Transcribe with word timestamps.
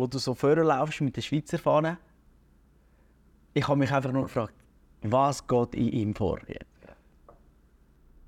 wo 0.00 0.06
du 0.06 0.18
so 0.18 0.34
vorlaufst 0.34 1.02
mit 1.02 1.14
der 1.14 1.20
Schweizer 1.20 1.58
Fahne. 1.58 1.98
Ich 3.52 3.68
habe 3.68 3.78
mich 3.78 3.92
einfach 3.92 4.10
nur 4.10 4.22
gefragt, 4.22 4.54
was 5.02 5.46
geht 5.46 5.74
in 5.74 5.88
ihm 5.88 6.14
vor? 6.14 6.38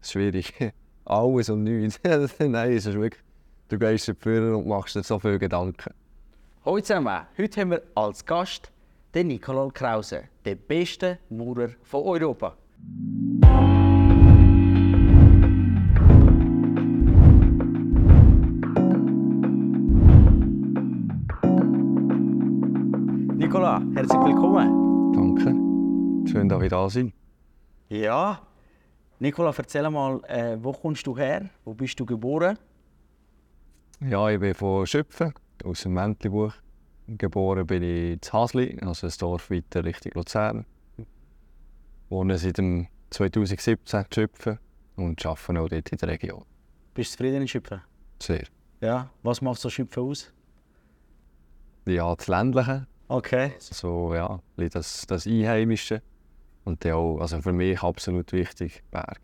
Schwierig. 0.03 0.53
Alles 1.07 1.49
und 1.49 1.65
nichts. 1.65 1.99
Nein, 2.39 2.73
es 2.73 2.85
ist 2.85 2.95
wirklich. 2.95 3.23
Du 3.69 3.79
gehst 3.79 4.07
dafür 4.07 4.59
und 4.59 4.67
machst 4.67 4.97
dir 4.97 5.03
so 5.03 5.19
viele 5.19 5.39
Gedanken. 5.39 5.95
Hallo 6.65 6.79
zusammen, 6.81 7.27
heute 7.39 7.61
haben 7.61 7.71
wir 7.71 7.83
als 7.95 8.25
Gast 8.25 8.71
den 9.15 9.29
Nikolai 9.29 9.71
Krause, 9.73 10.25
den 10.45 10.59
besten 10.59 11.19
Maurer 11.31 11.71
von 11.83 12.03
Europa. 12.03 12.55
Herzlich 24.03 24.25
willkommen. 24.25 25.13
Danke. 25.13 26.29
Schön, 26.29 26.49
dass 26.49 26.61
wir 26.61 26.69
da 26.69 26.91
sind. 26.91 27.15
Ja, 27.89 28.41
Nicola, 29.21 29.55
erzähl 29.57 29.89
mal, 29.91 30.21
äh, 30.25 30.57
wo 30.61 30.73
kommst 30.73 31.07
du 31.07 31.17
her? 31.17 31.49
Wo 31.65 31.73
bist 31.73 32.01
du 32.01 32.05
geboren? 32.05 32.59
Ja, 34.01 34.29
ich 34.29 34.41
bin 34.41 34.55
von 34.55 34.87
Schöpfen, 34.89 35.33
aus 35.65 35.83
dem 35.83 35.93
Mäntlibuch. 35.93 36.53
Geboren 37.07 37.65
bin 37.65 37.85
ich 37.85 38.13
in 38.15 38.33
Hasli, 38.33 38.77
also 38.81 39.07
ein 39.07 39.13
Dorf 39.21 39.51
weiter 39.51 39.85
Richtung 39.85 40.13
Luzern. 40.17 40.67
Wohne 42.09 42.39
seit 42.39 42.59
dem 42.59 42.89
2017 43.11 44.01
in 44.01 44.07
Schöpfen 44.13 44.59
und 44.97 45.25
arbeite 45.25 45.61
auch 45.61 45.69
dort 45.69 45.93
in 45.93 45.99
der 45.99 46.09
Region. 46.09 46.45
Bist 46.95 47.13
du 47.13 47.19
zufrieden 47.19 47.43
in 47.43 47.49
Schöpfen? 47.49 47.83
Sehr. 48.21 48.47
Ja. 48.81 49.11
Was 49.23 49.41
macht 49.41 49.61
so 49.61 49.71
Schöpfen 49.71 50.03
aus? 50.03 50.33
Ja, 51.87 52.15
das 52.17 52.27
Ländliche, 52.27 52.89
Okay. 53.13 53.53
so, 53.59 54.15
ja, 54.15 54.41
das, 54.57 55.07
das 55.07 55.27
Einheimische. 55.27 56.01
Und 56.65 56.83
dann 56.83 56.93
auch, 56.93 57.19
also 57.19 57.43
für 57.43 57.53
mich 57.53 57.83
absolut 57.83 58.33
wichtig, 58.33 58.83
Berg. 58.91 59.21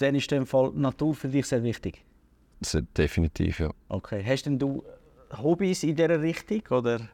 Dann 0.00 0.16
ist 0.16 0.28
dem 0.32 0.44
Fall 0.44 0.72
Natur 0.74 1.14
für 1.14 1.28
dich 1.28 1.46
sehr 1.46 1.62
wichtig. 1.62 2.04
Ist 2.60 2.82
definitiv, 2.96 3.60
ja. 3.60 3.70
Okay. 3.88 4.24
Hast 4.26 4.46
denn 4.46 4.58
du 4.58 4.82
Hobbys 5.40 5.84
in 5.84 5.94
dieser 5.94 6.20
Richtung? 6.20 6.62
Oder? 6.70 7.08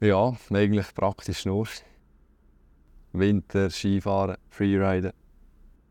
Ja, 0.00 0.34
eigentlich 0.50 0.94
praktisch 0.94 1.44
nur. 1.44 1.66
Winter, 3.12 3.68
Skifahren, 3.68 4.38
Freeriden. 4.48 5.12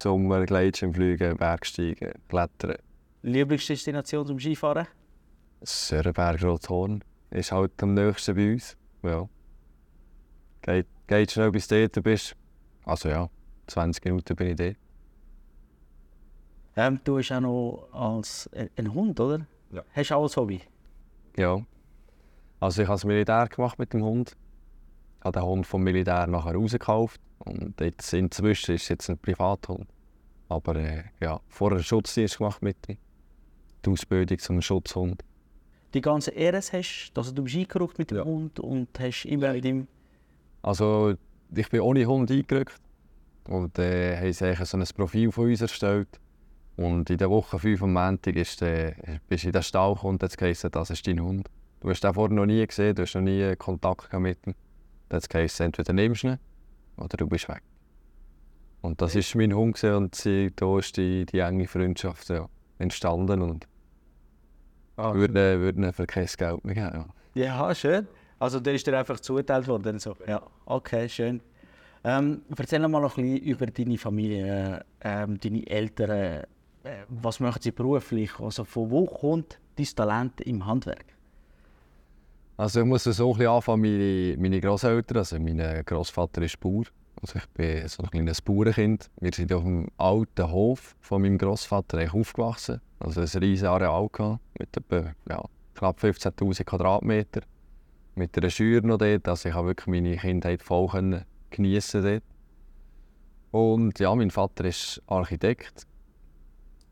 Sommer, 0.01 0.47
Gleitschirmfliegen, 0.47 1.37
Bergsteigen, 1.37 2.13
Klettern. 2.27 2.77
Lieblingsdestination 3.21 4.25
zum 4.25 4.39
Skifahren? 4.39 4.87
Sörenberg, 5.61 6.43
Rothorn 6.43 7.03
ist 7.29 7.51
halt 7.51 7.71
am 7.83 7.93
nächsten 7.93 8.35
bei 8.35 8.53
uns. 8.53 8.75
Ja. 9.05 9.29
Geht, 10.61 10.87
geht 11.07 11.31
schnell 11.31 11.51
bis 11.51 11.67
du 11.67 11.87
dort 11.87 12.03
bist. 12.03 12.35
Also 12.85 13.09
ja, 13.09 13.29
20 13.67 14.03
Minuten 14.05 14.35
bin 14.35 14.47
ich 14.49 14.55
dort. 14.55 14.75
Ähm, 16.77 16.99
du 17.03 17.17
hast 17.17 17.31
auch 17.31 17.39
noch 17.39 17.87
als 17.93 18.47
äh, 18.47 18.67
ein 18.75 18.93
Hund, 18.93 19.19
oder? 19.19 19.45
Ja. 19.71 19.83
Hast 19.93 20.11
du 20.11 20.15
auch 20.15 20.23
als 20.23 20.35
Hobby? 20.35 20.61
Ja. 21.37 21.61
Also 22.59 22.81
ich 22.81 22.87
habe 22.87 22.95
das 22.95 23.05
Militär 23.05 23.47
gemacht 23.47 23.79
mit 23.79 23.93
dem 23.93 24.03
Hund. 24.03 24.35
Ich 25.19 25.25
habe 25.25 25.39
den 25.39 25.45
Hund 25.45 25.67
vom 25.67 25.83
Militär 25.83 26.27
nachher 26.27 26.55
rausgekauft. 26.55 27.21
Und 27.39 27.79
jetzt 27.79 28.13
inzwischen 28.13 28.75
ist 28.75 28.83
es 28.83 28.89
jetzt 28.89 29.09
ein 29.09 29.17
Privathund. 29.17 29.87
Aber 30.49 30.75
äh, 30.75 31.05
ja, 31.21 31.39
vorher 31.47 31.77
einen 31.77 31.83
Schutzdienst 31.83 32.37
gemacht 32.37 32.61
mit 32.61 32.77
ihm. 32.87 32.97
Die 33.85 33.89
Ausbildung 33.89 34.39
zum 34.39 34.61
Schutzhund. 34.61 35.23
Die 35.95 36.01
ganze 36.01 36.31
RS 36.31 36.73
hast 36.73 37.11
du, 37.13 37.21
also 37.21 37.31
du 37.31 37.43
bist 37.43 37.55
eingerückt 37.55 37.97
mit 37.97 38.11
dem 38.11 38.17
Ja. 38.17 38.25
Hund 38.25 38.59
und 38.59 38.89
hast 38.99 39.23
immer 39.23 39.53
mit 39.53 39.63
ihm... 39.63 39.87
Also 40.61 41.15
ich 41.55 41.69
bin 41.69 41.79
ohne 41.79 42.05
Hund 42.05 42.29
eingerückt. 42.29 42.81
Und 43.47 43.79
äh, 43.79 44.17
haben 44.17 44.33
sie 44.33 44.45
eigentlich 44.45 44.67
so 44.67 44.77
ein 44.77 44.83
Profil 44.93 45.31
von 45.31 45.45
uns 45.49 45.61
erstellt. 45.61 46.19
Und 46.75 47.09
in 47.09 47.17
der 47.17 47.29
Woche 47.29 47.57
5 47.57 47.81
am 47.83 47.93
Montag 47.93 48.35
ist 48.35 48.59
der, 48.59 48.93
bist 49.29 49.45
du 49.45 49.47
in 49.47 49.53
den 49.53 49.63
Stall 49.63 49.93
gekommen 49.93 50.15
und 50.15 50.23
hat 50.23 50.31
es 50.31 50.37
geheißen, 50.37 50.69
das 50.69 50.89
ist 50.89 51.07
dein 51.07 51.21
Hund. 51.21 51.49
Du 51.79 51.89
hast 51.89 52.03
den 52.03 52.13
vorher 52.13 52.35
noch 52.35 52.45
nie 52.45 52.67
gesehen, 52.67 52.93
du 52.93 53.03
hast 53.03 53.15
noch 53.15 53.21
nie 53.21 53.55
Kontakt 53.55 54.09
gehabt 54.09 54.21
mit 54.21 54.45
ihm. 54.45 54.53
Dann 55.07 55.15
hat 55.15 55.23
es 55.23 55.29
geheißen, 55.29 55.67
entweder 55.67 55.93
nimmst 55.93 56.23
du 56.23 56.27
ihn 56.27 56.39
oder 56.97 57.15
du 57.15 57.25
bist 57.27 57.47
weg. 57.47 57.61
Und 58.81 59.01
das 59.01 59.15
ist 59.15 59.33
mein 59.35 59.53
Hund 59.53 59.75
gewesen 59.75 59.95
und 59.95 60.15
sie, 60.15 60.51
da 60.57 60.77
ist 60.77 60.97
die, 60.97 61.25
die 61.25 61.39
enge 61.39 61.67
Freundschaft 61.67 62.27
ja, 62.27 62.49
entstanden 62.79 63.41
und 63.41 63.65
Ah, 64.97 65.13
würde, 65.13 65.59
würde 65.59 65.93
für 65.93 66.05
kein 66.05 66.25
Geld 66.25 66.63
mehr 66.65 66.75
geben. 66.75 67.05
Ja. 67.33 67.43
Ja, 67.43 67.75
schön. 67.75 68.07
Also 68.39 68.59
der 68.59 68.73
ist 68.75 68.87
dir 68.87 68.97
einfach 68.97 69.19
zugeteilt 69.19 69.67
worden. 69.67 69.99
So. 69.99 70.15
Ja, 70.27 70.41
okay, 70.65 71.09
schön. 71.09 71.41
Ähm, 72.03 72.43
erzähl 72.55 72.79
mal 72.87 73.01
noch 73.01 73.17
ein 73.17 73.23
bisschen 73.23 73.45
über 73.45 73.65
deine 73.65 73.97
Familie, 73.97 74.85
ähm, 75.01 75.39
deine 75.39 75.67
Eltern. 75.67 76.09
Äh, 76.11 76.43
was 77.09 77.39
machen 77.39 77.61
sie 77.61 77.71
beruflich? 77.71 78.39
Also 78.39 78.63
von 78.63 78.91
wo 78.91 79.05
kommt 79.05 79.59
dein 79.75 79.85
Talent 79.85 80.41
im 80.41 80.65
Handwerk? 80.65 81.05
Also 82.57 82.79
ich 82.81 82.85
muss 82.85 83.03
so 83.03 83.09
ein 83.31 83.37
bisschen 83.37 83.51
anfangen, 83.51 83.81
meine, 83.81 84.35
meine 84.37 84.61
Großeltern, 84.61 85.17
also 85.17 85.39
mein 85.39 85.83
Großvater 85.83 86.41
ist 86.41 86.57
Bauer, 86.59 86.85
also 87.21 87.37
ich 87.37 87.47
bin 87.49 87.87
so 87.87 88.03
ein 88.03 88.09
kleines 88.09 88.41
Bauernkind. 88.41 89.09
Wir 89.19 89.33
sind 89.33 89.51
auf 89.51 89.63
dem 89.63 89.87
alten 89.97 90.51
Hof 90.51 90.95
von 91.01 91.21
meinem 91.21 91.37
Großvater 91.37 92.13
aufgewachsen, 92.13 92.79
also 92.99 93.21
ein 93.21 93.27
riesiges 93.27 93.63
Areal 93.63 94.09
gehabt, 94.11 94.39
mit 94.59 94.75
etwa 94.75 95.13
ja, 95.29 95.43
knapp 95.73 95.99
15'000 96.01 96.63
Quadratmeter, 96.63 97.41
mit 98.15 98.37
einer 98.37 98.49
Schür 98.49 98.81
noch 98.81 98.97
dort, 98.97 99.27
also 99.27 99.49
ich 99.49 99.55
wirklich 99.55 99.87
meine 99.87 100.17
Kindheit 100.17 100.63
voll 100.63 101.23
geniessen 101.49 102.03
dort. 102.03 102.23
Und 103.51 103.99
ja, 103.99 104.13
mein 104.15 104.31
Vater 104.31 104.65
ist 104.65 105.01
Architekt 105.07 105.87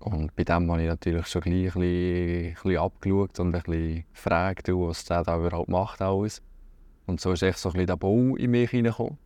und 0.04 0.36
bei 0.36 0.44
dem 0.44 0.70
habe 0.70 0.82
ich 0.82 0.88
natürlich 0.90 1.28
schon 1.28 1.42
gleich 1.44 1.76
ein 1.76 1.80
bisschen, 1.82 2.48
ein 2.48 2.54
bisschen 2.54 2.78
abgeschaut 2.78 3.40
und 3.40 3.56
ein 3.56 3.62
bisschen 3.62 4.06
gefragt, 4.14 4.68
was 4.68 5.06
der 5.06 5.24
da 5.24 5.38
überhaupt 5.38 5.70
macht. 5.70 6.02
Alles. 6.02 6.42
Und 7.06 7.22
so 7.22 7.32
ist 7.32 7.42
echt 7.42 7.58
so 7.58 7.70
ein 7.70 7.74
bisschen 7.74 7.88
der 7.88 7.96
Bau 7.96 8.36
in 8.36 8.52
mich 8.52 8.72
hineingekommen. 8.72 9.18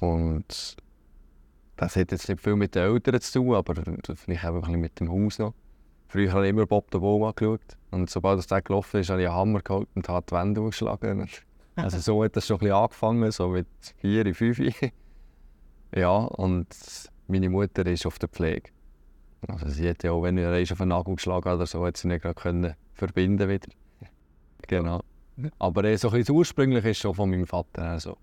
Und 0.00 0.76
das 1.76 1.94
hat 1.94 2.10
jetzt 2.10 2.28
nicht 2.28 2.40
viel 2.40 2.56
mit 2.56 2.74
den 2.74 2.82
Eltern 2.82 3.20
zu 3.20 3.40
tun, 3.40 3.54
aber 3.54 3.74
vielleicht 3.76 4.44
auch 4.44 4.54
ein 4.54 4.60
bisschen 4.60 4.80
mit 4.80 4.98
dem 4.98 5.08
Haus 5.08 5.38
noch. 5.38 5.54
Früher 6.16 6.32
habe 6.32 6.46
ich 6.46 6.50
immer 6.50 6.64
Bob 6.64 6.90
den 6.90 7.02
Baum 7.02 7.24
angeschaut. 7.24 7.76
Und 7.90 8.08
sobald 8.08 8.38
das 8.38 8.46
der 8.46 8.62
gelaufen 8.62 9.00
ist, 9.00 9.10
habe 9.10 9.20
ich 9.20 9.28
einen 9.28 9.36
Hammer 9.36 9.60
geholt 9.60 9.90
und 9.94 10.08
habe 10.08 10.24
die 10.26 10.34
Wände 10.34 10.62
ausgeschlagen. 10.62 11.28
Also 11.78 11.98
so 11.98 12.24
hat 12.24 12.34
das 12.34 12.46
schon 12.46 12.56
ein 12.56 12.60
bisschen 12.60 12.74
angefangen, 12.74 13.30
so 13.32 13.48
mit 13.48 13.66
vier, 13.98 14.34
fünf. 14.34 14.58
ja, 15.94 16.16
und 16.16 16.66
meine 17.28 17.50
Mutter 17.50 17.84
ist 17.84 18.06
auf 18.06 18.18
der 18.18 18.30
Pflege. 18.30 18.70
Also 19.46 19.68
sie 19.68 19.86
hätte 19.86 20.06
ja 20.06 20.14
auch, 20.14 20.22
wenn 20.22 20.38
er 20.38 20.58
auf 20.58 20.80
einen 20.80 20.88
Nagel 20.88 21.16
geschlagen 21.16 21.50
hat 21.50 21.56
oder 21.56 21.66
so, 21.66 21.84
hat 21.84 21.98
sie 21.98 22.08
nicht 22.08 22.22
gerade 22.22 22.34
können 22.34 22.74
verbinden 22.94 23.50
wieder. 23.50 23.68
Genau. 24.68 25.02
Aber 25.58 25.84
eh, 25.84 25.96
so 25.96 26.08
ein 26.08 26.12
bisschen 26.12 26.24
das 26.24 26.30
Ursprüngliche 26.30 26.88
ist 26.88 26.98
schon 26.98 27.14
von 27.14 27.28
meinem 27.28 27.46
Vater 27.46 27.82
her 27.82 28.00
so. 28.00 28.16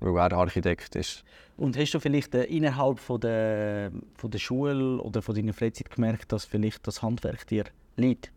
Weil 0.00 0.16
er 0.16 0.32
Architekt 0.32 0.96
ist. 0.96 1.24
Und 1.56 1.76
hast 1.76 1.92
du 1.92 2.00
vielleicht 2.00 2.34
äh, 2.34 2.44
innerhalb 2.44 2.98
von 2.98 3.20
der, 3.20 3.92
von 4.14 4.30
der 4.30 4.38
Schule 4.38 5.00
oder 5.02 5.20
von 5.20 5.34
deiner 5.34 5.52
Freizeit 5.52 5.90
gemerkt, 5.90 6.32
dass 6.32 6.46
vielleicht 6.46 6.86
das 6.86 7.02
Handwerk 7.02 7.46
dir 7.46 7.64
liegt? 7.96 8.32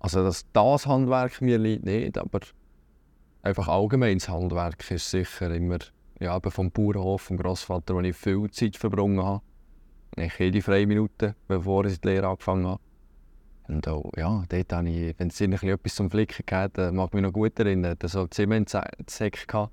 Also 0.00 0.22
dass 0.22 0.44
das 0.52 0.86
Handwerk 0.86 1.40
mir 1.40 1.56
liegt 1.56 1.86
nicht, 1.86 2.18
aber 2.18 2.40
einfach 3.42 3.68
allgemein 3.68 4.18
das 4.18 4.28
Handwerk 4.28 4.90
ist 4.90 5.10
sicher 5.10 5.50
immer, 5.50 5.78
ja 6.20 6.36
eben 6.36 6.50
vom 6.50 6.70
Bauernhof, 6.70 7.22
vom 7.22 7.38
Großvater, 7.38 7.94
wo 7.94 8.00
ich 8.00 8.14
viel 8.14 8.50
Zeit 8.50 8.76
verbrungen 8.76 9.24
habe. 9.24 9.42
Ich 10.16 10.38
jede 10.38 10.60
freie 10.60 10.86
Minute, 10.86 11.34
bevor 11.48 11.86
ich 11.86 12.00
die 12.00 12.08
Lehre 12.08 12.28
angefangen 12.28 12.66
habe. 12.66 12.80
Und 13.66 13.88
auch, 13.88 14.12
ja, 14.16 14.44
dort 14.48 14.72
habe 14.72 14.90
ich, 14.90 15.18
wenn 15.18 15.28
es 15.28 15.40
etwas 15.40 15.94
zum 15.94 16.10
Flicken 16.10 16.44
gab, 16.44 16.74
dann 16.74 16.96
mag 16.96 17.08
ich 17.08 17.14
mich 17.14 17.22
noch 17.22 17.32
gut 17.32 17.58
erinnern, 17.58 17.96
da 17.98 18.08
so 18.08 18.26
Zementsäcke 18.26 19.46
gehabt. 19.46 19.72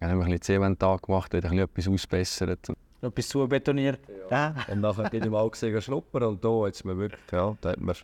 Dann 0.00 0.10
haben 0.10 0.18
wir 0.18 0.24
ein 0.24 0.30
bisschen 0.30 0.42
Zementtag 0.42 1.02
gemacht, 1.02 1.32
wieder 1.32 1.50
ein 1.50 1.56
bisschen 1.56 1.70
etwas 1.70 1.88
ausbessert. 1.88 2.72
Etwas 3.00 3.28
zu 3.28 3.46
betoniert? 3.48 4.00
Ja. 4.30 4.54
Und 4.68 4.80
nachher 4.80 5.10
bin 5.10 5.22
ich 5.22 5.30
mal 5.30 5.48
gesehen, 5.50 5.80
schnuppern 5.80 6.24
und 6.24 6.44
da 6.44 6.66
hat 6.66 6.74
es 6.74 6.84
mir 6.84 6.96
wirklich, 6.96 7.20
ja, 7.32 7.56
da 7.60 7.70
hat 7.70 7.80
mir 7.80 7.94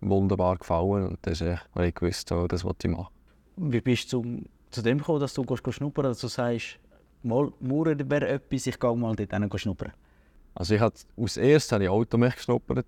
wunderbar 0.00 0.56
gefallen 0.56 1.08
und 1.08 1.18
das 1.22 1.40
ist 1.40 1.46
echt, 1.46 1.68
weil 1.74 1.88
ich 1.88 1.94
gewusst 1.94 2.30
habe, 2.30 2.48
das 2.48 2.64
wollte 2.64 2.88
ich 2.88 2.96
machen. 2.96 3.12
Wie 3.56 3.80
bist 3.80 4.12
du 4.12 4.22
zum, 4.22 4.46
zu 4.70 4.82
dem 4.82 4.98
gekommen, 4.98 5.20
dass 5.20 5.34
du 5.34 5.44
gehst 5.44 5.74
schnuppern, 5.74 6.04
dass 6.04 6.20
du 6.20 6.28
sagst, 6.28 6.78
mal 7.22 7.52
Mauern 7.60 8.10
wäre 8.10 8.28
etwas, 8.28 8.66
ich 8.66 8.78
gehe 8.78 8.96
mal 8.96 9.14
dort 9.14 9.60
schnuppern? 9.60 9.92
Also 10.54 10.74
ich 10.74 10.80
hatte, 10.80 11.02
als 11.16 11.36
erstes 11.36 11.72
habe 11.72 11.84
ich 11.84 11.90
Automech 11.90 12.36
geschnuppert. 12.36 12.86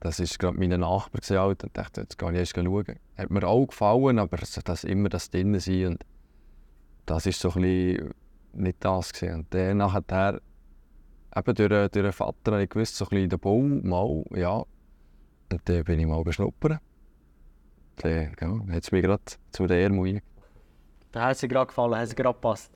Das 0.00 0.18
war 0.18 0.26
gerade 0.26 0.58
mein 0.58 0.80
Nachbar 0.80 1.20
gewesen, 1.20 1.66
und 1.66 1.76
dachte, 1.76 2.00
jetzt 2.00 2.18
gehe 2.18 2.30
ich 2.32 2.38
erst 2.38 2.54
schauen. 2.54 2.98
Hat 3.18 3.30
mir 3.30 3.46
auch 3.46 3.66
gefallen, 3.66 4.18
aber 4.18 4.42
es 4.42 4.58
das 4.64 4.84
immer 4.84 5.10
das 5.10 5.30
drinnen 5.30 5.60
sein 5.60 5.86
und 5.88 6.04
das 7.10 7.26
war 7.26 7.32
so 7.32 7.48
ein 7.50 7.62
bisschen 7.62 8.14
nicht 8.52 8.84
das 8.84 9.12
gewesen. 9.12 9.34
Und 9.34 9.54
dann 9.54 9.78
nachher, 9.78 10.40
eben 11.36 11.54
durch, 11.54 11.68
durch 11.68 11.90
den 11.90 12.12
Vater 12.12 12.52
habe 12.52 12.62
ich 12.62 12.70
gewusst, 12.70 12.96
so 12.96 13.04
ein 13.06 13.08
bisschen 13.10 13.30
der 13.30 13.38
Bau, 13.38 13.58
mal, 13.58 14.24
ja. 14.34 14.64
Und 15.52 15.60
dann 15.64 15.84
bin 15.84 16.00
ich 16.00 16.06
mal 16.06 16.22
beschnuppern. 16.22 16.78
Und 17.96 18.04
äh, 18.04 18.30
ja, 18.40 18.74
hat 18.74 18.82
es 18.84 18.92
mir 18.92 19.02
gerade 19.02 19.22
zu 19.50 19.66
der 19.66 19.82
Ärmel 19.82 20.22
Da 21.12 21.26
hat 21.26 21.36
es 21.36 21.48
gerade 21.48 21.66
gefallen, 21.66 21.96
hat 21.96 22.04
es 22.04 22.14
gerade 22.14 22.34
gepasst. 22.34 22.70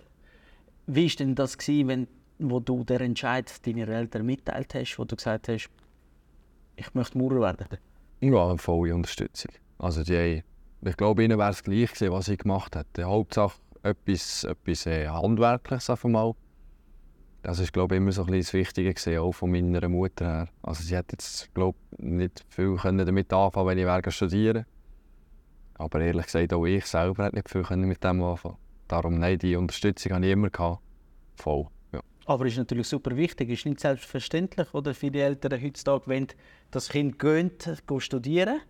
Wie 0.87 1.08
war 1.08 1.16
denn 1.16 1.34
das, 1.34 1.56
gewesen, 1.56 1.88
wenn 1.88 2.08
wo 2.38 2.58
du 2.58 2.82
den 2.82 3.00
Entscheid 3.00 3.64
deiner 3.64 3.88
Eltern 3.88 4.26
mitteilt 4.26 4.75
hast, 4.75 4.98
wo 4.98 5.04
du 5.04 5.14
gesagt 5.14 5.48
hast, 5.48 5.70
ich 6.76 6.94
möchte 6.94 7.16
Maurer 7.16 7.40
werden? 7.40 7.78
Ja, 8.20 8.48
eine 8.48 8.58
volle 8.58 8.94
Unterstützung. 8.94 9.52
Also 9.78 10.02
die, 10.02 10.42
ich 10.82 10.96
glaube, 10.96 11.22
ihnen 11.22 11.38
wäre 11.38 11.50
es 11.50 11.62
gleich 11.62 11.92
gewesen, 11.92 12.12
was 12.12 12.28
ich 12.28 12.38
gemacht 12.38 12.75
hätte. 12.75 13.04
Hauptsache 13.04 13.54
etwas, 13.84 14.44
etwas 14.44 14.86
äh, 14.86 15.06
Handwerkliches 15.08 15.90
einmal. 15.90 16.34
Das 17.42 17.58
ist, 17.58 17.72
glaube 17.72 17.94
ich, 17.94 18.00
immer 18.00 18.10
so 18.10 18.22
ein 18.22 18.26
bisschen 18.28 18.40
das 18.40 18.52
Wichtige 18.54 18.94
gewesen, 18.94 19.19
auch 19.19 19.32
von 19.32 19.50
meiner 19.50 19.86
Mutter 19.88 20.25
her. 20.25 20.48
Also 20.62 20.82
sie 20.82 20.96
hätte 20.96 21.12
jetzt, 21.12 21.52
glaube 21.54 21.76
nicht 21.98 22.44
viel 22.48 22.76
können 22.76 23.04
damit 23.04 23.32
anfangen 23.32 23.69
wenn 23.69 23.78
ich 23.78 23.84
wäre 23.84 24.10
studieren 24.10 24.64
Aber 25.75 26.00
ehrlich 26.00 26.25
gesagt, 26.25 26.54
auch 26.54 26.64
ich 26.64 26.86
selber 26.86 27.25
hätte 27.25 27.36
nicht 27.36 27.50
viel 27.50 27.62
können 27.62 27.86
mit 27.86 28.02
dem 28.02 28.22
anfangen 28.22 28.56
Darum, 28.88 29.19
nein, 29.19 29.38
die 29.38 29.56
Unterstützung 29.56 30.12
hatte 30.12 30.26
ich 30.26 30.32
immer. 30.32 30.50
Gehabt. 30.50 30.80
Voll. 31.37 31.66
Aber 32.26 32.46
ist 32.46 32.56
natürlich 32.56 32.88
super 32.88 33.14
wichtig, 33.16 33.50
ist 33.50 33.66
nicht 33.66 33.80
selbstverständlich, 33.80 34.72
oder 34.72 34.94
die 34.94 35.20
Eltern 35.20 35.62
heutzutage, 35.62 36.04
wenn 36.06 36.26
das 36.70 36.88
Kind 36.88 37.19
geht, 37.19 37.82
geht 37.87 38.02
studieren 38.02 38.60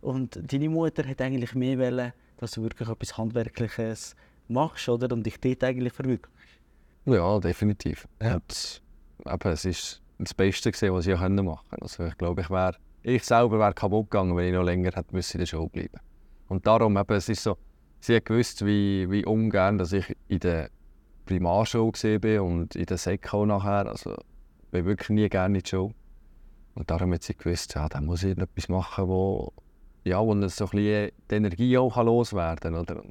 und 0.00 0.40
deine 0.50 0.70
Mutter 0.70 1.06
hat 1.06 1.20
eigentlich 1.20 1.54
mehr 1.54 1.78
wollen, 1.78 2.12
dass 2.38 2.52
du 2.52 2.62
wirklich 2.62 2.88
etwas 2.88 3.18
Handwerkliches 3.18 4.16
machst, 4.48 4.88
oder? 4.88 5.12
Und 5.14 5.24
dich 5.24 5.40
dort 5.40 5.64
eigentlich 5.64 5.92
verwirklichst. 5.92 6.60
Ja, 7.06 7.38
definitiv. 7.38 8.08
Ja. 8.22 8.34
Und, 8.34 8.82
eben, 9.26 9.52
es 9.52 9.64
ist 9.64 10.02
das 10.18 10.34
Beste 10.34 10.70
gewesen, 10.70 10.94
was 10.94 11.06
ich 11.06 11.18
machen 11.18 11.36
konnte. 11.36 11.82
Also 11.82 12.04
ich 12.04 12.16
glaube, 12.16 12.42
ich 12.42 12.50
wäre, 12.50 12.76
ich 13.02 13.24
selber 13.24 13.58
wäre 13.58 13.74
kaputt 13.74 14.10
gegangen, 14.10 14.36
wenn 14.36 14.48
ich 14.48 14.54
noch 14.54 14.62
länger 14.62 14.92
hätte 14.94 15.14
müssen 15.14 15.36
in 15.36 15.40
der 15.40 15.46
Schule 15.46 15.68
bleiben. 15.68 16.00
Und 16.48 16.66
darum, 16.66 16.96
eben, 16.96 17.14
es 17.14 17.28
ist 17.28 17.42
so, 17.42 17.56
sie 18.00 18.16
hat 18.16 18.24
gewusst, 18.24 18.64
wie, 18.64 19.10
wie 19.10 19.24
ungern, 19.24 19.78
dass 19.78 19.92
ich 19.92 20.16
in 20.28 20.40
der 20.40 20.70
Primarschule 21.26 21.92
war 21.92 22.44
und 22.44 22.76
in 22.76 22.86
der 22.86 22.98
Sek 22.98 23.32
auch 23.32 23.46
nachher. 23.46 23.86
Also, 23.86 24.12
ich 24.12 24.70
bin 24.70 24.84
wirklich 24.84 25.10
nie 25.10 25.28
gerne 25.28 25.58
in 25.58 25.62
die 25.62 25.68
Schule. 25.68 25.94
Und 26.74 26.90
darum 26.90 27.12
hat 27.12 27.22
sie 27.22 27.36
gewusst, 27.36 27.74
ja, 27.74 27.88
da 27.88 28.00
muss 28.00 28.24
ich 28.24 28.36
etwas 28.36 28.68
machen, 28.68 29.08
wo, 29.08 29.52
ja, 30.04 30.20
wo 30.20 30.32
so 30.32 30.34
ein 30.34 30.70
bisschen 30.70 31.10
die 31.30 31.34
Energie 31.34 31.78
auch 31.78 31.96
loswerden 32.02 32.74
kann. 32.74 32.80
Oder? 32.80 33.02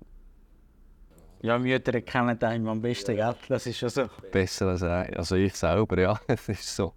Ja, 1.43 1.59
Mütter 1.59 1.99
kennen 1.99 2.41
einen 2.41 2.67
am 2.69 2.81
besten, 2.81 3.17
gell? 3.17 3.35
Das 3.49 3.67
ist 3.67 3.81
ja 3.81 3.89
so. 3.89 4.05
Besser 4.31 4.67
als 4.67 4.81
also 4.81 5.35
ich 5.35 5.53
selber, 5.53 5.99
ja. 5.99 6.17
Es 6.27 6.47
ist 6.47 6.73
so. 6.73 6.93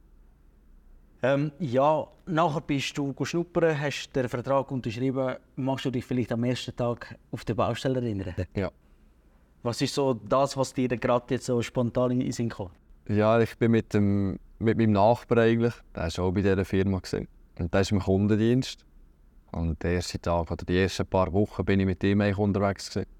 Ähm, 1.20 1.50
ja, 1.58 2.06
nachher 2.26 2.60
bist 2.60 2.96
du 2.96 3.12
schnuppern, 3.24 3.80
hast 3.80 4.14
den 4.14 4.28
Vertrag 4.28 4.70
unterschrieben. 4.70 5.34
Magst 5.56 5.86
du 5.86 5.90
dich 5.90 6.04
vielleicht 6.04 6.30
am 6.30 6.44
ersten 6.44 6.76
Tag 6.76 7.16
auf 7.32 7.44
die 7.44 7.54
Baustelle 7.54 8.00
erinnern? 8.00 8.36
Ja. 8.54 8.70
Was 9.64 9.82
ist 9.82 9.94
so 9.94 10.14
das, 10.14 10.56
was 10.56 10.72
dir 10.72 10.96
gerade 10.96 11.34
jetzt 11.34 11.46
so 11.46 11.60
spontan 11.60 12.12
in 12.12 12.20
den 12.20 12.30
Sinn 12.30 12.48
kam? 12.48 12.70
Ja, 13.08 13.40
ich 13.40 13.58
bin 13.58 13.72
mit, 13.72 13.92
dem, 13.94 14.38
mit 14.60 14.78
meinem 14.78 14.92
Nachbar 14.92 15.38
eigentlich, 15.38 15.74
der 15.92 16.04
war 16.04 16.24
auch 16.24 16.30
bei 16.30 16.42
dieser 16.42 16.64
Firma. 16.64 17.00
Gewesen. 17.00 17.26
Und 17.58 17.74
der 17.74 17.80
ist 17.80 17.90
im 17.90 17.98
Kundendienst. 17.98 18.86
Und 19.50 19.82
den 19.82 19.96
ersten 19.96 20.22
Tag 20.22 20.52
oder 20.52 20.64
die 20.64 20.78
ersten 20.78 21.04
paar 21.04 21.32
Wochen 21.32 21.64
bin 21.64 21.80
ich 21.80 21.86
mit 21.86 22.04
ihm 22.04 22.20
unterwegs. 22.20 22.90
Gewesen. 22.90 23.15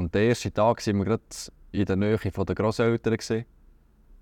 Und 0.00 0.14
den 0.14 0.30
ersten 0.30 0.54
Tag 0.54 0.86
waren 0.86 0.96
wir 0.96 1.04
gerade 1.04 1.22
in 1.72 1.84
der 1.84 1.96
Nähe 1.96 2.16
der 2.16 2.54
Grosseltern. 2.54 3.18
Gewesen. 3.18 3.44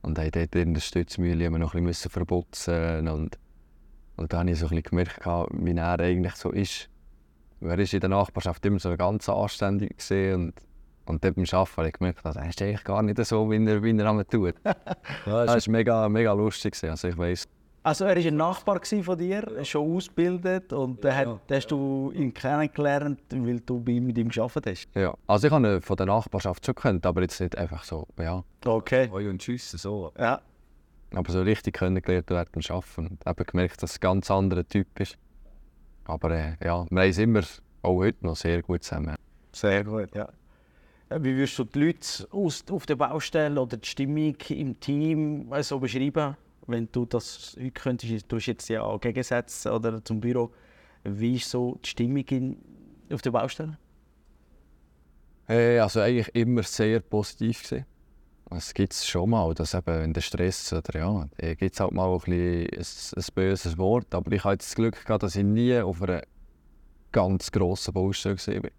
Und 0.02 0.19
haben 0.19 0.30
dort 0.32 0.54
in 0.56 0.75
der 0.75 0.80
Stützmühle 0.80 1.50
noch 1.50 1.75
ein 1.75 1.84
bisschen 1.84 2.10
verputzen 2.10 3.08
und 3.08 3.38
und 4.16 4.32
da 4.32 4.40
habe 4.40 4.50
ich 4.50 4.58
so 4.58 4.66
ein 4.66 4.70
bisschen 4.70 4.82
gemerkt, 4.82 5.25
wie 5.25 5.76
er 5.76 6.00
eigentlich 6.00 6.34
so 6.34 6.50
ist. 6.50 6.88
Er 7.60 7.78
ist 7.78 7.94
in 7.94 8.00
der 8.00 8.08
Nachbarschaft 8.08 8.66
immer 8.66 8.80
so 8.80 8.96
ganz 8.96 9.28
anständig 9.28 9.94
und 10.10 10.54
und 11.04 11.25
dort 11.25 11.36
beim 11.36 11.44
Arbeiten 11.52 11.76
habe 11.76 11.86
ich 11.86 11.92
gemerkt, 11.94 12.20
das 12.25 12.36
ist 12.36 12.60
eigentlich 12.60 12.84
gar 12.84 13.02
nicht 13.02 13.25
so, 13.25 13.48
wie 13.48 13.64
er, 13.64 13.82
wie 13.82 13.96
er 13.96 14.28
tut. 14.28 14.56
das 14.64 15.66
war 15.66 15.72
mega, 15.72 16.08
mega 16.08 16.32
lustig. 16.32 16.76
Also, 16.82 17.08
ich 17.08 17.16
weiss. 17.16 17.48
Also 17.88 18.05
er 18.05 18.17
war 18.17 18.23
ein 18.23 18.37
Nachbar 18.37 18.81
von 18.85 19.19
dir, 19.19 19.64
schon 19.64 19.96
ausgebildet 19.96 20.75
und 20.75 21.02
ja, 21.02 21.14
hat, 21.14 21.26
ja. 21.26 21.40
hast 21.56 21.70
du 21.70 22.12
ihn 22.14 22.35
kennengelernt, 22.35 23.20
weil 23.31 23.61
du 23.61 23.81
bei 23.81 23.93
ihm 23.93 24.06
mit 24.06 24.19
ihm 24.19 24.29
gearbeitet 24.29 24.67
hast? 24.67 24.88
Ja, 24.94 25.14
also 25.26 25.46
ich 25.46 25.52
habe 25.52 25.67
ihn 25.67 25.81
von 25.81 25.96
der 25.96 26.05
Nachbarschaft 26.05 26.67
schon 26.67 26.75
gekannt, 26.75 27.06
aber 27.06 27.23
jetzt 27.23 27.40
nicht 27.40 27.56
einfach 27.56 27.85
so, 27.85 28.06
ja. 28.19 28.44
Okay. 28.62 29.08
Hoi 29.11 29.31
und 29.31 29.40
Tschüss, 29.40 29.70
so. 29.70 30.12
Ja. 30.19 30.43
Aber 31.14 31.32
so 31.32 31.40
richtig 31.40 31.79
kennengelernt 31.79 32.29
während 32.29 32.55
dem 32.55 32.62
Arbeiten 32.76 33.06
und 33.06 33.25
habe 33.25 33.44
gemerkt, 33.46 33.82
dass 33.82 33.93
es 33.93 33.96
ein 33.96 34.00
ganz 34.00 34.31
anderer 34.31 34.69
Typ 34.69 35.00
ist. 35.00 35.17
Aber 36.05 36.31
äh, 36.31 36.56
ja, 36.62 36.85
wir 36.90 37.02
haben 37.02 37.19
immer, 37.19 37.43
auch 37.81 37.96
heute 37.96 38.26
noch, 38.26 38.37
sehr 38.37 38.61
gut 38.61 38.85
zusammen. 38.85 39.17
Sehr 39.52 39.82
gut, 39.82 40.14
ja. 40.14 40.29
Wie 41.08 41.35
würdest 41.35 41.58
du 41.58 41.64
die 41.64 41.87
Leute 41.87 42.29
auf 42.70 42.85
der 42.85 42.96
Baustelle 42.96 43.58
oder 43.58 43.79
die 43.79 43.88
Stimmung 43.88 44.37
im 44.50 44.79
Team 44.79 45.50
so 45.62 45.79
beschreiben, 45.79 46.37
wenn 46.69 46.88
du 46.93 47.06
das 47.06 47.56
heute 47.59 47.70
könntest? 47.73 48.31
Du 48.31 48.37
jetzt 48.37 48.69
ja 48.69 48.97
Gegensätze 48.99 49.73
oder 49.73 50.05
zum 50.05 50.20
Büro. 50.20 50.53
Wie 51.05 51.37
ist 51.37 51.50
so 51.50 51.79
die 51.85 51.88
Stimmung 51.88 52.25
in, 52.29 52.56
auf 53.12 53.23
der 53.23 53.31
Baustelle? 53.31 53.79
Hey, 55.47 55.79
also 55.79 56.00
eigentlich 56.00 56.35
immer 56.35 56.62
sehr 56.62 57.00
positiv 57.00 57.62
gewesen. 57.62 57.87
Es 58.50 58.73
gibt 58.73 58.93
es 58.94 59.06
schon 59.06 59.31
mal, 59.31 59.55
dass 59.55 59.75
eben, 59.75 59.87
wenn 59.87 60.12
der 60.12 60.20
Stress 60.20 60.73
oder 60.73 60.99
ja, 60.99 61.55
gibt 61.55 61.75
es 61.75 61.81
halt 61.81 61.93
mal 61.93 62.19
ein, 62.26 62.32
ein, 62.32 62.69
ein 62.69 63.25
böses 63.35 63.76
Wort. 63.76 64.14
Aber 64.14 64.32
ich 64.32 64.44
hatte 64.44 64.59
das 64.59 64.75
Glück 64.75 65.05
gehabt, 65.05 65.23
dass 65.23 65.37
ich 65.37 65.44
nie 65.44 65.79
auf 65.79 66.03
einer 66.03 66.23
ganz 67.12 67.50
grossen 67.50 67.94
Baustelle 67.94 68.37
war. 68.37 68.71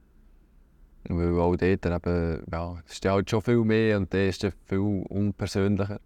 Weil 1.07 1.39
auch 1.39 1.55
dort 1.55 1.85
eben, 1.85 2.43
ja, 2.51 2.83
es 2.85 2.93
ist 2.93 3.05
halt 3.05 3.29
schon 3.29 3.41
viel 3.41 3.63
mehr 3.63 3.97
und 3.97 4.11
der 4.11 4.29
ist 4.29 4.47
viel 4.65 5.03
unpersönlicher. 5.09 5.99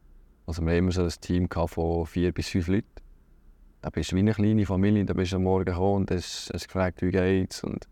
Also 0.45 0.61
wir 0.61 0.71
hatten 0.71 0.79
immer 0.79 0.91
so 0.91 1.03
ein 1.03 1.13
Team 1.21 1.47
von 1.49 2.05
vier 2.05 2.31
bis 2.31 2.49
fünf 2.49 2.67
Leuten. 2.67 2.87
Da 3.81 3.89
bist 3.89 4.11
du 4.11 4.15
wie 4.15 4.19
eine 4.19 4.33
kleine 4.33 4.65
Familie, 4.65 5.05
da 5.05 5.13
bist 5.13 5.33
du 5.33 5.37
am 5.37 5.43
Morgen 5.43 5.65
gekommen 5.65 6.03
und 6.03 6.11
hast, 6.11 6.51
hast 6.53 6.67
gefragt, 6.67 7.01
wie 7.01 7.11
geht's 7.11 7.63
und 7.63 7.87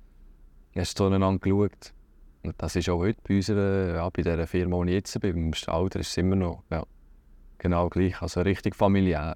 hast 0.76 0.98
zueinander 0.98 1.40
geschaut. 1.40 1.94
Und 2.44 2.56
das 2.58 2.76
ist 2.76 2.90
auch 2.90 3.00
heute 3.00 3.20
bei 3.28 3.36
unserer, 3.36 3.96
ja, 3.96 4.10
bei 4.10 4.22
dieser 4.22 4.48
Firma, 4.48 4.78
wo 4.78 4.84
ich 4.84 4.92
jetzt 4.92 5.20
bin, 5.20 5.34
beim 5.34 5.54
Stalter, 5.54 6.00
ist 6.00 6.10
es 6.10 6.18
immer 6.18 6.36
noch 6.36 6.64
ja, 6.72 6.86
genau 7.58 7.90
gleich, 7.90 8.22
also 8.22 8.42
richtig 8.42 8.76
familiär. 8.76 9.36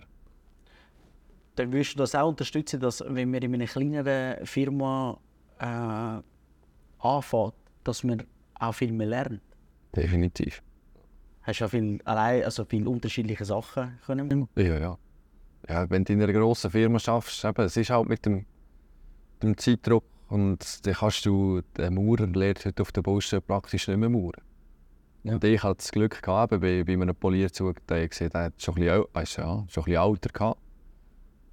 Dann 1.56 1.71
würdest 1.71 1.94
du 1.94 2.00
das 2.00 2.15
auch 2.15 2.29
unterstützen, 2.29 2.79
dass 2.79 3.03
wenn 3.07 3.31
wir 3.31 3.41
in 3.41 3.53
einer 3.53 3.65
kleineren 3.65 4.45
Firma 4.45 5.19
äh, 5.59 6.21
anfängt, 7.06 7.53
dass 7.83 8.03
man 8.03 8.23
auch 8.59 8.73
viel 8.73 8.91
mehr 8.91 9.07
lernt. 9.07 9.41
Definitiv. 9.95 10.62
Hast 11.46 11.60
du 11.60 11.64
ja 11.64 11.68
viel, 11.68 12.00
allein, 12.06 12.44
also 12.44 12.66
viele 12.66 12.90
unterschiedliche 12.90 13.46
Sachen 13.46 14.00
können 14.06 14.48
Ja, 14.56 14.80
ja. 14.80 14.98
ja 15.70 15.90
wenn 15.90 16.04
du 16.04 16.14
in 16.14 16.22
einer 16.24 16.34
grossen 16.34 16.72
Firma 16.72 16.98
arbeitest, 17.06 17.46
eben, 17.46 17.66
es 17.66 17.78
ist 17.78 17.90
halt 17.92 18.10
mit 18.10 18.25
dem, 18.25 18.46
dem 19.44 19.56
Zeitdruck 19.56 20.06
und 20.28 20.86
dann 20.88 20.94
kannst 20.96 21.25
du 21.25 21.62
den 21.78 21.94
Maurer 21.94 22.25
lernt 22.25 22.66
heute 22.66 22.82
auf 22.82 22.92
der 22.92 23.04
Baustelle 23.04 23.42
praktisch 23.42 23.88
nicht 23.88 23.98
mehr 23.98 24.10
mauern. 24.10 24.42
Ja. 25.24 25.34
Und 25.34 25.44
ich 25.44 25.62
hatte 25.62 25.78
das 25.78 25.92
Glück 25.92 26.22
gehabt, 26.22 26.50
bei, 26.50 26.84
bei 26.84 26.94
einem 26.94 27.16
Polierzug, 27.16 27.86
der 27.88 28.08
gesehen 28.08 28.32
der 28.32 28.46
hat 28.46 28.62
schon 28.62 28.75
ein 28.75 29.04
bisschen, 29.14 29.44
ja, 29.44 29.66
schon 29.68 29.84
ein 29.84 29.86
bisschen 29.86 29.98
Alter 29.98 30.30
gehabt. 30.30 30.60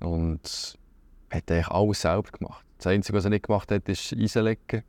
Und 0.01 0.79
hat 1.31 1.51
eigentlich 1.51 1.69
alles 1.69 2.01
selber 2.01 2.31
gemacht. 2.31 2.65
Das 2.79 2.87
Einzige, 2.89 3.17
was 3.17 3.25
er 3.25 3.31
nicht 3.31 3.47
gemacht 3.47 3.71
hat, 3.71 3.89
ist 3.89 4.13
Eisenlegen. 4.13 4.83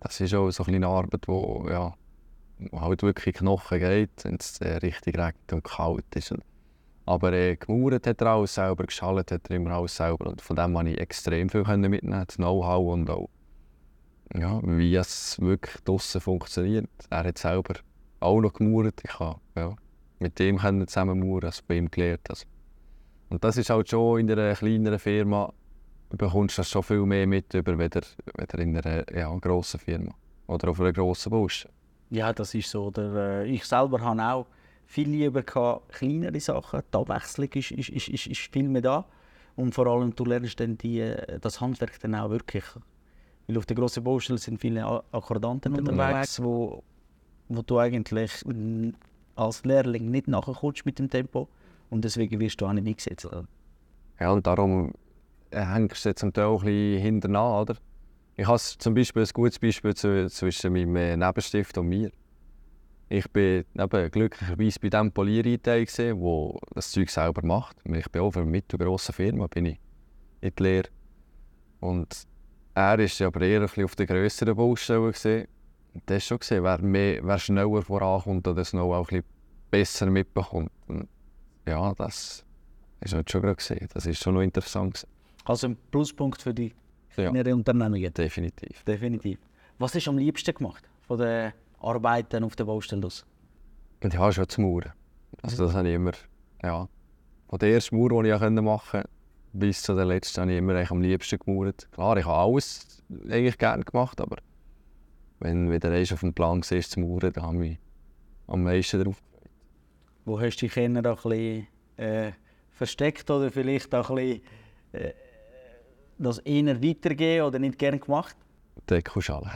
Das 0.00 0.20
ist 0.20 0.34
auch 0.34 0.50
so 0.50 0.64
eine 0.64 0.86
Arbeit, 0.86 1.28
wo, 1.28 1.66
ja, 1.70 1.94
halt 2.72 3.02
wirklich 3.02 3.36
Knochen 3.36 3.78
geht, 3.78 4.24
wenn 4.24 4.36
es 4.36 4.60
äh, 4.60 4.76
richtig 4.76 5.18
regnet 5.18 5.52
und 5.52 5.64
kalt 5.64 6.04
ist. 6.14 6.34
Aber 7.06 7.32
äh, 7.32 7.56
gemauert 7.56 8.06
hat 8.06 8.20
er 8.20 8.26
alles 8.28 8.54
selber, 8.54 8.84
geschallt 8.84 9.32
hat 9.32 9.50
er 9.50 9.56
immer 9.56 9.70
alles 9.72 9.96
selber. 9.96 10.26
Und 10.30 10.40
von 10.40 10.56
dem 10.56 10.74
konnte 10.74 10.92
ich 10.92 11.00
extrem 11.00 11.48
viel 11.48 11.64
mitnehmen, 11.64 12.24
das 12.26 12.36
Know-how 12.36 12.92
und 12.92 13.10
auch, 13.10 13.28
ja, 14.34 14.60
wie 14.62 14.94
es 14.94 15.40
wirklich 15.40 15.82
draussen 15.84 16.20
funktioniert. 16.20 16.88
Er 17.08 17.24
hat 17.24 17.38
selber 17.38 17.74
auch 18.20 18.40
noch 18.40 18.52
gemauert. 18.52 19.00
Ich 19.04 19.18
habe 19.18 19.40
ja, 19.56 19.74
mit 20.18 20.38
dem 20.38 20.58
zusammen 20.86 21.20
mauern, 21.20 21.44
also 21.44 21.62
bei 21.66 21.76
ihm 21.76 21.90
gelernt. 21.90 22.28
Also. 22.28 22.46
Und 23.30 23.42
das 23.42 23.56
ist 23.56 23.70
halt 23.70 23.88
schon 23.88 24.20
in 24.20 24.30
einer 24.30 24.54
kleineren 24.54 24.98
Firma 24.98 25.52
bekommst 26.10 26.58
du 26.58 26.64
schon 26.64 26.82
viel 26.82 27.06
mehr 27.06 27.26
mit, 27.26 27.54
über, 27.54 27.78
weder, 27.78 28.02
in 28.58 28.76
einer 28.76 29.04
ja, 29.16 29.34
grossen 29.36 29.80
Firma 29.80 30.12
oder 30.46 30.70
auf 30.70 30.80
einer 30.80 30.92
grossen 30.92 31.30
Baustelle. 31.30 31.72
Ja, 32.10 32.32
das 32.32 32.54
ist 32.54 32.70
so. 32.70 32.90
Der, 32.90 33.14
äh, 33.14 33.46
ich 33.46 33.64
selber 33.64 34.00
habe 34.00 34.22
auch 34.22 34.46
viel 34.86 35.08
lieber 35.08 35.42
gehabt, 35.42 35.92
kleinere 35.92 36.40
Sachen. 36.40 36.82
Die 36.92 36.96
Abwechslung 36.96 37.48
ist, 37.54 37.70
ist, 37.70 37.88
ist, 37.88 38.08
ist, 38.08 38.26
ist 38.26 38.52
viel 38.52 38.68
mehr 38.68 38.82
da. 38.82 39.04
Und 39.56 39.74
vor 39.74 39.86
allem, 39.86 40.14
du 40.14 40.24
lernst 40.24 40.58
dann 40.58 40.76
die, 40.76 41.00
äh, 41.00 41.38
das 41.40 41.60
Handwerk 41.60 41.98
dann 42.00 42.14
auch 42.16 42.30
wirklich. 42.30 42.64
Weil 43.46 43.58
auf 43.58 43.66
der 43.66 43.76
grossen 43.76 44.02
Baustelle 44.02 44.38
sind 44.38 44.60
viele 44.60 44.84
Akkordanten 45.12 45.74
unterwegs, 45.74 46.42
wo, 46.42 46.82
wo 47.48 47.62
du 47.62 47.78
eigentlich 47.78 48.44
als 49.36 49.64
Lehrling 49.64 50.10
nicht 50.10 50.28
nachkommst 50.28 50.84
mit 50.86 50.98
dem 50.98 51.08
Tempo. 51.08 51.48
Und 51.90 52.04
deswegen 52.04 52.38
wirst 52.40 52.60
du 52.60 52.66
auch 52.66 52.72
nicht 52.72 52.86
eingesetzt. 52.86 53.28
Ja, 54.20 54.30
und 54.30 54.46
darum 54.46 54.92
hängst 55.50 56.04
du 56.04 56.08
jetzt 56.08 56.20
zum 56.20 56.32
Teil 56.32 56.44
auch 56.44 56.62
ein 56.62 56.66
bisschen 56.66 57.02
hinterher, 57.02 57.60
oder? 57.62 57.76
Ich 58.40 58.46
habe 58.46 58.58
zum 58.58 58.94
Beispiel 58.94 59.22
ein 59.22 59.28
gutes 59.34 59.58
Beispiel 59.58 59.94
zwischen 59.94 60.72
meinem 60.72 60.96
äh, 60.96 61.14
Nebenstift 61.14 61.76
und 61.76 61.88
mir. 61.88 62.10
Ich 63.10 63.30
bin 63.30 63.66
glücklicherweise 64.10 64.80
bei 64.80 64.88
dem 64.88 65.12
Poliereinteil, 65.12 65.84
der 65.84 66.16
das 66.72 66.90
Zeug 66.90 67.10
selber 67.10 67.44
macht. 67.44 67.76
Ich 67.84 68.08
bin 68.10 68.22
auch 68.22 68.30
für 68.30 68.40
eine 68.40 68.50
mittelgrosse 68.50 69.12
Firma 69.12 69.46
bin 69.46 69.66
ich 69.66 69.80
in 70.40 70.52
der 70.54 70.64
Lehre. 70.64 70.88
Und 71.80 72.26
er 72.72 72.98
war 72.98 73.26
aber 73.26 73.40
eher 73.42 73.60
ein 73.60 73.84
auf 73.84 73.94
der 73.94 74.06
grösseren 74.06 74.56
Baustelle. 74.56 75.12
Gewesen. 75.12 75.46
Das 76.06 76.24
schon 76.24 76.38
gesehen, 76.38 76.64
wer, 76.64 76.80
mehr, 76.80 77.20
wer 77.22 77.38
schneller 77.38 77.82
vorankommt 77.82 78.48
oder 78.48 78.54
das 78.54 78.72
noch 78.72 78.94
auch 78.94 79.10
ein 79.10 79.22
besser 79.70 80.06
mitbekommt. 80.06 80.70
Und 80.86 81.10
ja, 81.66 81.92
das 81.92 82.46
ist 83.02 83.12
halt 83.12 83.30
schon 83.30 83.42
gerade 83.42 83.56
gesehen. 83.56 83.86
Das 83.92 84.06
ist 84.06 84.22
schon 84.22 84.32
noch 84.32 84.40
interessant. 84.40 84.94
Gewesen. 84.94 85.08
Also 85.44 85.66
ein 85.66 85.76
Pluspunkt 85.90 86.40
für 86.40 86.54
die 87.20 87.30
kleineren 87.30 87.48
ja. 87.48 87.54
Unternehmungen? 87.54 88.14
Definitiv. 88.14 88.84
Definitiv. 88.84 89.38
Was 89.78 89.94
hast 89.94 90.06
du 90.06 90.10
am 90.10 90.18
liebsten 90.18 90.54
gemacht 90.54 90.88
von 91.00 91.18
den 91.18 91.52
Arbeiten 91.80 92.44
auf 92.44 92.56
der 92.56 92.64
Baustelle 92.64 93.06
aus? 93.06 93.24
Ja, 94.02 94.32
schon 94.32 94.48
zu 94.48 94.60
Mauern. 94.60 94.92
Also 95.42 95.64
das 95.64 95.74
habe 95.74 95.88
ich 95.88 95.94
immer, 95.94 96.12
ja, 96.62 96.88
von 97.48 97.58
der 97.58 97.70
ersten 97.70 97.96
Mauer, 97.96 98.22
die 98.22 98.30
ich 98.30 98.38
machen 98.38 98.56
konnte, 98.90 99.08
bis 99.52 99.82
zu 99.82 99.94
der 99.94 100.04
letzten, 100.04 100.42
habe 100.42 100.52
ich 100.52 100.58
immer 100.58 100.90
am 100.90 101.00
liebsten 101.00 101.38
gemauert. 101.38 101.90
Klar, 101.92 102.16
ich 102.16 102.24
habe 102.24 102.54
alles 102.54 103.02
eigentlich 103.28 103.58
gerne 103.58 103.84
gemacht, 103.84 104.20
aber 104.20 104.36
wenn 105.40 105.70
wieder 105.70 105.90
eins 105.90 106.12
auf 106.12 106.20
dem 106.20 106.34
Plan 106.34 106.62
war, 106.62 106.80
zu 106.80 107.00
mauern, 107.00 107.32
dann 107.32 107.44
habe 107.44 107.54
ich 107.54 107.60
mich 107.60 107.78
am 108.46 108.62
meisten 108.62 108.98
darauf 108.98 109.20
gefreut. 109.22 109.50
Wo 110.24 110.40
hast 110.40 110.56
du 110.56 110.66
dich 110.66 110.76
eher 110.76 110.84
ein 110.84 111.02
bisschen 111.02 111.66
äh, 111.96 112.32
versteckt 112.70 113.30
oder 113.30 113.50
vielleicht 113.50 113.94
auch 113.94 114.10
ein 114.10 114.16
bisschen 114.16 114.42
äh, 114.92 115.12
das 116.22 116.38
eher 116.38 116.82
weitergeben 116.82 117.46
oder 117.46 117.58
nicht 117.58 117.78
gerne 117.78 117.98
gemacht? 117.98 118.36
Deckelschale. 118.88 119.50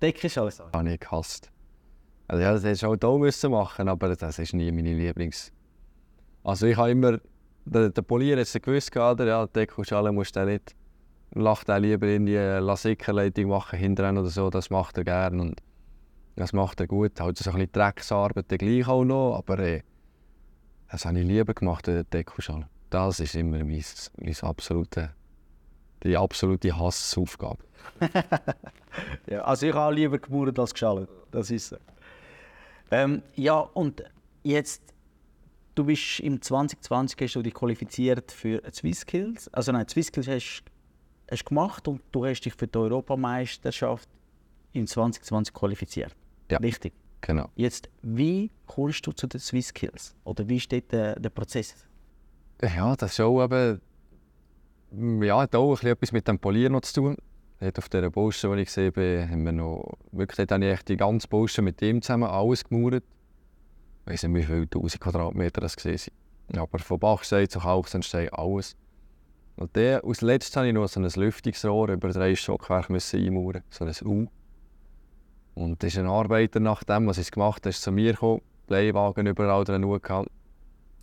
Deckelschale? 0.00 0.50
Das 0.50 0.60
habe 0.72 0.92
ich 0.92 1.00
gehasst. 1.00 1.50
Also 2.28 2.42
ja, 2.42 2.52
das 2.52 2.64
hättest 2.64 2.82
du 2.82 2.86
auch 2.86 2.96
hier 3.00 3.18
müssen 3.18 3.50
machen 3.50 3.88
aber 3.88 4.14
das 4.14 4.38
ist 4.38 4.54
nie 4.54 4.70
meine 4.70 4.94
Lieblings... 4.94 5.52
Also 6.44 6.66
ich 6.66 6.76
habe 6.76 6.90
immer... 6.90 7.18
Der, 7.64 7.90
der 7.90 8.02
Polier 8.02 8.36
hat 8.36 8.46
es 8.46 8.52
gewusst, 8.54 8.96
oder? 8.96 9.26
ja, 9.26 9.46
die 9.46 9.52
Deckelschale 9.52 10.12
musst 10.12 10.36
du 10.36 10.44
nicht... 10.44 10.74
Lacht 11.32 11.68
er 11.68 11.78
lieber 11.78 12.08
in 12.08 12.26
die 12.26 12.36
Lasickerleitung 12.36 13.46
machen, 13.46 13.78
hinterher 13.78 14.12
oder 14.12 14.26
so, 14.26 14.50
das 14.50 14.68
macht 14.68 14.98
er 14.98 15.04
gerne 15.04 15.40
und 15.40 15.60
das 16.34 16.52
macht 16.52 16.80
er 16.80 16.88
gut. 16.88 17.20
Halt 17.20 17.38
so 17.38 17.50
ein 17.50 17.56
bisschen 17.56 17.72
Drecksarbeit 17.72 18.48
gleich 18.48 18.88
auch 18.88 19.04
noch, 19.04 19.36
aber 19.36 19.60
äh, 19.60 19.82
das 20.90 21.04
habe 21.04 21.20
ich 21.20 21.26
lieber 21.26 21.54
gemacht, 21.54 21.86
die 21.86 22.02
Deckelschale. 22.02 22.66
Das 22.90 23.20
ist 23.20 23.36
immer 23.36 23.58
mein, 23.58 23.84
mein 24.20 24.36
absolute, 24.40 25.10
die 26.02 26.16
absolute 26.16 26.76
Hassaufgabe. 26.76 27.62
ja, 29.26 29.42
also 29.42 29.66
ich 29.66 29.74
habe 29.74 29.94
lieber 29.94 30.18
gemauert 30.18 30.58
als 30.58 30.72
geschallt, 30.72 31.08
das 31.30 31.50
ist 31.50 31.68
so. 31.68 31.76
Ähm, 32.90 33.22
ja, 33.36 33.58
und 33.58 34.02
jetzt, 34.42 34.82
du 35.74 35.84
bist 35.84 36.20
im 36.20 36.42
2020 36.42 37.20
hast 37.20 37.34
du 37.34 37.42
dich 37.42 37.54
qualifiziert 37.54 38.32
für 38.32 38.60
Skills. 38.72 39.48
Also 39.54 39.72
nein, 39.72 39.86
Skills 39.88 40.28
hast 40.28 40.64
du 41.30 41.44
gemacht 41.44 41.86
und 41.86 42.02
du 42.10 42.26
hast 42.26 42.40
dich 42.40 42.54
für 42.54 42.66
die 42.66 42.78
Europameisterschaft 42.78 44.08
im 44.72 44.86
2020 44.86 45.54
qualifiziert. 45.54 46.16
Ja. 46.50 46.58
Richtig? 46.58 46.92
Genau. 47.20 47.48
Jetzt, 47.54 47.88
wie 48.02 48.50
kommst 48.66 49.06
du 49.06 49.12
zu 49.12 49.26
den 49.26 49.40
Skills? 49.40 50.16
Oder 50.24 50.48
wie 50.48 50.58
steht 50.58 50.90
der, 50.90 51.18
der 51.18 51.30
Prozess? 51.30 51.86
Ja, 52.62 52.96
das 52.96 53.12
ist 53.12 53.20
auch 53.20 53.44
eben, 53.44 53.80
ja, 54.92 55.40
hat 55.40 55.54
auch 55.54 55.82
etwas 55.82 56.12
mit 56.12 56.26
dem 56.26 56.38
Polieren 56.38 56.72
noch 56.72 56.82
zu 56.82 57.00
tun. 57.00 57.16
Dort 57.60 57.78
auf 57.78 57.88
dieser 57.88 58.10
Baustelle, 58.10 58.56
die 58.56 58.62
ich 58.62 58.68
gesehen 58.68 58.86
habe, 58.86 59.28
haben 59.30 59.44
wir 59.44 59.52
noch, 59.52 59.98
wirklich, 60.12 60.36
dort 60.36 60.52
habe 60.52 60.72
ich 60.72 60.82
die 60.82 60.96
ganze 60.96 61.28
Baustelle 61.28 61.66
mit 61.66 61.82
ihm 61.82 62.00
zusammen 62.00 62.28
alles 62.28 62.64
gemauert. 62.64 63.04
Ich 64.06 64.12
weiß 64.12 64.22
nicht, 64.24 64.34
wie 64.34 64.42
viele 64.44 64.68
tausend 64.68 65.00
Quadratmeter 65.00 65.60
das 65.60 65.74
sind. 65.74 66.10
Aber 66.56 66.78
von 66.78 66.98
Bachstein 66.98 67.48
zu 67.48 67.60
Kalksteinstein 67.60 68.30
alles. 68.30 68.76
Und 69.56 69.76
der, 69.76 70.04
als 70.04 70.22
letztes 70.22 70.56
habe 70.56 70.68
ich 70.68 70.72
noch 70.72 70.88
so 70.88 71.00
ein 71.00 71.08
Lüftungsrohr 71.08 71.90
über 71.90 72.08
drei 72.08 72.34
Stockwerke 72.34 72.96
einmauern, 73.12 73.62
so 73.68 73.84
ein 73.84 73.94
U. 74.04 74.26
Und 75.54 75.84
ist 75.84 75.98
ein 75.98 76.06
Arbeiter, 76.06 76.60
nach 76.60 76.82
dem, 76.82 77.06
was 77.06 77.18
ich 77.18 77.30
gemacht 77.30 77.66
habe, 77.66 77.74
zu 77.74 77.92
mir 77.92 78.12
gekommen, 78.12 78.40
Bleiwagen 78.66 79.26
überall 79.26 79.64
drin 79.64 79.82
gehabt. 79.82 80.30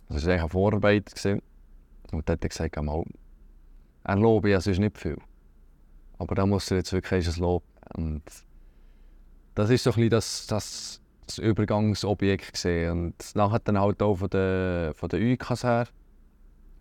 Das 0.08 0.24
war 0.24 0.32
eigentlich 0.32 0.42
ein 0.42 0.48
Vorarbeiter. 0.48 1.38
Und 2.10 2.28
dann 2.28 2.34
hat 2.34 2.40
gesagt, 2.40 2.76
er 4.04 4.16
lobe 4.16 4.50
ja 4.50 4.60
sonst 4.60 4.78
nicht 4.78 4.98
viel. 4.98 5.18
Aber 6.18 6.34
da 6.34 6.46
muss 6.46 6.70
er 6.70 6.78
jetzt 6.78 6.92
wirklich 6.92 7.28
ein 7.28 7.40
Lob. 7.40 7.62
Und 7.94 8.22
das 9.54 9.70
ist 9.70 9.84
so 9.84 9.90
ein 9.90 9.94
bisschen 9.94 10.10
das, 10.10 10.46
das, 10.46 11.00
das 11.26 11.38
Übergangsobjekt 11.38 12.52
gesehen. 12.52 12.90
Und 12.90 13.36
nachher 13.36 13.60
dann 13.60 13.78
halt 13.78 14.02
auch 14.02 14.16
von 14.16 14.30
der, 14.30 14.92
von 14.94 15.08
der 15.08 15.20
UKs 15.20 15.64
her, 15.64 15.86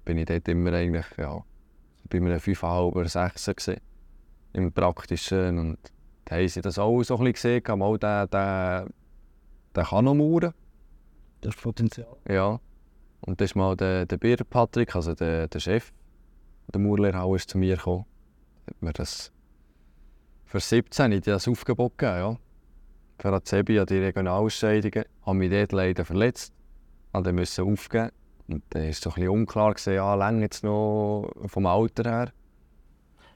bin 0.05 0.17
ich 0.17 0.25
dort 0.25 0.47
immer 0.47 0.73
eigentlich, 0.73 1.05
ja, 1.17 1.43
bei 2.09 2.17
einem 2.17 2.37
5,5 2.37 2.93
oder 2.93 3.09
6 3.09 3.45
gesehen. 3.55 3.81
Im 4.53 4.71
Praktischen. 4.71 5.59
Und 5.59 5.77
da 6.25 6.35
haben 6.35 6.47
sie 6.47 6.61
das 6.61 6.79
auch 6.79 7.03
so 7.03 7.17
ein 7.17 7.31
bisschen 7.31 7.61
gesehen, 7.61 7.79
mal 7.79 7.97
der, 7.99 8.27
der, 8.27 8.87
der 9.75 9.83
kann 9.83 10.05
noch 10.05 10.15
mauern. 10.15 10.53
Das 11.41 11.55
Potenzial. 11.55 12.17
Ja. 12.27 12.59
Und 13.21 13.39
das 13.39 13.51
ist 13.51 13.55
mal 13.55 13.75
der, 13.75 14.05
der 14.05 14.17
Bier 14.17 14.37
Patrick, 14.37 14.95
also 14.95 15.13
der, 15.13 15.47
der 15.47 15.59
Chef 15.59 15.91
der 16.73 16.81
Maurlehrhalle, 16.81 17.35
ist 17.35 17.49
zu 17.49 17.57
mir 17.57 17.77
gekommen. 17.77 18.05
Hat 18.67 18.81
mir 18.81 18.93
das 18.93 19.31
für 20.47 20.61
17 20.61 21.11
ich 21.11 21.21
das 21.21 21.47
Aufgebot 21.47 21.97
gegeben, 21.97 22.17
ja. 22.17 22.37
Für 23.19 23.33
Azebi 23.33 23.79
an 23.79 23.85
die 23.85 23.97
Regionalausscheidungen. 23.97 25.05
Habe 25.25 25.37
mich 25.37 25.51
dort 25.51 25.71
leider 25.73 26.05
verletzt. 26.05 26.53
Habe 27.13 27.33
dann 27.33 27.39
aufgeben. 27.39 28.11
Und 28.47 28.63
dann 28.69 28.83
war 28.83 28.89
es 28.89 29.01
so 29.01 29.09
ein 29.09 29.15
bisschen 29.15 29.29
unklar, 29.29 29.73
gewesen, 29.73 29.95
ja, 29.95 30.15
länger 30.15 30.43
jetzt 30.43 30.63
noch 30.63 31.29
vom 31.47 31.65
Alter 31.65 32.09
her. 32.09 32.31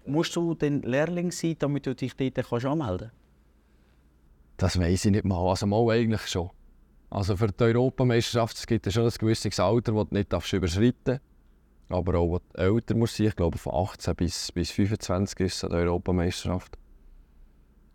Musst 0.06 0.36
du 0.38 0.56
denn 0.56 0.82
Lehrling 0.84 1.32
sein, 1.32 1.58
damit 1.60 1.86
du 1.86 1.94
dich 1.94 2.16
dort 2.16 2.36
kannst 2.48 2.66
anmelden 2.66 3.10
kannst? 3.10 3.16
Das 4.58 4.80
weiß 4.80 5.06
ich 5.06 5.12
nicht 5.12 5.26
mal. 5.26 5.50
Also 5.50 5.68
mal 5.68 5.90
eigentlich 5.90 6.28
schon. 6.28 6.50
Also 7.10 7.36
für 7.36 7.48
die 7.48 7.62
Europameisterschaft 7.62 8.66
gibt 8.68 8.88
es 8.88 8.94
schon 8.94 9.04
ein 9.04 9.12
gewisses 9.12 9.60
Alter, 9.60 9.92
das 9.92 10.08
du 10.08 10.16
nicht 10.16 10.54
überschreiten 10.54 10.96
darfst. 11.04 11.22
Aber 11.92 12.20
auch, 12.20 12.40
älter 12.54 12.96
muss 12.96 13.16
sein, 13.16 13.28
ich 13.28 13.36
glaube 13.36 13.58
von 13.58 13.74
18 13.74 14.16
bis, 14.16 14.52
bis 14.52 14.72
25 14.72 15.40
ist 15.42 15.56
es 15.58 15.64
eine 15.66 15.76
Europameisterschaft. 15.76 16.78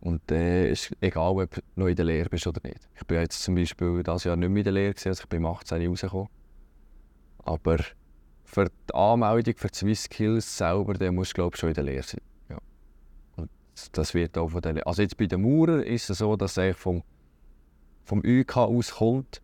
Und 0.01 0.21
dann 0.27 0.39
äh, 0.39 0.71
ist 0.71 0.93
egal, 1.01 1.33
ob 1.33 1.55
du 1.55 1.61
noch 1.75 1.87
in 1.87 1.97
der 1.97 2.05
Lehre 2.05 2.29
bist 2.29 2.47
oder 2.47 2.61
nicht. 2.63 2.89
Ich 2.95 3.05
bin 3.07 3.19
jetzt 3.19 3.43
zum 3.43 3.55
Beispiel 3.55 4.03
dieses 4.03 4.25
Jahr 4.25 4.37
nicht 4.37 4.51
mehr 4.51 4.59
in 4.59 4.65
der 4.65 4.73
Lehre, 4.73 4.95
also 4.95 5.23
ich 5.23 5.29
bin 5.29 5.39
im 5.39 5.47
18 5.47 5.89
rausgekommen. 5.89 6.29
Aber 7.39 7.79
für 8.45 8.67
die 8.67 8.95
Anmeldung 8.95 9.55
für 9.57 9.69
die 9.69 9.79
Swiss 9.79 10.05
Skills 10.05 10.59
selber, 10.59 10.95
dann 10.95 11.15
musst 11.15 11.33
du 11.33 11.35
glaube 11.37 11.57
schon 11.57 11.71
in 11.71 11.75
der 11.75 11.85
Lehre 11.85 12.03
sein. 12.03 12.21
Ja. 12.51 12.59
Und 13.37 13.51
das 13.93 14.15
wird 14.15 14.37
auch 14.37 14.49
von 14.49 14.61
der 14.61 14.75
Lehre. 14.75 14.87
Also 14.87 15.03
jetzt 15.03 15.17
bei 15.17 15.27
den 15.27 15.43
Maurern 15.43 15.83
ist 15.83 16.11
es 16.11 16.19
so, 16.19 16.37
dass 16.37 16.57
es 16.57 16.77
vom, 16.77 17.03
vom 18.05 18.21
UK 18.25 18.59
aus 18.59 18.93
kommt, 18.93 19.41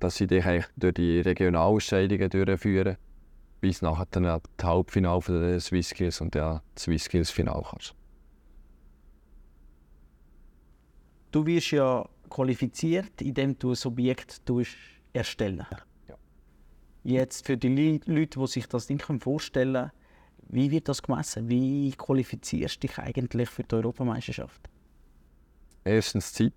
dass 0.00 0.16
sie 0.16 0.26
dich 0.26 0.44
durch 0.76 0.94
die 0.94 1.20
Regionalausscheidungen 1.20 2.30
durchführen 2.30 2.96
bis 3.62 3.80
nachher 3.80 4.06
dann 4.10 4.24
das 4.24 4.42
Halbfinale 4.60 5.22
der 5.28 5.60
Swiss 5.60 5.90
Skills 5.90 6.20
und 6.20 6.34
ja, 6.34 6.60
das 6.74 6.82
Swiss 6.84 7.04
Skills 7.04 7.30
Final 7.30 7.62
kannst. 7.70 7.94
Du 11.30 11.46
wirst 11.46 11.70
ja 11.70 12.06
qualifiziert, 12.28 13.22
indem 13.22 13.56
du 13.58 13.70
ein 13.70 13.78
Objekt 13.84 14.42
erstellen 15.12 15.64
ja. 16.08 16.16
Jetzt 17.04 17.46
für 17.46 17.56
die 17.56 18.00
Leute, 18.04 18.40
die 18.40 18.46
sich 18.48 18.66
das 18.66 18.88
nicht 18.88 19.04
vorstellen 19.04 19.72
können, 19.74 19.90
wie 20.48 20.70
wird 20.70 20.88
das 20.88 21.00
gemessen? 21.00 21.48
Wie 21.48 21.92
qualifizierst 21.92 22.82
du 22.82 22.88
dich 22.88 22.98
eigentlich 22.98 23.48
für 23.48 23.62
die 23.62 23.74
Europameisterschaft? 23.76 24.68
Erstens 25.84 26.32
Zeit. 26.32 26.52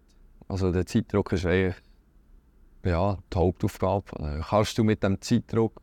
Also 0.48 0.72
der 0.72 0.86
Zeitdruck 0.86 1.32
ist 1.34 1.46
eigentlich 1.46 1.76
ja, 2.84 3.18
die 3.32 3.38
Hauptaufgabe. 3.38 4.44
Kannst 4.50 4.78
du 4.78 4.84
mit 4.84 5.04
dem 5.04 5.22
Zeitdruck 5.22 5.82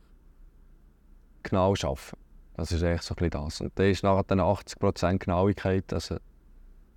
genau 1.42 1.70
arbeiten. 1.72 2.16
Das 2.56 2.72
ist 2.72 2.82
echt 2.82 3.04
so 3.04 3.14
ein 3.16 3.30
das. 3.30 3.60
Und 3.60 3.72
da 3.74 3.84
ist 3.84 4.02
nachher 4.02 4.24
dann 4.24 4.40
80% 4.40 5.18
Genauigkeit. 5.18 5.92
Also, 5.92 6.16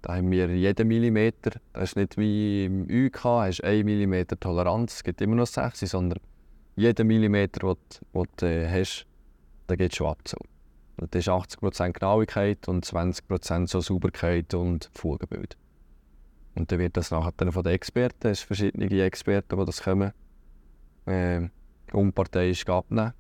da 0.02 0.16
haben 0.16 0.30
wir 0.30 0.48
jeden 0.48 0.88
Millimeter. 0.88 1.60
Das 1.74 1.90
ist 1.90 1.96
nicht 1.96 2.18
wie 2.18 2.66
im 2.66 2.84
UK, 2.84 3.24
hast 3.24 3.64
1 3.64 3.86
mm 3.86 4.40
Toleranz. 4.40 4.96
Es 4.96 5.04
gibt 5.04 5.22
immer 5.22 5.36
noch 5.36 5.48
6, 5.48 5.80
sondern 5.80 6.20
jeden 6.76 7.08
Millimeter, 7.08 7.76
den 8.14 8.26
du 8.38 8.46
äh, 8.46 8.70
hast, 8.70 9.06
da 9.68 9.76
geht. 9.76 10.00
Und 10.98 11.14
das 11.14 11.22
ist 11.22 11.30
80% 11.30 11.94
Genauigkeit 11.94 12.68
und 12.68 12.86
20% 12.86 13.68
so 13.68 13.82
Sauberkeit 13.82 14.54
und 14.54 14.90
Fugenbild. 14.94 15.58
Und 16.56 16.72
dann 16.72 16.80
wird 16.80 16.96
das 16.96 17.12
nachher 17.12 17.52
von 17.52 17.64
den 17.64 17.74
Experten, 17.74 18.28
es 18.28 18.40
verschiedene 18.40 18.88
Experten, 19.02 19.58
die 19.58 19.66
das 19.66 19.84
kommen, 19.84 20.14
äh, 21.06 21.50
unparteiisch 21.92 22.68
abnehmen. 22.68 23.14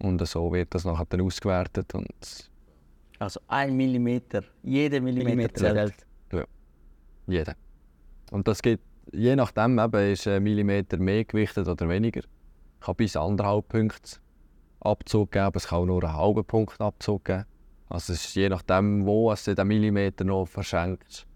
Und 0.00 0.26
so 0.26 0.52
wird 0.52 0.74
das 0.74 0.84
nachher 0.84 1.06
dann 1.08 1.20
ausgewertet. 1.20 1.94
Und 1.94 2.50
Also 3.18 3.40
ein 3.48 3.76
Millimeter, 3.76 4.42
jeder 4.62 5.00
Millimeter, 5.00 5.28
Millimeter 5.36 5.54
zählt. 5.54 5.94
zählt. 6.30 6.48
Jeder. 7.26 7.54
Und 8.30 8.48
das 8.48 8.62
geht, 8.62 8.80
je 9.12 9.36
nachdem 9.36 9.78
eben, 9.78 10.12
ist 10.12 10.26
ein 10.26 10.42
Millimeter 10.42 10.96
mehr 10.96 11.24
gewichtet 11.24 11.68
oder 11.68 11.88
weniger. 11.88 12.20
Ich 12.20 12.86
kann 12.86 12.96
bis 12.96 13.16
anderthalb 13.16 13.68
Punkte 13.68 14.18
Abzug 14.80 15.32
geben, 15.32 15.52
es 15.54 15.68
kann 15.68 15.80
auch 15.80 15.86
nur 15.86 16.02
einen 16.02 16.16
halben 16.16 16.44
Punkt 16.44 16.80
Abzug 16.80 17.26
geben. 17.26 17.44
Also 17.90 18.14
es 18.14 18.24
ist 18.24 18.34
je 18.34 18.48
nachdem, 18.48 19.04
wo 19.04 19.30
es 19.30 19.44
den 19.44 19.66
Millimeter 19.66 20.24
noch 20.24 20.46
verschenkt, 20.46 21.26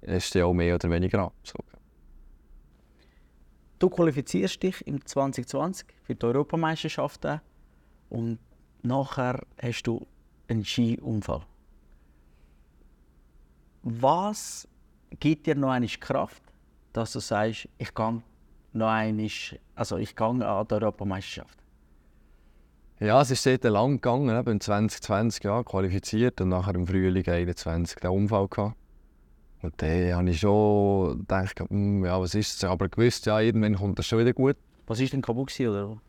ist 0.00 0.34
der 0.34 0.46
auch 0.46 0.54
mehr 0.54 0.76
oder 0.76 0.88
weniger 0.90 1.18
Abzug. 1.18 1.64
Du 3.78 3.90
qualifizierst 3.90 4.62
dich 4.62 4.86
im 4.86 5.04
2020 5.04 5.86
für 6.02 6.14
die 6.14 6.24
Europameisterschaft 6.24 7.26
auch. 7.26 7.40
Und 8.14 8.38
nachher 8.82 9.42
hast 9.60 9.82
du 9.82 10.06
einen 10.46 10.64
Skiunfall. 10.64 11.42
Was 13.82 14.68
gibt 15.18 15.46
dir 15.46 15.56
noch 15.56 15.70
eine 15.70 15.88
Kraft, 15.88 16.42
dass 16.92 17.12
du 17.12 17.18
sagst, 17.18 17.68
ich 17.76 17.92
gehe 17.92 18.22
noch 18.72 18.88
einmal, 18.88 19.28
also 19.74 19.96
ich 19.96 20.14
gehe 20.14 20.26
an 20.26 20.38
die 20.38 20.74
Europameisterschaft? 20.74 21.58
Ja, 23.00 23.20
es 23.20 23.32
ist 23.32 23.42
sehr 23.42 23.58
lang 23.62 23.94
gegangen, 23.94 24.38
eben 24.38 24.60
2020 24.60 25.42
ja, 25.42 25.64
qualifiziert 25.64 26.40
und 26.40 26.50
nachher 26.50 26.76
im 26.76 26.86
Frühling 26.86 27.24
2021 27.24 27.98
den 27.98 28.10
Unfall 28.10 28.46
gehabt. 28.46 28.76
Und 29.62 29.74
dann 29.82 30.14
habe 30.14 30.30
ich 30.30 30.38
schon 30.38 31.18
gedacht, 31.18 31.58
hm, 31.58 32.04
ja, 32.04 32.20
was 32.20 32.36
ist 32.36 32.62
das? 32.62 32.70
Aber 32.70 32.88
gewusst, 32.88 33.26
ja, 33.26 33.40
irgendwann 33.40 33.74
kommt 33.74 33.98
das 33.98 34.06
schon 34.06 34.20
wieder 34.20 34.32
gut. 34.32 34.56
Was 34.86 35.00
ist 35.00 35.12
denn 35.12 35.22
kaputt 35.22 35.48
gewesen, 35.48 35.68
oder? 35.68 36.00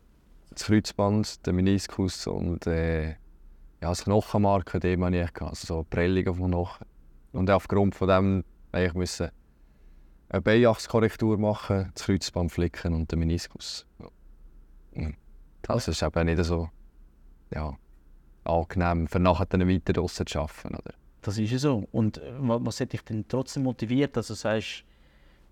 Das 0.50 0.64
Kreuzband, 0.64 1.46
der 1.46 1.52
Meniskus 1.52 2.26
und 2.26 2.66
äh, 2.66 3.08
ja, 3.08 3.90
das 3.90 4.04
Knochenmarken, 4.04 4.80
dem 4.80 5.04
habe 5.04 5.16
ich 5.16 5.22
echt 5.22 5.34
gehabt, 5.34 5.50
also 5.50 5.66
so 5.66 5.86
Prellungen 5.88 6.34
vom 6.34 6.48
Knochen. 6.48 6.86
Und 7.32 7.50
aufgrund 7.50 7.94
von 7.94 8.08
dem 8.08 8.36
musste 8.36 8.86
ich 8.86 8.94
müssen 8.94 9.30
eine 10.28 10.42
Beinachskorrektur 10.42 11.38
machen, 11.38 11.90
das 11.94 12.04
Kreuzband 12.04 12.50
flicken 12.52 12.94
und 12.94 13.12
den 13.12 13.18
Meniskus. 13.18 13.86
Ja. 14.94 15.10
Das 15.62 15.88
ist 15.88 16.02
eben 16.02 16.26
nicht 16.26 16.42
so 16.44 16.70
ja, 17.52 17.76
angenehm, 18.44 19.06
für 19.06 19.18
nachher 19.20 19.46
dann 19.46 19.68
weiter 19.68 19.92
draussen 19.92 20.26
zu 20.26 20.40
arbeiten. 20.40 20.74
Oder? 20.74 20.94
Das 21.22 21.38
ist 21.38 21.50
ja 21.50 21.58
so. 21.58 21.86
Und 21.92 22.18
äh, 22.18 22.32
wa- 22.38 22.58
was 22.62 22.80
hat 22.80 22.92
dich 22.92 23.02
denn 23.02 23.26
trotzdem 23.28 23.64
motiviert, 23.64 24.16
dass 24.16 24.28
du 24.28 24.34
sagst, 24.34 24.84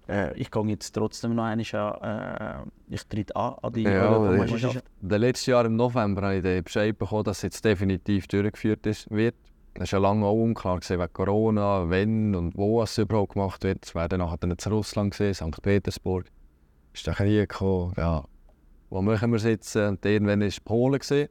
äh, 0.08 0.36
ich 0.38 0.50
gehe 0.50 0.66
jetzt 0.66 0.92
trotzdem 0.92 1.34
noch 1.34 1.44
einmal 1.44 1.66
an, 1.74 2.68
äh, 2.68 2.94
ich 2.94 3.06
tritt 3.06 3.34
an 3.34 3.54
an 3.62 3.72
die 3.72 3.82
Ja, 3.82 4.08
Europameisterschaft? 4.08 4.84
Letztes 5.02 5.46
Jahr 5.46 5.64
im 5.64 5.76
November 5.76 6.22
habe 6.22 6.36
ich 6.36 6.42
den 6.42 6.62
Bescheid 6.64 6.98
bekommen, 6.98 7.24
dass 7.24 7.38
es 7.38 7.42
jetzt 7.42 7.64
definitiv 7.64 8.26
durchgeführt 8.26 8.86
ist, 8.86 9.10
wird. 9.10 9.34
Es 9.74 9.92
war 9.92 10.00
ja 10.00 10.08
lange 10.08 10.26
auch 10.26 10.34
unklar 10.34 10.78
gewesen, 10.78 11.00
wegen 11.00 11.12
Corona, 11.12 11.90
wenn 11.90 12.34
und 12.34 12.56
wo 12.56 12.82
es 12.82 12.96
überhaupt 12.96 13.32
gemacht 13.32 13.64
wird. 13.64 13.84
Es 13.84 13.94
wäre 13.94 14.08
dann 14.08 14.20
nachher 14.20 14.38
zu 14.56 14.70
Russland 14.70 15.14
gewesen, 15.14 15.52
St. 15.52 15.62
Petersburg. 15.62 16.26
Ist 16.92 17.06
der 17.06 17.14
Krieg 17.14 17.48
gekommen, 17.48 17.92
ja. 17.96 18.24
Wo 18.90 19.02
machen 19.02 19.32
wir 19.32 19.36
es 19.38 19.44
jetzt? 19.44 19.74
Und 19.74 20.04
irgendwann 20.06 20.40
war 20.42 20.50
Polen. 20.64 21.00
Gewesen. 21.00 21.28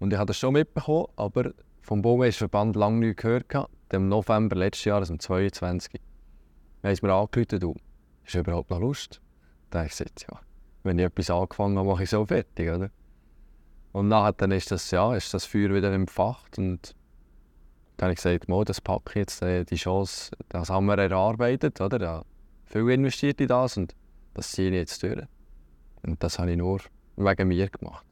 Und 0.00 0.12
ich 0.12 0.18
habe 0.18 0.26
das 0.26 0.36
schon 0.36 0.52
mitbekommen, 0.52 1.06
aber 1.16 1.52
vom 1.80 2.02
Baumeistverband 2.02 2.76
lange 2.76 2.98
nichts 2.98 3.22
gehört. 3.22 3.48
gehabt. 3.48 3.70
Im 3.90 4.08
November 4.08 4.56
letztes 4.56 4.84
Jahr, 4.84 4.98
also 4.98 5.14
am 5.14 5.18
22. 5.18 5.98
haben 6.82 6.94
sie 6.94 7.06
mir 7.06 7.14
angerufen, 7.14 7.74
hast 8.28 8.34
du 8.34 8.40
überhaupt 8.40 8.70
noch 8.70 8.80
Lust? 8.80 9.20
Da 9.70 9.80
habe 9.80 9.86
ich 9.86 9.96
gesagt, 9.96 10.26
ja 10.30 10.40
wenn 10.88 10.98
ich 10.98 11.04
etwas 11.04 11.30
angefangen 11.30 11.78
habe, 11.78 11.88
mache 11.88 12.04
ich 12.04 12.10
so 12.10 12.24
fertig, 12.24 12.70
oder? 12.70 12.90
Und 13.92 14.08
nachher 14.08 14.32
dann 14.32 14.50
ist 14.52 14.70
das, 14.70 14.90
ja, 14.90 15.14
ist 15.14 15.32
das 15.32 15.44
Feuer 15.44 15.72
wieder 15.74 15.92
entfacht 15.92 16.58
und 16.58 16.94
dann 17.96 18.06
habe 18.06 18.12
ich 18.12 18.22
gesagt, 18.22 18.48
Mo, 18.48 18.64
das 18.64 18.80
packe 18.80 19.10
ich 19.10 19.14
jetzt, 19.16 19.42
äh, 19.42 19.64
die 19.64 19.76
Chance, 19.76 20.30
das 20.48 20.70
haben 20.70 20.86
wir 20.86 20.98
erarbeitet, 20.98 21.80
oder? 21.80 22.00
Ja, 22.00 22.24
viel 22.64 22.88
investiert 22.90 23.40
in 23.40 23.48
das 23.48 23.76
und 23.76 23.94
das 24.34 24.52
ziehe 24.52 24.70
ich 24.70 24.76
jetzt 24.76 25.02
durch. 25.02 25.22
Und 26.02 26.22
das 26.22 26.38
habe 26.38 26.50
ich 26.52 26.56
nur 26.56 26.80
wegen 27.16 27.48
mir 27.48 27.68
gemacht. 27.68 28.06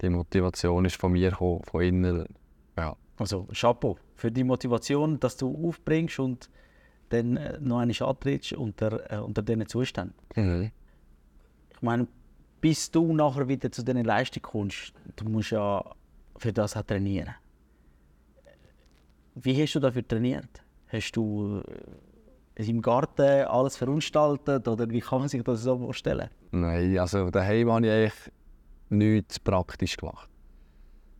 Die 0.00 0.08
Motivation 0.08 0.84
ist 0.84 0.96
von 0.96 1.12
mir 1.12 1.30
gekommen, 1.30 1.62
von 1.64 1.82
innen. 1.82 2.24
Ja, 2.76 2.96
Also 3.18 3.46
Chapeau 3.52 3.98
für 4.14 4.30
die 4.30 4.44
Motivation, 4.44 5.20
dass 5.20 5.36
du 5.36 5.68
aufbringst 5.68 6.18
und 6.18 6.48
dann 7.08 7.36
äh, 7.36 7.58
noch 7.60 7.78
einmal 7.78 7.96
antrittst 8.02 8.52
unter, 8.52 9.12
äh, 9.12 9.18
unter 9.18 9.42
diesen 9.42 9.66
Zuständen. 9.66 10.14
Ich 11.70 11.82
meine, 11.82 12.06
bis 12.60 12.90
du 12.90 13.12
nachher 13.12 13.48
wieder 13.48 13.70
zu 13.70 13.84
diesen 13.84 14.04
Leistungen 14.04 14.42
kommst, 14.42 14.92
du 15.16 15.24
musst 15.24 15.50
ja 15.50 15.84
für 16.36 16.52
das 16.52 16.76
auch 16.76 16.82
trainieren. 16.82 17.34
Wie 19.34 19.62
hast 19.62 19.74
du 19.74 19.80
dafür 19.80 20.06
trainiert? 20.06 20.62
Hast 20.88 21.12
du 21.12 21.62
äh, 22.56 22.64
im 22.68 22.82
Garten 22.82 23.46
alles 23.46 23.76
verunstaltet 23.76 24.66
oder 24.66 24.88
wie 24.90 25.00
kann 25.00 25.20
man 25.20 25.28
sich 25.28 25.42
das 25.44 25.62
so 25.62 25.78
vorstellen? 25.78 26.28
Nein, 26.50 26.98
also 26.98 27.30
daheim 27.30 27.70
habe 27.70 27.86
ich 27.86 27.92
eigentlich 27.92 28.32
nichts 28.88 29.38
praktisch 29.38 29.96
gemacht. 29.96 30.28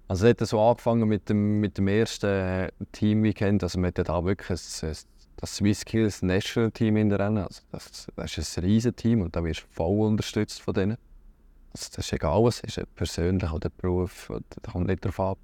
Also 0.08 0.26
es 0.26 0.40
hat 0.40 0.48
so 0.48 0.60
angefangen 0.60 1.06
mit 1.06 1.28
dem, 1.28 1.60
mit 1.60 1.76
dem 1.76 1.86
ersten 1.86 2.68
Team-Weekend. 2.92 3.62
Also 3.62 3.78
wir 3.78 3.88
hatten 3.88 4.04
da 4.04 4.24
wirklich 4.24 4.50
ein, 4.50 4.88
ein, 4.88 4.96
das 5.40 5.56
Swiss 5.56 5.80
Skills 5.80 6.22
National 6.22 6.70
Team 6.70 6.96
in 6.96 7.08
der 7.08 7.20
Rennen. 7.20 7.44
Also 7.44 7.62
das, 7.70 8.08
das 8.14 8.38
ist 8.38 8.58
ein 8.58 8.64
riesen 8.64 8.94
Team 8.94 9.22
und 9.22 9.34
da 9.36 9.44
wirst 9.44 9.62
du 9.62 9.66
voll 9.70 10.06
unterstützt 10.06 10.60
von 10.60 10.74
denen. 10.74 10.98
Also 11.72 11.86
das 11.94 12.06
ist 12.06 12.12
egal, 12.12 12.46
es 12.48 12.60
ist, 12.60 12.82
persönlich 12.96 13.50
oder 13.50 13.70
Beruf, 13.70 14.30
da 14.30 14.72
kommt 14.72 14.88
nicht 14.88 15.04
darauf 15.04 15.20
ab. 15.20 15.38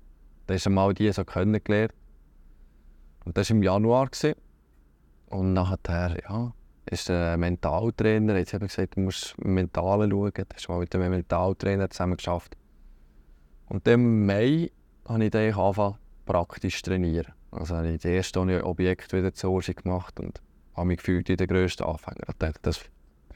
Da 0.47 0.55
hast 0.55 0.67
du 0.67 0.71
mal 0.71 0.93
die 0.95 1.11
so 1.13 1.25
kennengelernt. 1.25 1.93
Und 3.25 3.39
das 3.39 3.51
war 3.51 3.57
im 3.57 3.63
Januar. 3.63 4.09
Gewesen. 4.09 4.35
Und 5.27 5.53
nachher, 5.53 6.17
ja, 6.29 6.53
ist 6.87 7.09
der 7.09 7.37
Mentaltrainer, 7.37 8.37
jetzt 8.37 8.53
habe 8.53 8.67
ich 8.67 8.75
gesagt, 8.75 8.97
du 8.97 9.01
musst 9.01 9.37
mental 9.39 10.09
schauen. 10.11 10.33
Da 10.35 10.45
hast 10.55 10.67
du 10.67 10.73
mal 10.73 10.81
mit 10.81 10.93
dem 10.93 11.09
Mentaltrainer 11.09 11.89
zusammen 11.89 12.17
geschafft. 12.17 12.57
Und 13.69 13.87
im 13.89 14.27
Mai 14.27 14.71
habe 15.09 15.25
ich 15.25 15.31
dann 15.31 15.55
angefangen, 15.55 15.97
praktisch 16.27 16.83
zu 16.83 16.91
trainieren. 16.91 17.33
Also 17.55 17.77
habe 17.77 17.89
ich 17.89 18.03
das 18.03 18.11
erste 18.11 18.41
Objekt 18.65 19.13
wieder 19.13 19.33
zur 19.33 19.53
Hause 19.53 19.75
gemacht 19.75 20.19
und 20.19 20.43
habe 20.75 20.89
mich 20.89 20.99
gefühlt 20.99 21.29
wie 21.29 21.37
der 21.37 21.47
grösste 21.47 21.87
Anfänger. 21.87 22.29
Ich 22.29 22.35
dachte, 22.37 22.59
das, 22.63 22.81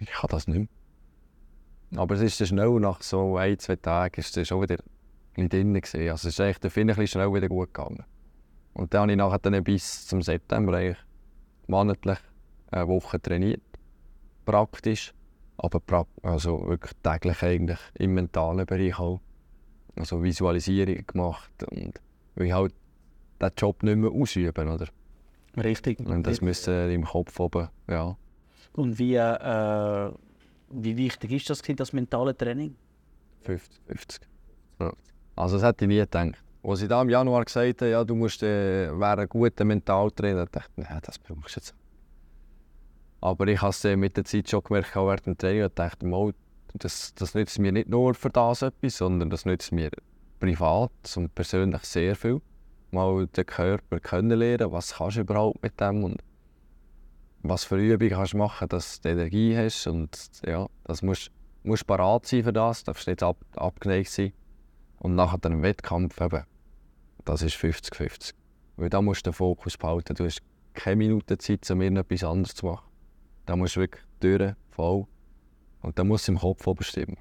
ich 0.00 0.10
kann 0.10 0.28
das 0.30 0.48
nicht 0.48 0.58
mehr. 0.58 2.00
Aber 2.00 2.16
es 2.16 2.20
ist 2.20 2.46
schnell, 2.46 2.80
nach 2.80 3.00
so 3.00 3.36
ein, 3.36 3.58
zwei 3.58 3.76
Tagen, 3.76 4.20
ist 4.20 4.36
es 4.36 4.48
schon 4.48 4.62
wieder 4.62 4.76
ein 5.36 5.48
drin. 5.48 5.74
Also 5.76 6.12
es 6.12 6.24
ist 6.24 6.40
echt, 6.40 6.64
der 6.64 6.70
Finn 6.70 6.92
schnell 7.06 7.32
wieder 7.32 7.48
gut 7.48 7.72
gegangen. 7.72 8.04
Und 8.74 8.92
dann 8.92 9.02
habe 9.02 9.12
ich 9.12 9.18
nachher 9.18 9.38
dann 9.38 9.64
bis 9.64 10.06
zum 10.06 10.20
September 10.20 10.94
monatlich 11.68 12.18
eine 12.70 12.88
Woche 12.88 13.20
trainiert. 13.20 13.62
Praktisch. 14.44 15.14
Aber 15.56 15.80
pra 15.80 16.06
also 16.22 16.68
wirklich 16.68 16.92
täglich 17.02 17.42
eigentlich 17.42 17.80
im 17.94 18.14
mentalen 18.14 18.66
Bereich 18.66 18.98
auch. 18.98 19.20
Also 19.96 20.22
Visualisierung 20.22 21.04
gemacht 21.06 21.62
und 21.70 22.00
weil 22.36 22.54
halt 22.54 22.74
diesen 23.40 23.52
Job 23.56 23.82
nicht 23.82 23.96
mehr 23.96 24.10
ausüben, 24.10 24.68
oder? 24.68 24.86
Richtig. 25.56 26.00
Und 26.00 26.26
das 26.26 26.40
müsste 26.40 26.72
im 26.92 27.04
Kopf 27.04 27.38
oben, 27.40 27.68
ja. 27.88 28.16
Und 28.74 28.98
wie, 28.98 29.16
äh, 29.16 30.10
wie 30.70 30.96
wichtig 30.96 31.32
ist 31.32 31.50
das, 31.50 31.62
das 31.62 31.92
mentale 31.92 32.36
Training? 32.36 32.76
50, 33.42 33.80
50. 33.86 34.20
Ja. 34.80 34.92
Also 35.36 35.56
das 35.56 35.64
hätte 35.66 35.84
ich 35.84 35.88
nie 35.88 35.98
gedacht. 35.98 36.42
Als 36.62 36.82
ich 36.82 36.88
da 36.88 37.00
im 37.02 37.08
Januar 37.08 37.44
gesagt 37.44 37.82
habe, 37.82 37.90
ja, 37.90 38.04
du 38.04 38.14
musst, 38.14 38.42
äh, 38.42 38.90
wäre 38.98 39.22
ein 39.22 39.28
guter 39.28 39.64
Mentaltrainer, 39.64 40.46
dachte 40.46 40.70
ich, 40.76 40.88
nein, 40.88 41.00
das 41.02 41.18
brauchst 41.18 41.56
du 41.56 41.60
jetzt. 41.60 41.74
Aber 43.20 43.46
ich 43.48 43.60
habe 43.60 43.70
es 43.70 43.84
äh, 43.84 43.96
mit 43.96 44.16
der 44.16 44.24
Zeit 44.24 44.48
schon 44.48 44.62
gemerkt, 44.62 44.96
auch 44.96 45.06
während 45.06 45.26
dem 45.26 45.38
Training, 45.38 45.64
und 45.64 45.78
dachte, 45.78 46.06
mal, 46.06 46.32
das, 46.74 47.14
das 47.14 47.34
nützt 47.34 47.58
mir 47.58 47.72
nicht 47.72 47.88
nur 47.88 48.14
für 48.14 48.30
das 48.30 48.62
etwas, 48.62 48.98
sondern 48.98 49.30
das 49.30 49.44
nützt 49.44 49.72
mir 49.72 49.90
privat 50.38 50.90
und 51.16 51.34
persönlich 51.34 51.82
sehr 51.82 52.14
viel. 52.14 52.40
Mal 52.90 53.26
den 53.26 53.46
Körper 53.46 54.00
kennenlernen, 54.00 54.72
was 54.72 54.94
kannst 54.94 55.16
du 55.16 55.20
überhaupt 55.20 55.62
mit 55.62 55.78
dem 55.80 56.04
und 56.04 56.22
was 57.42 57.64
für 57.64 57.76
Übungen 57.76 58.10
kannst 58.10 58.32
du 58.32 58.38
machen, 58.38 58.68
dass 58.68 59.00
du 59.00 59.08
Energie 59.10 59.56
hast 59.56 59.86
und 59.86 60.10
ja, 60.44 60.66
das 60.84 61.02
musst 61.02 61.30
musst 61.68 61.86
parat 61.86 62.26
sein 62.26 62.42
für 62.42 62.52
das, 62.52 62.84
darfst 62.84 63.06
nicht 63.06 63.22
ab, 63.22 63.36
abgeneigt 63.56 64.10
sein. 64.10 64.32
Und 64.98 65.14
nachher 65.14 65.38
dann 65.38 65.52
im 65.52 65.62
Wettkampf 65.62 66.20
eben, 66.20 66.42
das 67.24 67.42
ist 67.42 67.56
50-50. 67.56 68.34
Weil 68.76 68.90
da 68.90 69.00
musst 69.00 69.26
du 69.26 69.30
den 69.30 69.34
Fokus 69.34 69.76
behalten. 69.76 70.14
Du 70.14 70.24
hast 70.24 70.40
keine 70.74 70.96
Minute 70.96 71.38
Zeit, 71.38 71.70
um 71.70 71.80
irgendetwas 71.80 72.24
anderes 72.24 72.54
zu 72.54 72.66
machen. 72.66 72.88
Da 73.46 73.56
musst 73.56 73.76
du 73.76 73.80
wirklich 73.80 74.04
durch, 74.20 74.54
voll. 74.70 75.06
Und 75.82 75.98
da 75.98 76.04
muss 76.04 76.22
es 76.22 76.28
im 76.28 76.38
Kopf 76.38 76.66
oben 76.66 76.82
stimmen. 76.82 77.16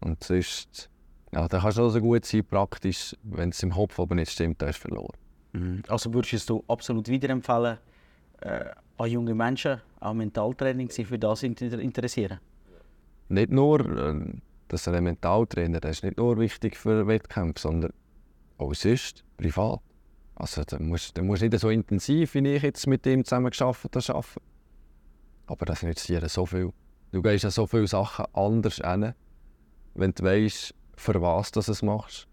Und 0.00 0.22
sonst, 0.24 0.90
ja, 1.32 1.48
da 1.48 1.60
kannst 1.60 1.78
du 1.78 1.82
also 1.82 2.00
gut 2.00 2.24
sein, 2.24 2.44
praktisch, 2.44 3.16
wenn 3.22 3.50
es 3.50 3.62
im 3.62 3.70
Kopf 3.72 3.98
oben 3.98 4.16
nicht 4.16 4.32
stimmt, 4.32 4.62
dann 4.62 4.68
hast 4.68 4.84
du 4.84 4.88
verloren. 4.88 5.82
Also 5.88 6.12
würdest 6.12 6.48
du 6.50 6.62
absolut 6.68 7.10
weiterempfehlen, 7.10 7.78
äh, 8.40 8.64
an 8.98 9.10
junge 9.10 9.34
Menschen 9.34 9.80
auch 10.00 10.14
Mentaltraining 10.14 10.90
sich 10.90 11.06
für 11.06 11.18
das 11.18 11.42
inter- 11.42 11.78
interessieren? 11.78 12.38
Nicht 13.28 13.50
nur, 13.50 13.80
äh, 13.80 14.34
dass 14.68 14.88
ein 14.88 15.02
Mentaltrainer, 15.02 15.80
der 15.80 15.90
ist 15.90 16.04
nicht 16.04 16.16
nur 16.18 16.38
wichtig 16.38 16.76
für 16.76 17.06
Wettkämpfe, 17.06 17.60
sondern 17.60 17.92
auch 18.58 18.74
sonst, 18.74 19.24
privat. 19.36 19.80
Also 20.34 20.62
du 20.64 20.78
musst, 20.82 21.16
du 21.16 21.22
musst 21.22 21.42
nicht 21.42 21.58
so 21.58 21.70
intensiv, 21.70 22.34
wie 22.34 22.46
ich 22.48 22.62
jetzt 22.62 22.86
mit 22.86 23.06
ihm 23.06 23.24
zusammen 23.24 23.50
geschafft 23.50 23.84
habe, 23.84 24.14
arbeiten. 24.14 24.40
Aber 25.46 25.66
das 25.66 25.82
nützt 25.82 26.08
dir 26.08 26.28
so 26.28 26.44
viel. 26.44 26.72
Du 27.12 27.22
gehst 27.22 27.44
ja 27.44 27.50
so 27.50 27.66
viele 27.66 27.86
Sachen 27.86 28.26
anders 28.34 28.76
hin, 28.76 29.14
wenn 29.94 30.12
du 30.12 30.24
weißt, 30.24 30.74
für 30.96 31.20
was 31.20 31.52
du 31.52 31.60
es 31.60 31.82
machst. 31.82 32.26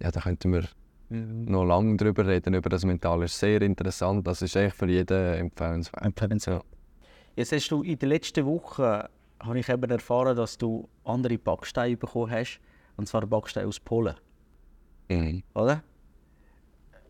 Ja, 0.00 0.10
da 0.10 0.20
könnten 0.20 0.52
wir 0.52 0.64
noch 1.10 1.64
lange 1.64 1.96
darüber 1.96 2.26
reden, 2.26 2.54
über 2.54 2.70
das 2.70 2.84
Mental. 2.84 3.22
Ist 3.22 3.38
sehr 3.38 3.60
interessant. 3.62 4.26
Das 4.26 4.42
ist 4.42 4.56
echt 4.56 4.76
für 4.76 4.88
jeden 4.88 5.34
empfehlenswert. 5.34 6.04
Empfehlenswert. 6.04 6.64
Jetzt 7.36 7.52
hast 7.52 7.68
du 7.70 7.82
in 7.82 7.98
den 7.98 8.08
letzten 8.08 8.46
Wochen 8.46 9.02
habe 9.40 9.58
ich 9.58 9.68
eben 9.68 9.90
erfahren, 9.90 10.36
dass 10.36 10.58
du 10.58 10.88
andere 11.04 11.38
Backsteine 11.38 11.96
bekommen 11.96 12.30
hast. 12.30 12.60
Und 12.96 13.06
zwar 13.06 13.26
Backsteine 13.26 13.66
aus 13.66 13.80
Polen. 13.80 14.14
Mhm. 15.08 15.42
Oder? 15.54 15.82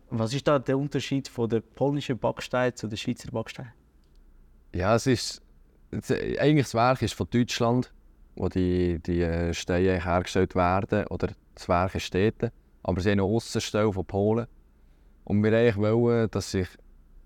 Was 0.09 0.33
ist 0.33 0.47
da 0.47 0.59
der 0.59 0.77
Unterschied 0.77 1.27
von 1.27 1.49
der 1.49 1.61
polnischen 1.61 2.17
Backstein 2.17 2.75
zu 2.75 2.87
den 2.87 2.97
Schweizer 2.97 3.31
Backstein? 3.31 3.71
Ja, 4.73 4.95
es 4.95 5.07
ist. 5.07 5.41
Eigentlich 6.39 6.65
das 6.65 6.73
Werk 6.73 7.01
ist 7.01 7.13
von 7.13 7.27
Deutschland, 7.29 7.93
wo 8.35 8.49
die, 8.49 8.99
die 8.99 9.21
äh, 9.21 9.53
Steine 9.53 10.03
hergestellt 10.03 10.55
werden. 10.55 11.07
Oder 11.07 11.29
das 11.55 11.67
Werk 11.67 11.93
dort. 12.11 12.51
Aber 12.83 13.01
sie 13.01 13.11
haben 13.11 13.17
noch 13.17 13.27
Aussenstelle 13.27 13.91
von 13.91 14.05
Polen. 14.05 14.47
Und 15.23 15.43
wir 15.43 15.75
wollen, 15.77 16.29
dass 16.31 16.53
ich 16.53 16.67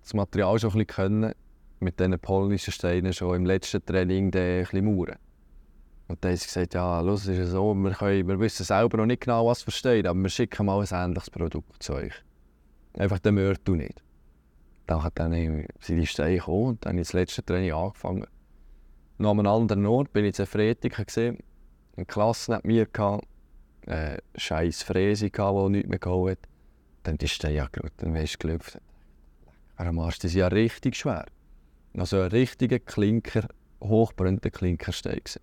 das 0.01 0.13
Material 0.13 0.59
schon 0.59 0.71
ein 0.71 0.85
bisschen 0.85 0.87
können, 0.87 1.33
mit 1.79 1.99
diesen 1.99 2.19
polnischen 2.19 2.71
Steinen 2.71 3.13
schon 3.13 3.35
im 3.35 3.45
letzten 3.45 3.85
Training 3.85 4.25
ein 4.25 4.31
bisschen 4.31 4.85
mauern. 4.85 5.17
Und 6.07 6.23
dann 6.23 6.31
haben 6.31 6.37
sie 6.37 6.45
gesagt, 6.45 6.73
ja, 6.75 6.99
los, 7.01 7.23
es 7.23 7.29
ist 7.29 7.37
ja 7.39 7.45
so, 7.45 7.73
wir, 7.73 7.91
können, 7.91 8.27
wir 8.27 8.39
wissen 8.39 8.63
selber 8.63 8.97
noch 8.97 9.07
nicht 9.07 9.21
genau, 9.21 9.47
was 9.47 9.63
versteht, 9.63 10.05
aber 10.05 10.19
wir 10.19 10.29
schicken 10.29 10.65
mal 10.65 10.79
ein 10.79 10.87
ähnliches 10.91 11.31
Produkt 11.31 11.81
zu 11.81 11.93
euch. 11.93 12.13
Einfach 12.97 13.19
den 13.19 13.35
Mörtel 13.35 13.75
nicht. 13.77 14.03
Dann 14.85 15.09
dann 15.15 15.31
sind 15.79 15.97
die 15.97 16.05
Steine 16.05 16.35
gekommen 16.35 16.65
und 16.67 16.85
dann 16.85 16.91
habe 16.91 17.01
ich 17.01 17.07
das 17.07 17.13
letzte 17.13 17.43
Training 17.43 17.71
angefangen. 17.71 18.27
Noch 19.17 19.31
an 19.31 19.39
einem 19.39 19.47
anderen 19.47 19.85
Ort 19.85 20.11
bin 20.11 20.25
ich 20.25 20.37
in 20.37 20.45
Freitag 20.45 21.07
gesehen. 21.07 21.37
Eine 21.95 22.05
Klasse 22.05 22.51
neben 22.51 22.67
mir 22.67 22.87
hatte, 22.97 23.25
äh, 23.87 24.17
scheiß 24.35 24.83
Fräse, 24.83 25.29
die 25.29 25.69
nichts 25.69 25.89
mehr 25.89 25.99
geholt 25.99 26.39
hat. 26.39 26.49
Dann 27.03 27.17
die 27.17 27.27
Steine 27.27 27.63
angeschaut, 27.63 27.93
dann 27.97 28.13
weisst 28.13 28.35
du 28.35 28.47
gelüpft. 28.47 28.79
Am 29.77 29.99
Arsch, 29.99 30.19
die 30.19 30.27
sind 30.27 30.39
ja 30.39 30.47
richtig 30.47 30.95
schwer. 30.95 31.25
Also 31.95 32.19
ein 32.19 32.29
richtiger 32.29 32.79
Klinker, 32.79 33.47
hochbrennender 33.81 34.49
Klinkerstein. 34.49 35.19
gewesen. 35.23 35.41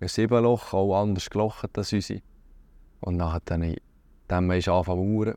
Ein 0.00 0.08
Siebenloch, 0.08 0.72
auch 0.72 1.00
anders 1.00 1.28
gelocht 1.28 1.76
als 1.76 1.92
unsere. 1.92 2.22
Und 3.00 3.22
hat 3.22 3.42
dann, 3.46 3.76
dann 4.28 4.50
ist 4.50 4.68
angefangen 4.68 5.02
zu 5.02 5.12
mauern. 5.12 5.34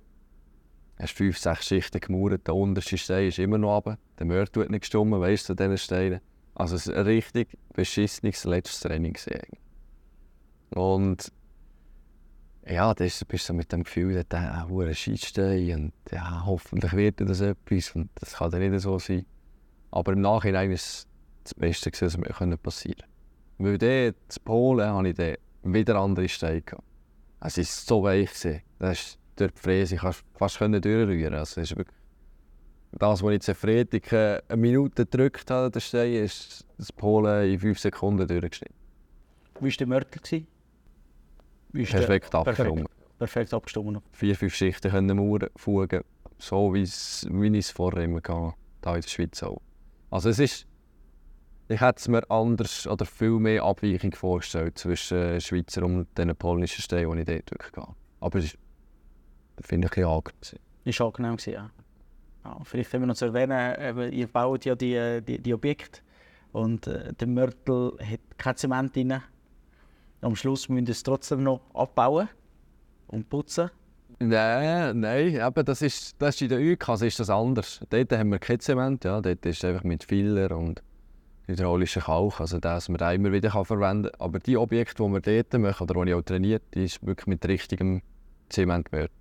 hast 0.99 1.13
fünf, 1.17 1.37
sechs 1.37 1.65
Schichten 1.65 1.99
gemauert, 1.99 2.47
der 2.47 2.55
unterste 2.55 2.97
Stein 2.97 3.27
ist 3.27 3.39
immer 3.39 3.57
noch 3.57 3.75
runter. 3.75 3.97
Der 4.19 4.25
Mörder 4.25 4.61
hat 4.61 4.69
nicht 4.69 4.81
gestummen, 4.81 5.19
weißt 5.19 5.49
du, 5.49 5.53
an 5.53 5.57
diesen 5.57 5.77
Steinen. 5.77 6.21
Also 6.55 6.75
es 6.77 6.87
war 6.87 6.95
ein 6.95 7.05
richtig 7.05 7.57
beschissenes 7.73 8.43
letztes 8.45 8.79
Training. 8.79 9.13
gewesen. 9.13 9.41
Und 10.73 11.31
ja, 12.67 12.93
da 12.93 13.03
ist- 13.03 13.27
bist 13.27 13.43
du 13.43 13.47
so 13.47 13.53
mit 13.53 13.71
dem 13.71 13.83
Gefühl, 13.83 14.15
dass 14.15 14.27
der 14.29 14.67
hure 14.67 14.95
Scheitstein 14.95 15.75
und 15.75 15.93
ja, 16.11 16.43
hoffentlich 16.45 16.93
wird 16.93 17.21
das 17.21 17.41
etwas 17.41 17.91
und 17.91 18.09
das 18.15 18.33
kann 18.35 18.49
dann 18.51 18.67
nicht 18.69 18.81
so 18.81 18.97
sein. 18.97 19.25
Aber 19.91 20.13
im 20.13 20.21
Nachhinein 20.21 20.71
ist 20.71 20.85
es 20.85 21.07
das 21.43 21.53
Beste, 21.53 21.91
was 22.01 22.17
mir 22.17 22.57
passieren 22.57 22.97
konnte. 22.97 23.05
Weil 23.57 23.77
dort, 23.77 24.37
in 24.37 24.43
Polen, 24.43 24.93
hatte 24.93 25.07
ich 25.09 25.15
dann 25.15 25.73
wieder 25.73 25.95
andere 25.97 26.27
Steine. 26.27 26.61
gehabt. 26.61 26.83
Es 27.41 27.57
war 27.57 27.63
so 27.63 28.03
weich. 28.03 28.29
gewesen. 28.33 28.61
Das 28.79 28.99
ist 28.99 29.19
durch 29.35 29.51
die 29.51 29.59
Fräse 29.61 29.95
kannst 29.97 30.23
fast 30.33 30.59
durchrühren. 30.59 31.35
Also 31.35 31.61
das, 32.97 33.21
was 33.21 33.29
ich 33.29 33.33
jetzt 33.33 33.49
am 33.49 33.55
Freitag 33.55 34.13
eine 34.49 34.57
Minute 34.61 35.05
gedrückt 35.05 35.49
habe, 35.51 35.79
Stein, 35.81 36.13
ist 36.13 36.65
das 36.77 36.91
Polen 36.91 37.49
in 37.51 37.59
fünf 37.59 37.79
Sekunden 37.79 38.27
durchgeschnitten. 38.27 38.75
Wie 39.59 39.69
war 39.69 39.77
der 39.77 39.87
Mörtel? 39.87 40.45
ist 41.73 41.93
der- 41.93 41.99
Perfekt 41.99 42.35
abgestimmt. 42.35 42.89
Perfekt 43.17 43.53
abgestimmt. 43.53 44.01
Vier, 44.11 44.35
fünf 44.35 44.55
Schichten 44.55 44.91
können 44.91 45.17
mauern, 45.17 45.49
fugen, 45.55 46.01
so 46.37 46.73
wie 46.73 46.81
es- 46.83 47.23
ich 47.29 47.53
es 47.59 47.71
vorher 47.71 48.03
immer 48.03 48.17
hatte, 48.17 48.53
hier 48.83 48.95
in 48.95 49.01
der 49.01 49.07
Schweiz 49.07 49.43
auch. 49.43 49.61
Also 50.09 50.29
es 50.29 50.39
ist, 50.39 50.67
ich 51.67 51.81
hätte 51.81 51.99
es 51.99 52.07
mir 52.07 52.29
anders 52.29 52.85
oder 52.87 53.05
viel 53.05 53.39
mehr 53.39 53.63
Abweichung 53.63 54.13
vorgestellt 54.13 54.77
zwischen 54.77 55.41
Schweizer 55.41 55.83
und 55.83 56.07
den 56.17 56.35
polnischen 56.35 56.81
Steinen, 56.81 57.11
die 57.25 57.31
ich 57.33 57.43
dort 57.45 57.51
wirklich 57.51 57.75
hatte. 57.75 57.95
Aber 58.19 58.39
es 58.39 58.57
das 59.57 59.67
finde 59.67 59.87
ich 59.87 59.97
ein 59.97 60.07
bisschen 60.07 60.09
angenehm. 60.09 60.59
Ist 60.85 61.01
angenehm 61.01 61.35
gewesen, 61.37 61.53
ja. 61.53 61.69
Ja. 62.45 62.57
Vielleicht 62.63 62.93
haben 62.93 63.01
wir 63.01 63.07
noch 63.07 63.15
zu 63.15 63.25
erwähnen, 63.25 63.75
eben, 63.79 64.13
ihr 64.13 64.27
baut 64.27 64.65
ja 64.65 64.75
die, 64.75 64.93
äh, 64.93 65.21
die, 65.21 65.39
die 65.39 65.53
Objekte 65.53 66.01
und 66.51 66.87
äh, 66.87 67.13
der 67.13 67.27
Mörtel 67.27 67.97
hat 67.99 68.19
kein 68.37 68.55
Zement 68.55 68.95
drin. 68.95 69.21
Am 70.21 70.35
Schluss 70.35 70.69
müssen 70.69 70.87
wir 70.87 70.91
es 70.91 71.03
trotzdem 71.03 71.43
noch 71.43 71.61
abbauen 71.73 72.29
und 73.07 73.29
putzen. 73.29 73.69
Nein, 74.19 74.99
nein, 74.99 75.35
eben, 75.35 75.65
das 75.65 75.81
ist, 75.81 76.15
das 76.19 76.35
ist 76.35 76.41
in 76.43 76.49
der 76.49 76.59
UK 76.59 77.01
ist 77.01 77.19
das 77.19 77.29
anders. 77.29 77.81
Dort 77.89 78.11
haben 78.13 78.31
wir 78.31 78.39
kein 78.39 78.59
Zement, 78.59 79.03
ja, 79.03 79.19
dort 79.19 79.45
ist 79.45 79.57
es 79.57 79.65
einfach 79.65 79.83
mit 79.83 80.05
Filler 80.05 80.55
und 80.55 80.81
hydraulischen 81.47 82.01
Kalk, 82.01 82.39
also 82.39 82.59
das 82.59 82.89
man 82.89 82.97
da 82.97 83.11
immer 83.11 83.31
wieder 83.31 83.49
kann 83.49 83.65
verwenden 83.65 84.11
kann. 84.11 84.21
Aber 84.21 84.39
die 84.39 84.57
Objekte, 84.57 85.03
die 85.03 85.09
wir 85.09 85.19
dort 85.19 85.61
machen 85.61 85.83
oder 85.89 86.05
die 86.05 86.11
ich 86.11 86.15
auch 86.15 86.21
trainiert, 86.21 86.63
die 86.73 86.85
ist 86.85 87.05
wirklich 87.05 87.27
mit 87.27 87.45
richtigem 87.45 88.01
Zement 88.49 88.89
gemauert. 88.89 89.11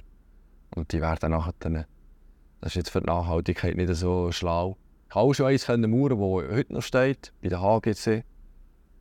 Und 0.77 0.93
die 0.93 1.01
werden 1.01 1.31
nachher 1.33 1.87
das 2.65 2.73
ist 2.73 2.77
jetzt 2.77 2.91
für 2.91 3.01
die 3.03 3.09
Nachhaltigkeit 3.09 3.77
nicht 3.77 3.95
so 3.95 4.33
schlau. 4.33 4.79
Ich 5.11 5.15
habe 5.15 5.27
auch 5.27 5.35
schon 5.35 5.47
eins 5.49 5.69
mauern, 5.69 6.19
das 6.19 6.57
heute 6.57 6.73
noch 6.73 6.81
steht, 6.81 7.31
bei 7.43 7.51
der 7.51 7.61
HGC. 7.61 8.25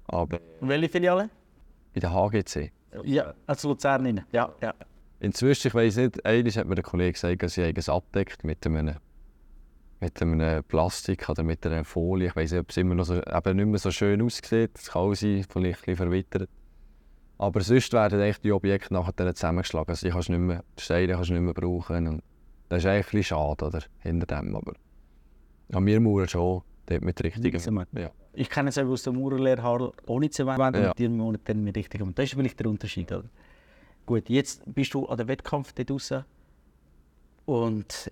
Aber 0.08 0.42
welche 0.60 0.90
Filiale? 0.90 1.30
bei 1.94 2.02
der 2.02 2.14
HGC. 2.14 2.74
Ja, 3.06 3.34
also 3.48 3.70
Luzern. 3.70 4.06
rein. 4.06 4.26
Ja, 4.34 4.54
ja. 4.62 4.74
Inzwischen, 5.22 5.70
ich 5.70 5.76
weiss 5.76 5.96
nicht, 5.96 6.26
einmal 6.26 6.52
hat 6.52 6.68
mir 6.68 6.76
ein 6.76 6.84
Kollege 6.84 7.14
gesagt, 7.14 7.50
sie 7.52 7.64
haben 7.64 7.78
es 7.78 7.88
abdeckt 7.88 8.44
mit 8.44 8.66
einem, 8.66 8.96
mit 10.02 10.22
einem 10.22 10.62
Plastik 10.66 11.30
oder 11.30 11.44
mit 11.44 11.66
einer 11.66 11.86
Folie. 11.86 12.28
Ich 12.28 12.36
weiss 12.36 12.52
nicht, 12.52 12.60
ob 12.60 12.70
es 12.70 12.76
immer 12.76 12.96
noch 12.96 13.06
so, 13.06 13.16
eben 13.16 13.56
nicht 13.56 13.66
mehr 13.66 13.80
so 13.80 13.92
schön 13.92 14.22
aussieht. 14.22 14.72
Es 14.78 14.92
kann 14.92 15.04
auch 15.04 15.14
sein, 15.14 15.46
vielleicht 15.48 15.56
ein 15.56 15.86
bisschen 15.86 15.96
verwittert. 15.96 16.50
Aber 17.38 17.62
sonst 17.62 17.94
werden 17.94 18.20
eigentlich 18.20 18.42
die 18.42 18.52
Objekte 18.52 18.94
nachher 18.94 19.34
zusammengeschlagen. 19.34 19.90
Also 19.90 20.06
die, 20.06 20.12
kannst 20.12 20.28
du 20.28 20.34
nicht 20.34 20.42
mehr, 20.42 20.66
Steine 20.78 21.14
kannst 21.14 21.30
du 21.30 21.34
nicht 21.36 21.44
mehr 21.44 21.54
brauchen. 21.54 22.08
Und 22.08 22.24
das 22.74 22.84
ist 22.84 22.90
eigentlich 22.90 23.06
ein 23.08 23.12
bisschen 23.20 23.38
schade 23.38 23.66
oder, 23.66 23.84
hinter 24.00 24.26
dem. 24.26 24.56
Aber 24.56 24.74
an 25.72 25.84
mir 25.84 26.00
mauern 26.00 26.28
schon 26.28 26.62
dort 26.86 27.02
mit 27.02 27.24
richtigem. 27.24 27.60
Zement. 27.60 27.88
Ja. 27.94 28.12
Ich 28.34 28.50
kenne 28.50 28.70
es 28.70 28.78
eben 28.78 28.90
aus 28.90 29.04
der 29.04 29.14
Maurerlehre 29.14 29.62
Harl 29.62 29.92
ohne 30.08 30.30
Zement 30.30 30.76
Ja. 30.76 30.90
und 30.90 31.00
die 31.00 31.08
Monate 31.08 31.44
dann 31.46 31.64
mit 31.64 31.78
richtigem. 31.78 32.14
Das 32.16 32.26
ist 32.26 32.34
vielleicht 32.34 32.60
der 32.60 32.68
Unterschied. 32.68 33.12
Oder? 33.12 33.30
Gut, 34.06 34.28
jetzt 34.30 34.64
bist 34.66 34.94
du 34.94 35.06
an 35.06 35.18
der 35.18 35.28
Wettkampf 35.28 35.72
dort 35.74 35.90
draussen 35.90 36.26
und 37.46 38.10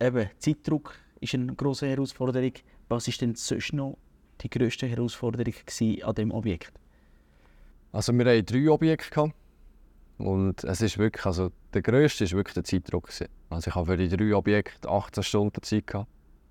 eben 0.00 0.30
Zeitdruck 0.38 0.94
ist 1.20 1.34
eine 1.34 1.54
grosse 1.54 1.86
Herausforderung. 1.86 2.52
Was 2.88 3.08
ist 3.08 3.20
denn 3.20 3.34
sonst 3.34 3.72
noch 3.72 3.98
die 4.40 4.50
grösste 4.50 4.86
Herausforderung 4.86 5.54
an 6.02 6.14
diesem 6.14 6.30
Objekt? 6.32 6.72
Also 7.92 8.12
wir 8.12 8.24
hatten 8.24 8.46
drei 8.46 8.70
Objekte. 8.70 9.32
Und 10.22 10.62
es 10.62 10.80
ist 10.80 10.98
wirklich, 10.98 11.26
also 11.26 11.50
der 11.74 11.82
grösste 11.82 12.24
war 12.26 12.38
wirklich 12.38 12.54
der 12.54 12.64
Zeitdruck. 12.64 13.08
gewesen. 13.08 13.26
Also 13.50 13.68
ich 13.68 13.74
habe 13.74 13.86
für 13.86 13.96
die 13.96 14.08
drei 14.08 14.34
Objekte 14.34 14.88
18 14.88 15.24
Stunden 15.24 15.62
Zeit 15.62 15.86
gehabt. 15.88 16.08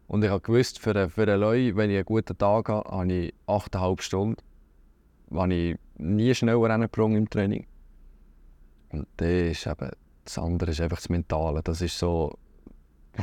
Und 0.08 0.24
ich 0.24 0.30
habe 0.30 0.42
gewusst, 0.42 0.80
für 0.80 0.92
einen, 0.92 1.10
für 1.10 1.24
einen 1.24 1.40
Leu, 1.40 1.72
wenn 1.76 1.90
ich 1.90 1.96
einen 1.96 2.06
guten 2.06 2.38
Tag 2.38 2.68
habe, 2.68 2.90
habe 2.90 3.14
ich 3.14 3.34
8,5 3.48 4.02
Stunden. 4.02 4.42
Wenn 5.30 5.52
ich 5.52 5.78
nie 5.98 6.36
schneller 6.36 6.70
reingebrungen 6.70 7.18
im 7.18 7.30
Training. 7.30 7.66
Und 8.90 9.08
das 9.16 9.30
ist 9.30 9.66
eben, 9.66 9.92
das 10.26 10.38
andere 10.38 10.72
ist 10.72 10.82
einfach 10.82 10.98
das 10.98 11.08
Mentale. 11.08 11.62
Das 11.64 11.80
ist 11.80 11.98
so, 11.98 12.38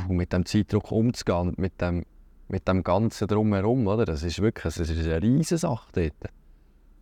mit 0.07 0.33
dem 0.33 0.47
Zeitdruck 0.47 0.91
umzugehen, 0.91 1.53
mit 1.57 1.79
dem, 1.79 2.05
mit 2.47 2.67
dem 2.67 2.83
Ganzen 2.83 3.27
drumherum, 3.27 3.85
oder? 3.85 4.05
Das 4.05 4.23
ist 4.23 4.41
wirklich, 4.41 4.73
das 4.73 4.89
ist 4.89 5.05
eine 5.05 5.21
riesige 5.21 5.59
Sache 5.59 5.91
dort 5.93 6.33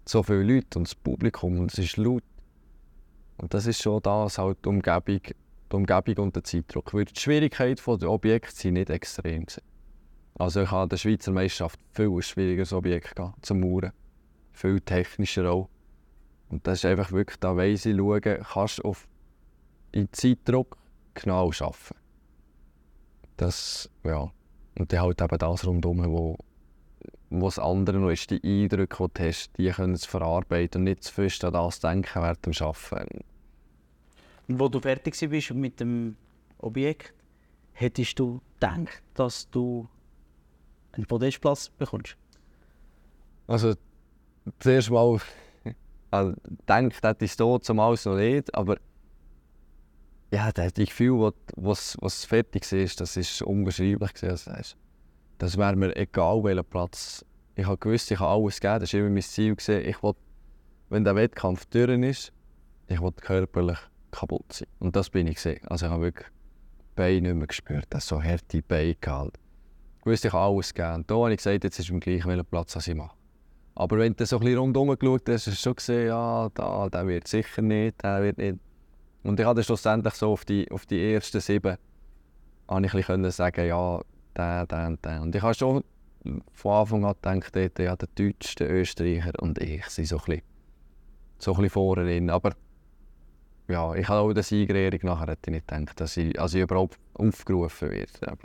so 0.10 0.24
viele 0.24 0.44
Leute 0.44 0.80
und 0.80 0.88
das 0.88 0.96
Publikum 0.96 1.60
und 1.60 1.72
es 1.72 1.80
ist 1.80 1.98
laut. 1.98 2.24
Und 3.38 3.54
das 3.54 3.68
ist 3.68 3.82
schon 3.82 4.02
das, 4.02 4.38
halt 4.38 4.58
die 4.64 4.70
Umgebung, 4.70 5.22
die 5.72 5.76
Umgebung 5.76 6.26
und 6.26 6.36
der 6.36 6.44
Zeitdruck. 6.44 6.94
Weil 6.94 7.06
die 7.06 7.20
Schwierigkeit 7.20 7.82
der 7.86 8.10
Objekte 8.10 8.56
sind 8.56 8.74
nicht 8.74 8.90
extrem. 8.90 9.46
Also 10.40 10.62
ich 10.62 10.72
habe 10.72 10.84
an 10.84 10.90
der 10.90 10.98
Schweizer 10.98 11.32
Meisterschaft 11.32 11.80
viel 11.94 12.22
schwierigeres 12.22 12.74
Objekt 12.74 13.16
gehabt, 13.16 13.46
zum 13.46 13.60
Mauern. 13.60 13.92
Viel 14.54 14.82
technischer 14.82 15.52
auch. 15.52 15.70
Und 16.50 16.66
das 16.66 16.80
ist 16.80 16.86
einfach 16.86 17.12
wirklich, 17.12 17.40
da 17.40 17.56
weiss 17.56 17.86
ich, 17.86 17.98
schauen, 17.98 18.22
kannst 18.22 18.80
du 18.80 18.84
auf 18.84 19.08
in 19.92 20.12
Zeitdruck 20.12 20.78
genau 21.14 21.48
arbeiten. 21.48 21.96
Das, 23.36 23.90
ja. 24.04 24.32
Und 24.78 24.94
dann 24.94 25.02
halt 25.02 25.22
eben 25.22 25.38
das 25.38 25.66
rundherum, 25.66 26.06
wo, 26.06 26.38
wo 27.30 27.46
das 27.46 27.60
andere 27.60 27.98
noch 27.98 28.10
ist, 28.10 28.30
die 28.30 28.42
Eindrücke, 28.44 29.08
die 29.08 29.14
du 29.14 29.28
hast, 29.28 29.58
die 29.58 29.70
können 29.70 29.94
es 29.94 30.06
verarbeiten 30.06 30.82
und 30.82 30.86
nicht 30.86 31.04
zu 31.04 31.14
fest 31.14 31.44
an 31.44 31.54
das 31.54 31.80
denken 31.80 32.22
während 32.22 32.46
dem 32.46 32.54
Arbeiten. 32.60 33.24
Und 34.48 34.60
wo 34.60 34.70
du 34.70 34.80
fertig 34.80 35.20
warst 35.22 35.54
mit 35.54 35.80
dem 35.80 36.16
Objekt, 36.60 37.14
hättest 37.74 38.18
du 38.20 38.42
gedacht, 38.60 39.04
dass 39.14 39.50
du 39.50 39.88
einen 40.94 41.06
Podestplatz 41.06 41.70
bekommst? 41.70 42.16
Also, 43.48 43.76
zuerst 44.60 44.90
mal 44.90 45.20
also, 46.12 46.34
gedacht 46.46 47.04
hätte 47.04 47.26
ich 47.26 47.32
es 47.32 47.38
dort 47.38 47.66
zumal 47.66 47.96
noch 48.06 48.16
nicht, 48.16 48.54
aber 48.56 48.78
ja, 50.32 50.52
das 50.52 50.74
Gefühl, 50.74 51.32
was, 51.56 51.98
was 52.02 52.26
fertig 52.26 52.70
war, 52.72 52.80
das 52.98 53.42
war 53.42 53.48
unbeschreiblich. 53.48 54.12
Heisst, 54.22 54.78
das 55.38 55.58
wäre 55.58 55.76
mir 55.76 55.96
egal, 55.96 56.44
welcher 56.44 56.64
Platz. 56.64 57.26
Ich 57.56 57.66
habe 57.66 57.78
gewusst, 57.78 58.12
ich 58.12 58.18
kann 58.18 58.28
alles 58.28 58.60
geben. 58.60 58.80
Das 58.80 58.94
war 58.94 59.00
immer 59.00 59.10
mein 59.10 59.22
Ziel. 59.22 59.56
Ich 59.58 60.04
wollte, 60.04 60.20
wenn 60.90 61.04
der 61.04 61.16
Wettkampf 61.16 61.66
durch 61.66 62.02
ist, 62.02 62.32
ich 62.88 63.02
wollte 63.02 63.22
körperlich 63.22 63.80
kaputt 64.12 64.54
sein. 64.54 64.68
Und 64.80 64.96
das 64.96 65.10
bin 65.10 65.28
ich 65.28 65.36
gesehen. 65.36 65.66
Also 65.68 65.88
ich 65.88 65.92
habe 65.92 66.04
wirklich 66.04 66.28
die 66.28 66.96
Beine 66.96 67.22
nicht 67.22 67.36
mehr 67.36 67.48
gespürt. 67.48 67.86
Das 67.90 68.08
so 68.08 68.22
harte 68.22 68.62
Beine 68.62 68.96
gehalten. 68.96 69.38
Ich 70.00 70.06
wusste, 70.06 70.28
ich 70.28 70.32
kann 70.32 70.42
alles 70.42 70.74
geben. 70.74 70.96
Und 70.96 71.12
da 71.12 71.16
habe 71.16 71.32
ich 71.32 71.38
gesagt, 71.38 71.64
jetzt 71.64 71.80
ist 71.80 71.92
mir 71.92 72.00
gleich, 72.00 72.26
welchen 72.26 72.46
Platz 72.46 72.76
ich 72.88 72.96
mache. 72.96 73.16
Aber 73.76 74.00
wenn 74.00 74.16
du 74.16 74.26
so 74.26 74.40
ein 74.40 74.58
rundherum 74.58 74.98
geschaut 74.98 75.30
hast, 75.30 75.46
hast 75.46 75.58
du 75.58 75.62
schon 75.62 75.76
gesehen, 75.76 76.08
ja, 76.08 76.50
da, 76.54 76.90
der 76.90 77.08
wird 77.08 77.28
sicher 77.28 77.62
nicht, 77.62 78.02
der 78.02 78.24
wird 78.24 78.38
nicht. 78.38 78.58
Und 79.24 79.40
ich 79.40 79.46
habe 79.46 79.62
schlussendlich 79.62 80.14
so 80.16 80.32
auf 80.32 80.46
die, 80.46 80.70
auf 80.72 80.86
die 80.86 81.14
ersten 81.14 81.42
sieben 81.42 81.78
habe 82.68 82.86
ich 82.86 83.36
sagen, 83.36 83.68
ja, 83.68 84.02
der, 84.38 84.66
der 84.66 84.88
und 84.88 85.04
der. 85.04 85.22
Und 85.22 85.36
ich 85.36 85.42
habe 85.42 85.54
schon 85.54 85.84
von 86.54 86.72
Anfang 86.74 87.06
an 87.06 87.16
gedacht, 87.22 87.80
ja, 87.80 87.96
der 87.96 88.10
Deutsche, 88.16 88.56
der 88.58 88.72
Österreicher 88.72 89.34
und 89.40 89.60
ich 89.60 89.86
sind 89.86 90.08
so 90.08 90.18
ein 90.18 90.26
bisschen, 90.26 90.42
so 91.40 91.52
ein 91.52 91.56
bisschen 91.58 91.70
vorne 91.70 92.34
Aber 92.34 92.54
ja, 93.68 93.96
ich 93.96 94.08
habe 94.08 94.22
auch 94.22 94.34
der 94.34 94.44
Siegerehrung 94.44 95.00
nachher 95.04 95.32
hätte 95.32 95.50
ich 95.50 95.56
nicht 95.56 95.68
gedacht, 95.68 96.00
dass 96.00 96.18
ich, 96.18 96.40
also 96.40 96.58
ich 96.58 96.64
überhaupt 96.64 96.98
aufgerufen 97.14 97.92
werde. 97.92 98.28
Aber 98.28 98.44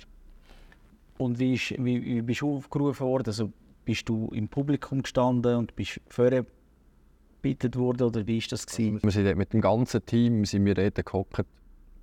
und 1.18 1.38
wie, 1.38 1.54
ist, 1.54 1.70
wie, 1.78 2.04
wie 2.04 2.22
bist 2.22 2.40
du 2.40 2.56
aufgerufen 2.56 3.06
worden? 3.06 3.28
Also 3.28 3.52
bist 3.84 4.08
du 4.08 4.28
im 4.32 4.48
Publikum 4.48 5.02
gestanden 5.02 5.56
und 5.56 5.76
bist 5.76 6.00
vorgebeten 6.08 7.74
worden 7.74 8.02
oder 8.04 8.26
wie 8.26 8.40
war 8.40 8.48
das? 8.50 8.66
Gewesen? 8.66 9.02
Wir 9.02 9.10
sind 9.10 9.36
mit 9.36 9.52
dem 9.52 9.60
ganzen 9.60 10.04
Team 10.04 10.44
sind 10.44 10.64
wir 10.64 10.74
dort 10.74 11.04
gehockt, 11.04 11.46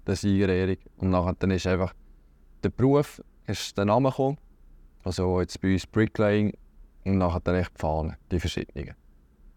der 0.07 0.15
Siegerehrung. 0.15 0.77
Und 0.97 1.09
nachher 1.09 1.35
dann 1.39 1.51
ist 1.51 1.67
einfach 1.67 1.93
der 2.63 2.69
Beruf, 2.69 3.21
ist 3.49 3.77
der 3.77 3.85
Name 3.85 4.09
gekommen. 4.09 4.37
Also 5.03 5.39
jetzt 5.41 5.59
bei 5.61 5.73
uns 5.73 5.87
Bricklaying 5.87 6.53
und 7.05 7.17
nachher 7.17 7.39
dann 7.39 7.55
echt 7.55 7.73
die 7.75 7.79
Fahnen, 7.79 8.15
die 8.31 8.39
verschiedenen. 8.39 8.95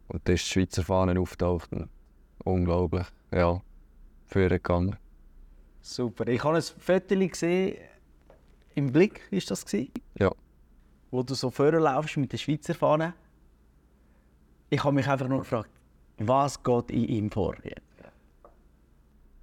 Und 0.08 0.20
da 0.24 0.32
ist 0.32 0.44
die 0.46 0.50
Schweizer 0.50 0.82
Fahne 0.82 1.18
auftaucht. 1.20 1.70
Unglaublich, 2.44 3.06
ja, 3.32 3.60
vorgegangen. 4.26 4.96
Super. 5.80 6.26
Ich 6.28 6.42
habe 6.42 6.56
ein 6.56 6.62
Foto 6.62 7.16
gesehen, 7.16 7.76
im 8.74 8.92
Blick 8.92 9.20
ist 9.30 9.50
das 9.50 9.64
gewesen? 9.64 9.92
Ja. 10.18 10.30
Wo 11.10 11.22
du 11.22 11.34
so 11.34 11.50
vorlaufst 11.50 12.16
mit 12.16 12.32
der 12.32 12.38
Schweizer 12.38 12.74
Fahne. 12.74 13.14
Ich 14.70 14.82
habe 14.82 14.94
mich 14.94 15.06
einfach 15.06 15.28
nur 15.28 15.40
gefragt, 15.40 15.70
was 16.18 16.62
geht 16.62 16.90
in 16.90 17.04
ihm 17.04 17.30
vor? 17.30 17.54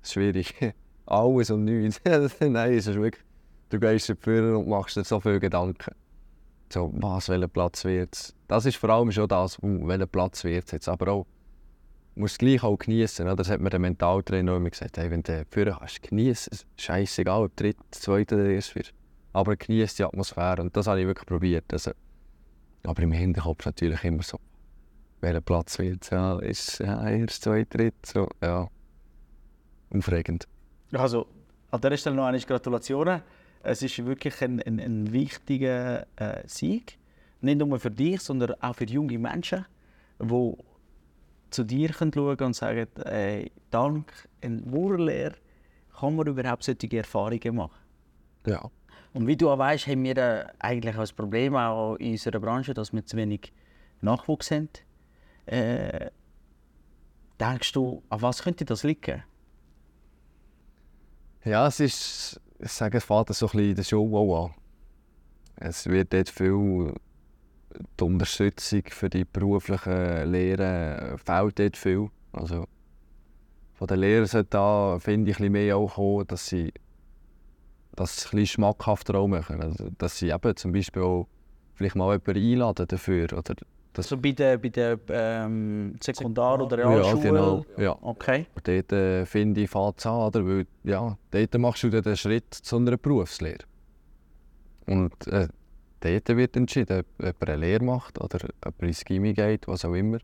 Schwierig. 0.01 0.55
Alles 1.05 1.51
und 1.51 1.65
nichts. 1.65 2.01
Nein, 2.39 2.73
es 2.73 2.87
ist 2.87 2.95
wirklich, 2.95 3.23
du 3.69 3.79
gehst 3.79 4.13
vorne 4.21 4.57
und 4.57 4.67
machst 4.67 4.97
dir 4.97 5.03
so 5.03 5.19
viele 5.19 5.39
Gedanken. 5.39 5.95
So, 6.71 6.91
was, 6.93 7.29
welcher 7.29 7.47
Platz 7.47 7.83
wird 7.85 8.13
es? 8.13 8.35
Das 8.47 8.65
ist 8.65 8.77
vor 8.77 8.89
allem 8.89 9.11
schon 9.11 9.27
das, 9.27 9.57
uh, 9.59 9.87
welcher 9.87 10.05
Platz 10.05 10.43
wird 10.43 10.71
es. 10.71 10.87
Aber 10.87 11.11
auch, 11.11 11.25
musst 12.15 12.33
es 12.33 12.37
gleich 12.37 12.63
auch 12.63 12.77
genießen. 12.77 13.25
Das 13.35 13.49
hat 13.49 13.59
mir 13.59 13.69
der 13.69 13.79
Mentaltrainer 13.79 14.57
immer 14.57 14.69
gesagt, 14.69 14.97
hey, 14.97 15.09
wenn 15.09 15.23
du 15.23 15.45
vorne 15.49 15.79
hast, 15.79 16.03
genieße 16.03 16.49
es. 16.51 16.65
Scheißegal, 16.77 17.45
ob 17.45 17.55
dritt, 17.55 17.77
zweiter 17.91 18.35
oder 18.35 18.49
erst 18.49 18.75
wird 18.75 18.93
aber 19.33 19.55
genießt 19.55 19.99
die 19.99 20.03
Atmosphäre. 20.03 20.61
Und 20.61 20.75
das 20.75 20.87
habe 20.87 21.01
ich 21.01 21.07
wirklich 21.07 21.27
probiert. 21.27 21.65
Also, 21.71 21.91
aber 22.83 23.03
im 23.03 23.11
Hinterkopf 23.11 23.65
natürlich 23.65 24.03
immer 24.03 24.23
so, 24.23 24.39
welcher 25.21 25.41
Platz 25.41 25.77
wird 25.79 26.09
ja, 26.11 26.39
ist 26.39 26.79
ja, 26.79 27.07
erst, 27.07 27.43
zwei, 27.43 27.65
dritt, 27.69 28.05
so, 28.05 28.27
ja, 28.41 28.67
aufregend. 29.93 30.47
Also, 30.93 31.27
an 31.71 31.81
dieser 31.81 31.97
Stelle 31.97 32.15
noch 32.15 32.25
eine 32.25 32.39
Gratulation. 32.39 33.21
Es 33.61 33.81
ist 33.81 34.05
wirklich 34.05 34.41
ein, 34.41 34.61
ein, 34.61 34.79
ein 34.79 35.11
wichtiger 35.11 36.07
äh, 36.15 36.47
Sieg. 36.47 36.97
Nicht 37.41 37.57
nur 37.57 37.79
für 37.79 37.91
dich, 37.91 38.21
sondern 38.21 38.53
auch 38.61 38.75
für 38.75 38.85
junge 38.85 39.17
Menschen, 39.17 39.65
die 40.21 40.53
zu 41.49 41.63
dir 41.63 41.93
schauen 41.93 42.11
können 42.11 42.37
und 42.39 42.55
sagen, 42.55 42.87
äh, 43.05 43.49
dank 43.71 44.11
einer 44.41 44.61
Murerlehre 44.61 45.35
kann 45.99 46.15
man 46.15 46.27
überhaupt 46.27 46.63
solche 46.63 46.97
Erfahrungen 46.97 47.55
machen. 47.55 47.79
Ja. 48.45 48.69
Und 49.13 49.27
wie 49.27 49.35
du 49.35 49.49
auch 49.49 49.57
weißt, 49.57 49.87
haben 49.87 50.03
wir 50.03 50.17
äh, 50.17 50.45
eigentlich 50.59 50.97
ein 50.97 51.07
Problem 51.15 51.55
auch 51.55 51.95
in 51.95 52.11
unserer 52.11 52.39
Branche, 52.39 52.73
dass 52.73 52.93
wir 52.93 53.05
zu 53.05 53.17
wenig 53.17 53.51
Nachwuchs 54.01 54.51
haben. 54.51 54.69
Äh, 55.45 56.11
denkst 57.39 57.71
du, 57.73 58.03
an 58.09 58.21
was 58.21 58.43
könnte 58.43 58.65
das 58.65 58.83
liegen? 58.83 59.23
Ja, 61.43 61.67
es 61.67 61.79
ist, 61.79 62.41
ich 62.59 62.71
sage, 62.71 62.97
es 62.97 63.05
fängt 63.05 63.33
so 63.33 63.45
ein 63.47 63.51
bisschen 63.51 63.69
in 63.69 63.75
der 63.75 63.83
Schule 63.83 64.37
an. 64.37 64.53
Es 65.55 65.85
wird 65.87 66.13
dort 66.13 66.29
viel, 66.29 66.93
die 67.99 68.03
Unterstützung 68.03 68.83
für 68.89 69.09
die 69.09 69.25
beruflichen 69.25 70.31
Lehren 70.31 71.17
fehlt 71.17 71.59
dort 71.59 71.77
viel. 71.77 72.09
Also, 72.31 72.65
von 73.73 73.87
den 73.87 73.99
Lehrern 73.99 74.27
sollte 74.27 74.49
da, 74.49 74.97
finde 74.99 75.31
ich, 75.31 75.39
ein 75.39 75.51
mehr 75.51 75.77
auch 75.77 75.95
kommen, 75.95 76.27
dass 76.27 76.47
sie 76.47 76.73
das 77.95 78.33
ein 78.33 78.45
schmackhafter 78.45 79.15
auch 79.15 79.27
machen. 79.27 79.61
Also, 79.61 79.89
dass 79.97 80.17
sie 80.17 80.29
eben 80.29 80.55
zum 80.55 80.71
Beispiel 80.71 81.01
auch 81.01 81.27
vielleicht 81.73 81.95
mal 81.95 82.13
jemanden 82.13 82.51
einladen 82.51 82.87
dafür. 82.87 83.31
Oder 83.33 83.55
das 83.93 84.07
so 84.07 84.17
bei 84.17 84.31
der, 84.31 84.57
bei 84.57 84.69
der 84.69 84.99
ähm, 85.09 85.95
Sekundar- 85.99 86.61
oder 86.61 86.77
Realschule? 86.77 87.23
Ja, 87.23 87.31
genau. 87.31 87.65
Ja. 87.77 87.97
Okay. 88.01 88.45
Und 88.55 88.67
dort 88.67 88.91
äh, 88.91 89.25
finde 89.25 89.61
ich, 89.61 89.69
fängt 89.69 89.99
es 89.99 90.05
an, 90.05 90.21
oder? 90.21 90.45
weil 90.45 90.67
ja, 90.83 91.17
dort 91.31 91.57
machst 91.57 91.83
du 91.83 91.89
den 91.89 92.17
Schritt 92.17 92.53
zu 92.53 92.77
einer 92.77 92.97
Berufslehre. 92.97 93.65
Und 94.85 95.27
äh, 95.27 95.47
dort 95.99 96.27
wird 96.29 96.55
entschieden, 96.55 96.99
ob 96.99 97.23
jemand 97.23 97.49
eine 97.49 97.57
Lehre 97.57 97.83
macht 97.83 98.21
oder 98.21 98.47
ob 98.65 98.81
er 98.81 98.87
ins 98.87 99.03
Gimmi 99.03 99.33
geht, 99.33 99.67
was 99.67 99.85
auch 99.85 99.93
immer. 99.93 100.19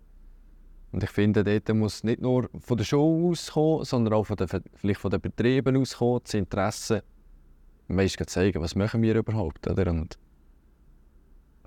Und 0.91 1.03
ich 1.03 1.09
finde, 1.09 1.43
dort 1.43 1.75
muss 1.75 2.03
nicht 2.03 2.21
nur 2.21 2.49
von 2.59 2.77
der 2.77 2.85
Schule 2.85 3.31
auskommen, 3.31 3.83
sondern 3.83 4.13
auch 4.13 4.23
von 4.23 4.37
den, 4.37 4.47
vielleicht 4.75 5.01
von 5.01 5.11
den 5.11 5.19
Betrieben 5.19 5.75
auskommen, 5.75 6.21
das 6.23 6.33
Interesse 6.35 7.03
weißt, 7.87 8.29
zeigen, 8.29 8.61
was 8.61 8.75
machen 8.75 9.01
wir 9.01 9.15
überhaupt. 9.15 9.67
Oder? 9.67 9.91
Und 9.91 10.17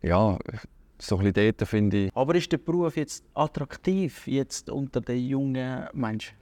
ja, 0.03 0.39
so 1.01 1.17
ein 1.19 1.33
bisschen 1.33 1.55
dort 1.57 1.69
finde 1.69 2.07
ich... 2.07 2.17
Aber 2.17 2.35
ist 2.35 2.51
der 2.51 2.59
Beruf 2.59 2.97
jetzt 2.97 3.25
attraktiv 3.35 4.27
jetzt 4.27 4.71
unter 4.71 5.01
den 5.01 5.27
jungen 5.27 5.89
Menschen? 5.93 6.37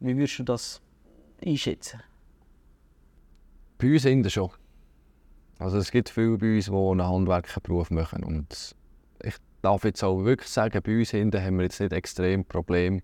Wie 0.00 0.16
würdest 0.16 0.38
du 0.38 0.44
das 0.44 0.80
einschätzen? 1.44 2.00
Bei 3.78 3.92
uns 3.92 4.02
sind 4.02 4.30
schon. 4.30 4.50
Also 5.58 5.78
es 5.78 5.90
gibt 5.90 6.08
viele 6.08 6.38
bei 6.38 6.56
uns, 6.56 6.66
die 6.66 6.72
einen 6.72 7.06
Handwerkerberuf 7.06 7.90
machen. 7.90 8.22
Und 8.22 8.76
ich 9.22 9.34
darf 9.62 9.84
jetzt 9.84 10.04
auch 10.04 10.24
wirklich 10.24 10.48
sagen, 10.48 10.80
bei 10.82 10.98
uns 10.98 11.10
hinten 11.10 11.42
haben 11.42 11.56
wir 11.56 11.64
jetzt 11.64 11.80
nicht 11.80 11.92
extrem 11.92 12.44
Probleme, 12.44 13.00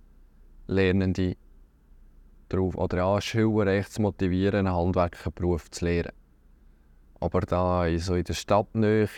Lernende 0.66 1.37
darauf 2.48 2.76
oder 2.76 3.04
an 3.04 3.20
Schüler 3.20 3.83
zu 3.85 4.02
motivieren, 4.02 4.66
einen 4.66 4.76
Handwerkerberuf 4.76 5.70
zu 5.70 5.85
lernen. 5.85 6.12
Aber 7.20 7.40
da 7.40 7.87
so 7.98 8.14
in 8.14 8.24
der 8.24 8.35
Stadtnähe 8.35 9.09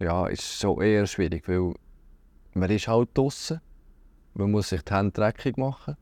ja, 0.00 0.26
ist 0.26 0.60
schon 0.60 0.80
eher 0.80 1.06
schwierig, 1.06 1.46
weil 1.48 1.74
man 2.54 2.70
ist 2.70 2.88
halt 2.88 3.10
draußen, 3.14 3.60
man 4.34 4.50
muss 4.50 4.70
sich 4.70 4.82
die 4.82 4.94
Hände 4.94 5.12
dreckig 5.12 5.56
machen 5.56 5.96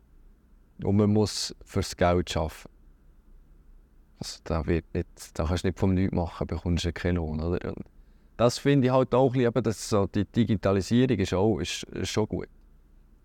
und 0.84 0.96
man 0.96 1.12
muss 1.12 1.54
fürs 1.64 1.96
Geld 1.96 2.34
arbeiten. 2.36 2.70
Also 4.20 4.40
da, 4.44 4.66
wird 4.66 4.84
nicht, 4.94 5.08
da 5.34 5.44
kannst 5.44 5.64
du 5.64 5.68
nicht 5.68 5.78
vom 5.78 5.94
Nichts 5.94 6.14
machen, 6.14 6.46
bekommst 6.46 6.84
du 6.84 6.92
keinen 6.92 7.16
Lohn. 7.16 7.40
Oder? 7.40 7.68
Und 7.68 7.84
das 8.36 8.58
finde 8.58 8.86
ich 8.88 8.92
halt 8.92 9.14
auch 9.14 9.34
ein 9.34 9.52
dass 9.62 9.88
so 9.88 10.06
die 10.06 10.24
Digitalisierung 10.24 11.18
ist, 11.18 11.34
auch, 11.34 11.58
ist, 11.58 11.84
ist 11.84 12.10
schon 12.10 12.28
gut. 12.28 12.48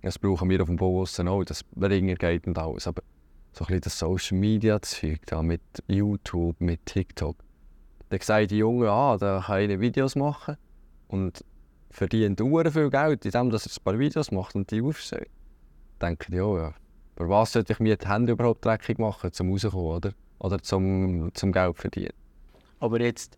Das 0.02 0.20
brauchen 0.20 0.50
wir 0.50 0.62
auf 0.62 0.68
dem 0.68 0.76
Bau 0.76 1.02
auch, 1.02 1.44
das 1.46 1.64
Ringer 1.80 2.16
geht 2.16 2.46
und 2.46 2.58
alles. 2.58 2.88
Aber 2.88 3.02
so 3.54 3.64
ein 3.64 3.68
bisschen 3.68 3.82
das 3.82 4.00
Social 4.00 4.38
Media 4.38 4.82
Zeug 4.82 5.22
mit 5.44 5.62
YouTube, 5.88 6.60
mit 6.60 6.86
TikTok. 6.86 7.38
Da 8.13 8.19
sagen 8.23 8.47
die 8.47 8.60
Jungen, 8.60 8.88
ah, 8.88 9.17
da 9.17 9.43
kann 9.43 9.67
ich 9.67 9.80
Videos 9.80 10.15
machen 10.15 10.56
und 11.08 11.43
verdient 11.89 12.38
sehr 12.38 12.71
viel 12.71 12.89
Geld, 12.91 13.26
indem 13.26 13.49
er 13.52 13.56
ein 13.56 13.84
paar 13.84 13.97
Videos 13.97 14.30
macht 14.30 14.54
und 14.54 14.69
die 14.69 14.84
aufstellt. 14.84 15.32
Denke 15.99 16.28
ich, 16.30 16.36
ja, 16.36 16.58
ja. 16.58 16.73
Aber 17.15 17.30
was 17.30 17.54
sollte 17.54 17.73
ich 17.73 17.80
mir 17.80 17.97
die 17.97 18.08
Hände 18.08 18.34
überhaupt 18.34 18.63
dreckig 18.63 18.99
machen, 18.99 19.34
zum 19.34 19.49
rauskommen, 19.49 19.95
oder? 19.95 20.12
Oder 20.38 20.60
zum, 20.62 21.34
zum 21.34 21.52
Geld 21.52 21.76
verdienen? 21.76 22.13
Aber 22.80 23.02
jetzt 23.02 23.38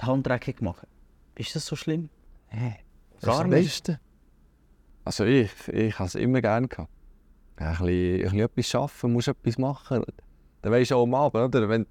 die 0.00 0.04
Hand 0.04 0.26
dreckig 0.26 0.60
machen, 0.60 0.88
ist 1.36 1.54
das 1.54 1.64
so 1.64 1.76
schlimm? 1.76 2.08
Nee, 2.52 2.78
gar 3.22 3.46
nicht. 3.46 3.96
Also 5.04 5.24
ich, 5.24 5.52
ich 5.68 5.96
habe 6.00 6.08
es 6.08 6.16
immer 6.16 6.40
gerne 6.40 6.66
gehabt. 6.66 6.90
Ein 7.58 7.76
bisschen, 7.76 7.86
ein 7.86 8.22
bisschen 8.24 8.40
etwas 8.40 8.74
arbeiten, 8.74 9.12
musst 9.12 9.28
etwas 9.28 9.56
machen. 9.56 10.04
Dann 10.62 10.72
weisst 10.72 10.90
du 10.90 10.96
auch 10.96 11.04
am 11.04 11.14
Abend, 11.14 11.54
oder? 11.54 11.68
Wenn, 11.68 11.86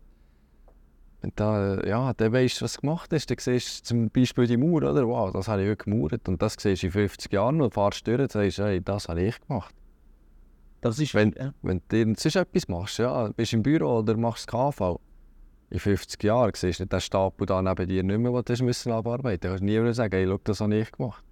da, 1.36 1.82
ja, 1.86 2.14
dann 2.14 2.34
weißt 2.34 2.60
du, 2.60 2.66
was 2.66 2.80
gemacht 2.80 3.12
ist. 3.14 3.30
Dann 3.30 3.38
siehst 3.40 3.80
du 3.80 3.84
zum 3.84 4.10
Beispiel 4.10 4.48
die 4.48 4.58
Mauer, 4.58 4.84
oder? 4.84 5.08
Wow, 5.08 5.32
das 5.32 5.48
habe 5.48 5.64
ich 5.64 5.70
heute 5.70 5.84
gemauert. 5.86 6.28
Und 6.28 6.42
das 6.42 6.56
siehst 6.60 6.84
du 6.84 6.88
in 6.88 6.94
50 6.94 7.32
Jahren 7.32 7.62
und 7.62 7.74
fahrst 7.74 8.06
durch 8.06 8.20
und 8.20 8.32
sagst, 8.32 8.58
hey, 8.60 8.82
das 8.82 9.08
habe 9.08 9.22
ich 9.22 9.40
gemacht. 9.42 9.74
Das 10.82 11.00
ist, 11.00 11.16
Wenn, 11.16 11.34
ja. 11.38 11.54
wenn 11.62 11.82
du 11.88 12.14
sonst 12.16 12.36
etwas 12.36 12.68
machst, 12.68 13.00
ja, 13.00 13.30
bist 13.30 13.54
im 13.54 13.64
Büro 13.64 14.00
oder 14.00 14.16
machst 14.18 14.48
KV, 14.48 15.00
in 15.70 15.80
50 15.80 16.24
Jahren 16.24 16.52
siehst 16.54 16.80
du 16.80 16.84
nicht 16.84 16.94
den 16.94 17.02
Stapel 17.02 17.48
da 17.48 17.62
neben 17.62 17.88
dir 17.88 18.04
nicht 18.04 18.20
mehr, 18.20 18.44
den 18.44 18.56
du 18.56 18.64
müssen 18.64 18.92
abarbeiten 18.92 19.50
musst. 19.50 19.64
Du 19.64 19.68
kannst 19.68 19.84
nie 19.86 19.94
sagen, 19.94 20.16
hey, 20.16 20.28
schau, 20.28 20.40
das 20.44 20.62
habe 20.62 20.76
ich 20.76 20.92
gemacht. 20.92 21.24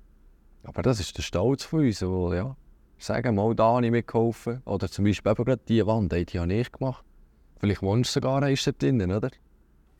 Aber 0.63 0.81
das 0.81 0.99
ist 0.99 1.17
der 1.17 1.23
Stolz 1.23 1.63
von 1.65 1.81
uns, 1.81 2.01
wo, 2.01 2.33
ja, 2.33 2.55
sagen, 2.97 3.35
mal, 3.35 3.53
da 3.53 3.75
habe 3.75 3.85
ich 3.85 3.91
mitgeholfen. 3.91 4.61
Oder 4.65 4.89
zum 4.89 5.05
Beispiel 5.05 5.31
eben 5.31 5.45
gerade 5.45 5.61
diese 5.67 5.85
Wand, 5.85 6.11
die 6.11 6.39
habe 6.39 6.53
ich 6.53 6.71
gemacht. 6.71 7.03
Vielleicht 7.59 7.81
wohnst 7.81 8.15
du 8.15 8.19
sogar 8.19 8.41
eins 8.43 8.63
dort 8.63 8.81
drinnen, 8.81 9.11
oder? 9.11 9.29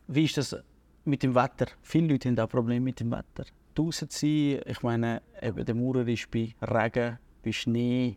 Wie 0.06 0.24
ist 0.24 0.36
das 0.36 0.56
mit 1.04 1.22
dem 1.22 1.34
Wetter? 1.34 1.66
Viele 1.82 2.08
Leute 2.08 2.28
haben 2.28 2.38
auch 2.38 2.48
Probleme 2.48 2.84
mit 2.84 3.00
dem 3.00 3.10
Wetter. 3.10 3.44
Draußen 3.74 4.08
zu 4.08 4.18
sein, 4.18 4.60
ich 4.66 4.82
meine, 4.82 5.22
eben 5.40 5.64
der 5.64 5.74
Maurer 5.74 6.06
ist 6.06 6.30
bei 6.30 6.54
Regen, 6.62 7.18
bei 7.42 7.52
Schnee, 7.52 8.16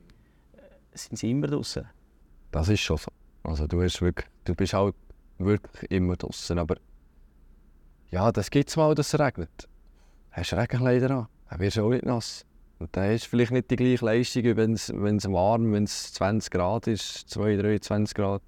äh, 0.54 0.98
sind 0.98 1.18
sie 1.18 1.32
immer 1.32 1.48
draußen. 1.48 1.86
Das 2.52 2.70
ist 2.70 2.82
schon 2.82 2.98
so. 2.98 3.12
Also 3.44 3.68
du, 3.68 3.82
hast 3.82 4.02
wirklich, 4.02 4.28
du 4.44 4.54
bist 4.54 4.74
halt 4.74 4.96
wirklich 5.38 5.90
immer 5.90 6.16
draußen. 6.16 6.60
Aber 6.60 6.76
ja, 8.12 8.32
das 8.32 8.50
gibt 8.52 8.70
es 8.70 8.76
mal, 8.76 8.94
dass 8.94 9.14
es 9.14 9.20
regnet. 9.20 9.70
Hast 10.32 10.52
du 10.52 10.58
Regenkleider 10.58 11.12
an, 11.12 11.28
dann 11.50 11.60
wirst 11.60 11.78
du 11.78 11.86
auch 11.86 11.90
nicht 11.90 12.06
nass. 12.06 12.46
Und 12.80 12.96
dann 12.96 13.12
hast 13.12 13.26
du 13.26 13.30
vielleicht 13.30 13.52
nicht 13.52 13.72
die 13.72 13.76
gleiche 13.78 14.06
Leistung, 14.06 14.44
wenn 14.44 14.74
es 14.74 14.92
warm, 15.32 15.72
wenn 15.72 15.86
es 15.86 16.14
20 16.14 16.52
Grad 16.52 16.88
ist, 16.88 17.30
2, 17.30 17.56
23 17.56 18.14
Grad. 18.14 18.42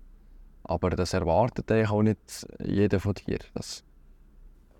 Aber 0.69 0.91
das 0.91 1.13
erwartet 1.13 1.71
eigentlich 1.71 1.89
auch 1.89 2.03
nicht 2.03 2.47
jeder 2.63 2.99
von 2.99 3.15
dir. 3.15 3.39
Das, 3.55 3.83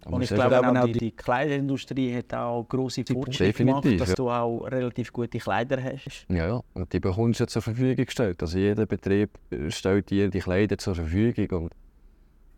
da 0.02 0.12
Und 0.12 0.22
ich 0.22 0.30
glaube 0.30 0.60
auch, 0.60 0.86
die- 0.86 0.92
die, 0.92 1.12
Kleiderindustrie 1.12 2.16
hat 2.16 2.32
auch 2.36 2.64
grosse 2.70 3.04
Fortschritte 3.04 3.66
gemacht, 3.66 4.00
dass 4.00 4.10
ja. 4.10 4.16
du 4.16 4.30
auch 4.30 4.60
relativ 4.66 5.12
gute 5.12 5.40
Kleider 5.40 5.82
hast. 5.84 6.28
Ja, 6.30 6.48
ja. 6.48 6.62
Und 6.76 6.94
die 6.94 7.00
bekommst 7.00 7.40
du 7.40 7.48
zur 7.48 7.64
Verfügung 7.64 8.06
gestellt. 8.06 8.40
Also 8.44 8.60
jeder 8.60 8.86
Betrieb 8.86 9.32
stellt 9.70 10.12
dir 10.12 10.30
die 10.30 10.38
Kleider 10.42 10.78
zur 10.78 10.94
Verfügung. 10.94 11.64
Und, 11.64 11.74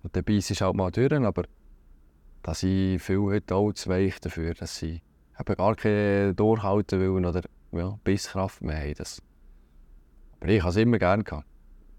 und 0.04 0.14
dabei 0.14 0.34
ist 0.34 0.60
halt 0.60 0.76
mal 0.76 0.92
durch. 0.92 1.14
Aber 1.14 1.44
da 2.44 2.54
sind 2.54 3.00
viele 3.00 3.22
heute 3.22 3.56
auch 3.56 3.72
zu 3.72 3.90
weich 3.90 4.20
dafür, 4.20 4.56
dass 4.56 4.78
sie 4.78 5.02
eben 5.40 5.56
gar 5.56 5.76
keine 5.78 6.34
durchhalten 6.36 7.00
wollen 7.00 7.26
oder 7.26 7.44
ja, 7.72 7.98
Bisskraft 8.04 8.62
mehr 8.62 8.78
haben. 8.78 8.96
Das. 8.98 9.22
Aber 10.42 10.50
ich 10.50 10.60
habe 10.62 10.72
es 10.72 10.76
immer 10.76 11.00
gerne 11.00 11.24
gehabt. 11.24 11.46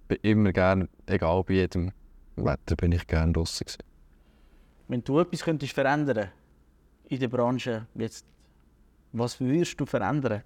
Bin 0.09 0.19
immer 0.23 0.53
gerne, 0.53 0.89
egal 1.07 1.45
bei 1.45 1.55
jedem 1.55 1.93
Wetter, 2.37 2.77
bin 2.77 2.93
ich 2.93 3.07
gerne 3.07 3.33
draußen. 3.33 3.67
Wenn 4.89 5.03
du 5.05 5.21
etwas 5.21 5.43
könntest 5.43 5.73
verändern 5.73 6.31
in 7.09 7.21
der 7.21 7.29
Branche, 7.29 7.87
jetzt, 7.95 8.27
was 9.13 9.41
würdest 9.41 9.79
du 9.81 9.87
verändern? 9.87 10.43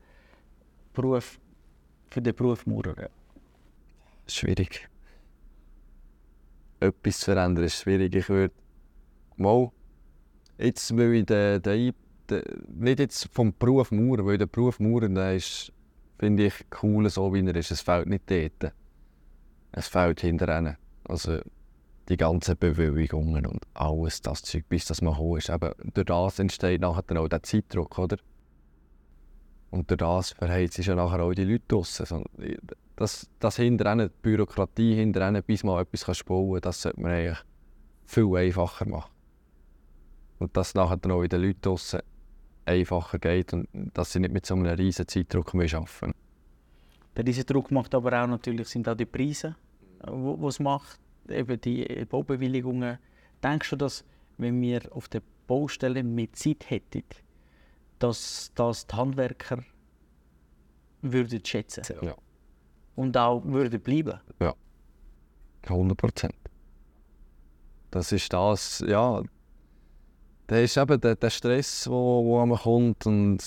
Beruf, 0.93 1.39
für 2.09 2.23
den 2.23 2.35
Beruf 2.35 2.67
Maurer. 2.67 3.11
Schwierig. 4.27 4.89
Etwas 6.81 7.21
zu 7.21 7.25
verändern 7.27 7.65
ist 7.65 7.83
schwierig. 7.83 8.15
Ich 8.15 8.29
würde 8.29 8.55
mal 9.37 9.71
jetzt, 10.59 10.97
weil 10.97 11.15
ich 11.15 11.27
den, 11.27 11.63
den, 11.63 11.95
den, 12.31 12.43
nicht 12.69 12.99
jetzt 12.99 13.29
vom 13.33 13.55
Beruf 13.59 13.91
Maurer, 13.91 14.27
weil 14.27 14.39
der 14.39 14.47
Beruf 14.47 14.81
Maurer, 14.81 15.09
der 15.09 15.37
ist, 15.37 15.73
finde 16.19 16.47
ich, 16.47 16.55
cool, 16.83 17.09
so 17.09 17.33
wie 17.33 17.47
er 17.47 17.57
ist. 17.57 17.71
Es 17.71 17.81
fehlt 17.81 18.07
nicht 18.07 18.31
dort. 18.31 18.73
Es 19.77 19.89
fehlt 19.89 20.23
hinterher. 20.23 20.79
Also 21.05 21.39
die 22.09 22.17
ganzen 22.17 22.57
Bewilligungen 22.57 23.47
und 23.47 23.63
alles 23.75 24.23
das 24.23 24.43
Zeug, 24.43 24.65
bis 24.69 24.87
das 24.87 25.03
mal 25.03 25.17
hoch 25.17 25.37
ist. 25.37 25.51
Eben, 25.51 25.73
durch 25.93 26.07
das 26.07 26.39
entsteht 26.39 26.81
nachher 26.81 27.03
dann 27.03 27.19
auch 27.19 27.29
der 27.29 27.43
Zeitdruck, 27.43 27.99
oder? 27.99 28.17
Und 29.71 29.91
durch 29.91 29.99
das 29.99 30.31
verheizt 30.31 30.75
sich 30.75 30.87
ja 30.87 30.95
nachher 30.95 31.21
auch 31.21 31.35
die 31.35 31.45
Leute 31.45 31.65
draussen. 31.69 32.25
Das, 32.97 33.29
das 33.39 33.57
hinterher, 33.57 34.09
die 34.09 34.15
Bürokratie 34.23 34.95
hinterher, 34.95 35.43
bis 35.43 35.63
man 35.63 35.83
etwas 35.83 36.25
bauen 36.25 36.55
kann, 36.55 36.61
das 36.63 36.83
sollte 36.83 37.01
man 37.01 37.13
eigentlich 37.13 37.39
viel 38.07 38.35
einfacher 38.35 38.89
machen. 38.89 39.11
Und 40.39 40.57
dass 40.57 40.75
nachher 40.75 40.97
dann 40.97 41.13
auch 41.13 41.23
in 41.23 41.29
den 41.29 41.43
Leuten 41.43 41.61
draussen 41.61 42.01
einfacher 42.65 43.19
geht 43.19 43.53
und 43.53 43.69
dass 43.95 44.13
sie 44.13 44.21
nicht 44.21 44.33
mit 44.33 44.47
so 44.47 44.55
einem 44.55 44.67
riesen 44.67 45.07
Zeitdruck 45.07 45.55
arbeiten. 45.55 46.15
Der 47.17 47.25
diese 47.25 47.45
Druck 47.45 47.71
macht 47.71 47.95
aber 47.95 48.23
auch 48.23 48.27
natürlich 48.27 48.69
sind 48.69 48.89
auch 48.89 48.95
die 48.95 49.07
Preise, 49.07 49.57
es 50.49 50.61
macht, 50.61 51.01
eben 51.29 51.61
die 51.61 52.05
Baubewilligungen. 52.09 52.99
Denkst 53.43 53.71
du, 53.71 53.77
dass 53.77 54.05
wenn 54.39 54.61
wir 54.61 54.81
auf 54.95 55.09
der 55.09 55.23
Baustelle 55.47 56.03
mehr 56.03 56.33
Zeit 56.33 56.69
hätten, 56.71 57.05
dass 57.99 58.51
das 58.55 58.87
die 58.87 58.95
Handwerker 58.95 59.63
würden 61.03 61.45
schätzen 61.45 61.85
Ja. 62.03 62.15
und 62.95 63.17
auch 63.17 63.45
würden 63.45 63.81
bleiben? 63.81 64.21
100 65.69 65.97
Prozent. 65.97 66.35
Das 67.91 68.13
ist 68.13 68.33
das, 68.33 68.85
ja. 68.87 69.23
Das 70.47 70.59
ist 70.61 70.77
eben 70.77 71.01
der, 71.01 71.17
der 71.17 71.31
Stress, 71.31 71.85
der 71.85 71.93
wo, 71.93 72.25
wo 72.25 72.41
einem 72.41 72.57
kommt. 72.57 73.05
Und 73.07 73.39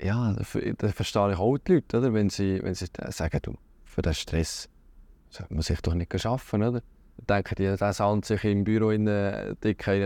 ja, 0.00 0.34
da 0.34 0.88
verstehe 0.88 1.32
ich 1.32 1.38
auch 1.38 1.56
die 1.58 1.74
Leute, 1.74 1.98
oder? 1.98 2.12
Wenn, 2.12 2.28
sie, 2.28 2.62
wenn 2.62 2.74
sie 2.74 2.86
sagen, 3.08 3.38
du, 3.42 3.54
für 3.84 4.02
den 4.02 4.14
Stress 4.14 4.68
sollte 5.30 5.54
man 5.54 5.62
sich 5.62 5.80
doch 5.80 5.94
nicht 5.94 6.26
arbeiten, 6.26 6.62
oder? 6.62 6.82
Dann 7.26 7.42
denken 7.44 7.54
die, 7.56 7.76
der 7.76 7.92
sandt 7.92 8.24
sich 8.24 8.44
im 8.44 8.64
Büro 8.64 8.90
in 8.90 9.06
äh, 9.06 9.54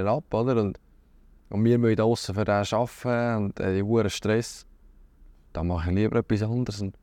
ab, 0.07 0.35
oder? 0.35 0.61
Und, 0.61 0.79
und 1.51 1.65
wir 1.65 1.79
müssen 1.79 1.97
draussen 1.97 2.35
für 2.35 2.45
den 2.45 2.55
arbeiten 2.55 3.45
und 3.45 3.61
äh, 3.61 3.83
hohen 3.83 4.11
Stress. 4.11 4.67
Da 5.53 5.63
mache 5.63 5.91
ich 5.91 5.97
lieber 5.97 6.17
etwas 6.21 6.43
anderes. 6.43 6.81
Und 6.81 6.97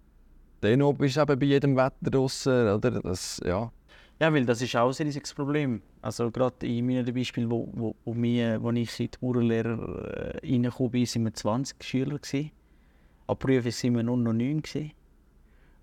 dennoch 0.63 0.93
bist 0.93 1.17
du 1.17 1.21
eben 1.21 1.39
bei 1.39 1.45
jedem 1.45 1.75
Wetter 1.75 2.10
draussen, 2.10 2.67
oder? 2.69 3.01
Das, 3.01 3.39
ja. 3.45 3.71
Ja, 4.19 4.34
weil 4.34 4.45
das 4.45 4.62
ist 4.62 4.75
auch 4.75 4.89
ein 4.89 5.05
riesiges 5.05 5.34
Problem. 5.34 5.82
Also 6.01 6.29
gerade 6.29 6.67
in 6.67 6.86
meinem 6.86 7.13
Beispiel, 7.13 7.49
wo, 7.49 7.69
wo, 7.71 7.95
wo, 8.03 8.15
wir, 8.15 8.62
wo 8.62 8.71
ich 8.71 8.99
als 8.99 9.21
Maurerlehrer 9.21 10.41
äh, 10.43 10.47
reingekommen 10.47 10.91
bin, 10.91 11.08
waren 11.08 11.23
wir 11.23 11.34
20 11.34 11.84
Schüler. 11.84 12.19
Gewesen. 12.19 12.51
An 13.27 13.38
Prüfung 13.38 13.71
waren 13.71 13.95
wir 13.95 14.03
nur 14.03 14.17
noch 14.17 14.34
9. 14.34 14.62
Gewesen. 14.62 14.91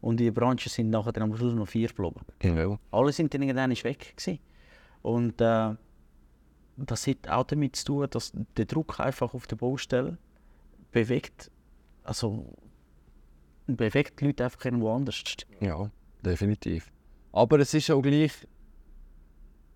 Und 0.07 0.21
in 0.21 0.27
der 0.27 0.40
Branche 0.40 0.69
sind 0.69 0.90
nachher 0.90 1.21
am 1.21 1.37
Schluss 1.37 1.53
noch 1.53 1.66
4 1.66 1.88
geblieben. 1.88 2.21
Ja. 2.40 2.79
Alle 2.92 3.11
sind 3.11 3.35
dann 3.35 3.42
irgendwann 3.42 3.73
weg. 3.73 4.14
Gewesen. 4.16 4.38
Und 5.03 5.40
äh, 5.40 5.75
das 6.77 7.09
hat 7.09 7.29
auch 7.29 7.42
damit 7.42 7.75
zu 7.75 7.87
tun, 7.87 8.07
dass 8.11 8.31
der 8.57 8.66
Druck 8.66 9.01
einfach 9.01 9.35
auf 9.35 9.49
der 9.49 9.57
Baustelle 9.57 10.16
bewegt, 10.92 11.51
also 12.05 12.55
bewegt 13.66 14.21
die 14.21 14.27
Leute 14.27 14.45
einfach 14.45 14.64
irgendwo 14.64 14.95
anders. 14.95 15.25
Ja, 15.59 15.90
definitiv. 16.25 16.92
Aber 17.33 17.59
es 17.59 17.75
ist 17.75 17.90
auch 17.90 18.01
gleich, 18.01 18.47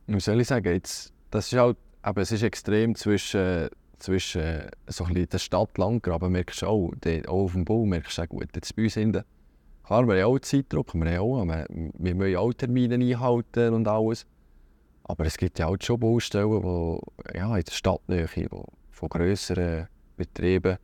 wie 0.06 0.20
soll 0.20 0.40
ich 0.40 0.46
sagen, 0.46 0.72
jetzt, 0.72 1.12
das 1.32 1.52
ist 1.52 1.58
halt, 1.58 1.76
aber 2.02 2.22
es 2.22 2.30
ist 2.30 2.44
extrem 2.44 2.94
zwischen, 2.94 3.68
zwischen 3.98 4.70
so 4.86 5.02
ein 5.02 5.14
bisschen 5.14 5.28
der 5.28 5.38
Stadt 5.38 5.76
Landgraben, 5.76 6.30
merkst 6.30 6.62
du 6.62 6.66
auch, 6.66 6.92
auch 7.26 7.28
auf 7.28 7.52
dem 7.52 7.64
Bau 7.64 7.84
merkst 7.84 8.16
du 8.16 8.22
auch 8.22 8.28
gut, 8.28 8.54
jetzt 8.54 8.76
bei 8.76 8.84
uns 8.84 8.94
hinten, 8.94 9.24
klar, 9.90 10.06
wir 10.06 10.22
haben 10.22 10.36
auch 10.36 10.38
Zeitdruck, 10.38 10.94
wir, 10.94 11.18
haben 11.18 11.48
auch, 11.48 11.66
wir, 11.98 12.14
müssen 12.14 12.36
auch 12.36 12.52
Termine 12.52 12.94
einhalten 12.94 13.74
und 13.74 13.88
alles, 13.88 14.24
aber 15.02 15.26
es 15.26 15.36
gibt 15.36 15.58
ja 15.58 15.66
auch 15.66 15.76
schon 15.80 15.98
Baustellen, 15.98 16.48
wo, 16.48 17.02
ja, 17.34 17.56
in 17.56 17.64
der 17.64 17.72
Stadtnähe, 17.72 18.28
wo, 18.50 18.66
von 18.92 19.08
grösseren 19.08 19.88
Betrieben, 20.16 20.78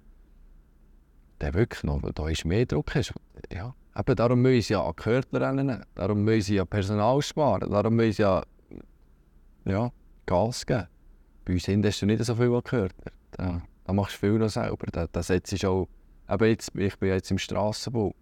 der 1.41 1.55
wirklich 1.55 1.85
noch, 1.85 2.01
da 2.01 2.29
ist 2.29 2.45
mehr 2.45 2.67
Druck. 2.67 2.97
Ist. 2.97 3.15
Ja. 3.53 3.77
Eben 3.97 4.17
darum 4.17 4.43
müssen 4.43 4.63
sie 4.63 4.73
ja 4.73 4.85
an 4.85 4.95
Gehörtler 4.97 5.41
rennen, 5.41 5.85
darum 5.95 6.25
müssen 6.25 6.43
sie 6.43 6.55
ja 6.57 6.65
Personal 6.65 7.23
sparen, 7.23 7.71
darum 7.71 7.95
müssen 7.95 8.13
sie 8.13 8.23
ja, 8.23 8.43
ja 9.67 9.93
Gas 10.27 10.67
geben. 10.67 10.89
Bei 11.45 11.53
uns 11.53 11.69
hast 11.69 12.03
du 12.03 12.07
nicht 12.07 12.25
so 12.25 12.35
viel 12.35 12.53
an 12.53 12.63
Gehörtler. 12.65 13.13
Da, 13.31 13.63
da 13.85 13.93
machst 13.93 14.17
du 14.17 14.27
viel 14.27 14.39
noch 14.39 14.49
selber. 14.49 14.87
Da, 14.91 15.07
da 15.07 15.23
setzt 15.23 15.65
auch, 15.65 15.87
eben 16.29 16.49
jetzt, 16.49 16.75
ich 16.75 16.99
bin 16.99 17.11
jetzt 17.11 17.31
im 17.31 17.39
Strassenbau, 17.39 18.13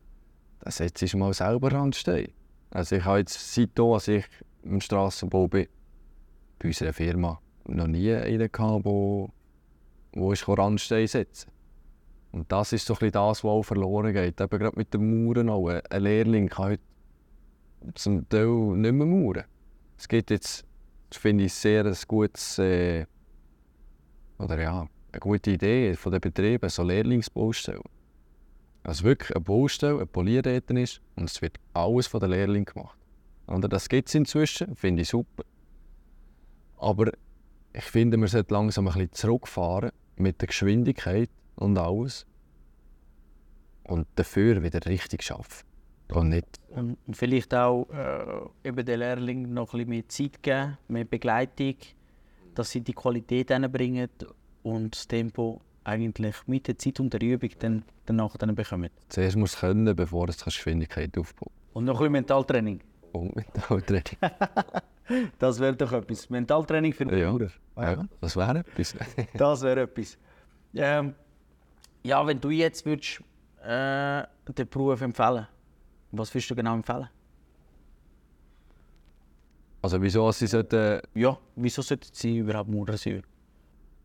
da 0.65 0.71
setzt 0.71 1.03
du 1.03 1.19
mal 1.19 1.35
selber 1.35 1.73
Randstein. 1.73 2.29
Also 2.71 2.97
ich 2.97 3.05
habe 3.05 3.19
jetzt, 3.19 3.55
seitdem 3.55 3.85
als 3.87 4.09
ich 4.09 4.25
im 4.63 4.81
Strassenbau 4.81 5.47
bin, 5.47 5.69
bei 6.59 6.69
unserer 6.69 6.93
Firma 6.93 7.41
noch 7.67 7.87
nie 7.87 8.13
einen 8.13 8.51
gehabt, 8.51 8.85
wo, 8.85 9.29
wo 10.15 10.33
ich 10.33 10.49
Randstein 10.49 11.07
setzen 11.07 11.51
und 12.35 12.51
das 12.51 12.73
ist 12.73 12.87
so 12.87 12.95
ein 12.95 12.99
bisschen 12.99 13.13
das, 13.13 13.45
was 13.45 13.49
auch 13.49 13.63
verloren 13.63 14.13
geht. 14.13 14.41
Eben 14.41 14.59
gerade 14.59 14.77
mit 14.77 14.93
den 14.93 15.25
Mauern 15.25 15.49
auch. 15.49 15.69
Ein 15.69 16.03
Lehrling 16.03 16.49
kann 16.49 16.71
heute 16.71 16.83
zum 17.95 18.29
Teil 18.29 18.49
nicht 18.49 18.93
mehr 18.93 19.07
mauern. 19.07 19.45
Es 19.97 20.09
gibt 20.09 20.33
jetzt, 20.33 20.65
finde 21.13 21.45
ich, 21.45 21.55
sehr 21.55 21.87
ein 21.87 21.97
gutes, 22.09 22.59
äh, 22.59 23.07
oder 24.41 24.61
ja, 24.61 24.89
eine 25.13 25.21
gute 25.21 25.53
Idee 25.53 25.95
von 25.95 26.11
den 26.11 26.21
Betrieben, 26.21 26.69
so 26.69 26.83
Lehrlingsbaustellen. 26.83 27.83
Also 28.85 29.05
wirklich 29.05 29.35
eine 29.35 29.43
Baustelle, 29.43 29.97
eine 29.97 30.07
Polierräten 30.07 30.77
ist 30.77 31.01
und 31.17 31.31
es 31.31 31.41
wird 31.41 31.59
alles 31.73 32.07
von 32.07 32.21
den 32.21 32.31
Lehrlingen 32.31 32.67
gemacht. 32.67 32.99
Oder 33.47 33.69
das 33.69 33.89
gibt 33.89 34.09
es 34.09 34.15
inzwischen, 34.15 34.77
finde 34.77 35.03
ich 35.03 35.09
super. 35.09 35.45
Aber 36.77 37.11
ich 37.73 37.85
finde, 37.85 38.19
man 38.19 38.29
sollte 38.29 38.53
langsam 38.53 38.87
ein 38.87 38.93
bisschen 38.93 39.13
zurückfahren 39.13 39.91
mit 40.17 40.41
der 40.41 40.49
Geschwindigkeit 40.49 41.31
und 41.57 41.79
alles. 41.79 42.27
Und 43.85 44.07
dafür 44.17 44.63
wieder 44.63 44.85
richtig 44.87 45.31
arbeiten. 45.31 45.65
Und 46.13 46.29
nicht 46.29 46.61
Und 46.69 46.99
und 47.07 47.17
vielleicht 47.17 47.55
auch 47.55 47.89
äh, 47.91 48.69
eben 48.69 48.85
den 48.85 48.99
Lehrling 48.99 49.53
noch 49.53 49.73
ein 49.73 49.79
bisschen 49.79 49.89
mehr 49.89 50.09
Zeit 50.09 50.43
geben, 50.43 50.79
mehr 50.89 51.05
Begleitung, 51.05 51.77
dass 52.55 52.71
sie 52.71 52.83
die 52.83 52.93
Qualität 52.93 53.49
bringen 53.73 54.11
und 54.63 54.95
das 54.95 55.09
Tempo 55.09 55.61
eigentlich 55.85 56.37
mit 56.47 56.67
der 56.67 56.79
Zeit 56.79 57.01
und 57.01 57.13
der 57.13 57.21
Übung 57.23 57.51
dann, 57.59 57.85
danach 58.07 58.37
dann 58.37 58.55
bekommen. 58.55 58.91
zuerst 59.09 59.37
musst 59.37 59.57
du 59.57 59.61
können, 59.61 59.95
bevor 59.95 60.27
du 60.27 60.33
Geschwindigkeit 60.33 61.17
aufbaut. 61.19 61.51
Und 61.73 61.85
noch 61.85 61.95
ein 61.95 61.99
bisschen 61.99 62.13
Mentaltraining. 62.13 62.81
Und 63.13 63.37
Mentaltraining. 63.37 64.19
Das 65.39 65.61
wäre 65.61 65.77
doch 65.77 65.93
etwas. 65.93 66.31
Mentaltraining 66.31 66.95
für 66.95 67.05
Ja. 67.15 67.31
Bruder. 67.31 67.51
ja, 67.77 68.07
das 68.23 68.37
wäre 68.37 68.61
etwas. 68.61 68.95
Das 69.35 69.61
wäre 69.61 69.83
etwas. 69.83 70.17
Ähm, 70.75 71.15
ja, 72.03 72.27
wenn 72.27 72.41
du 72.41 72.49
jetzt 72.49 72.87
würdest, 72.87 73.23
äh, 73.63 74.23
den 74.49 74.69
Beruf 74.69 75.03
empfehlen 75.03 75.47
was 76.11 76.33
würdest 76.33 76.51
du 76.51 76.55
genau 76.55 76.75
empfehlen? 76.75 77.09
Also 79.83 80.01
wieso 80.01 80.31
sie 80.33 80.47
sollten... 80.47 81.01
Ja, 81.15 81.37
wieso 81.57 81.83
sollte 81.83 82.09
sie 82.13 82.39
überhaupt 82.39 82.71
Maurer 82.71 82.97
sein? 82.97 83.23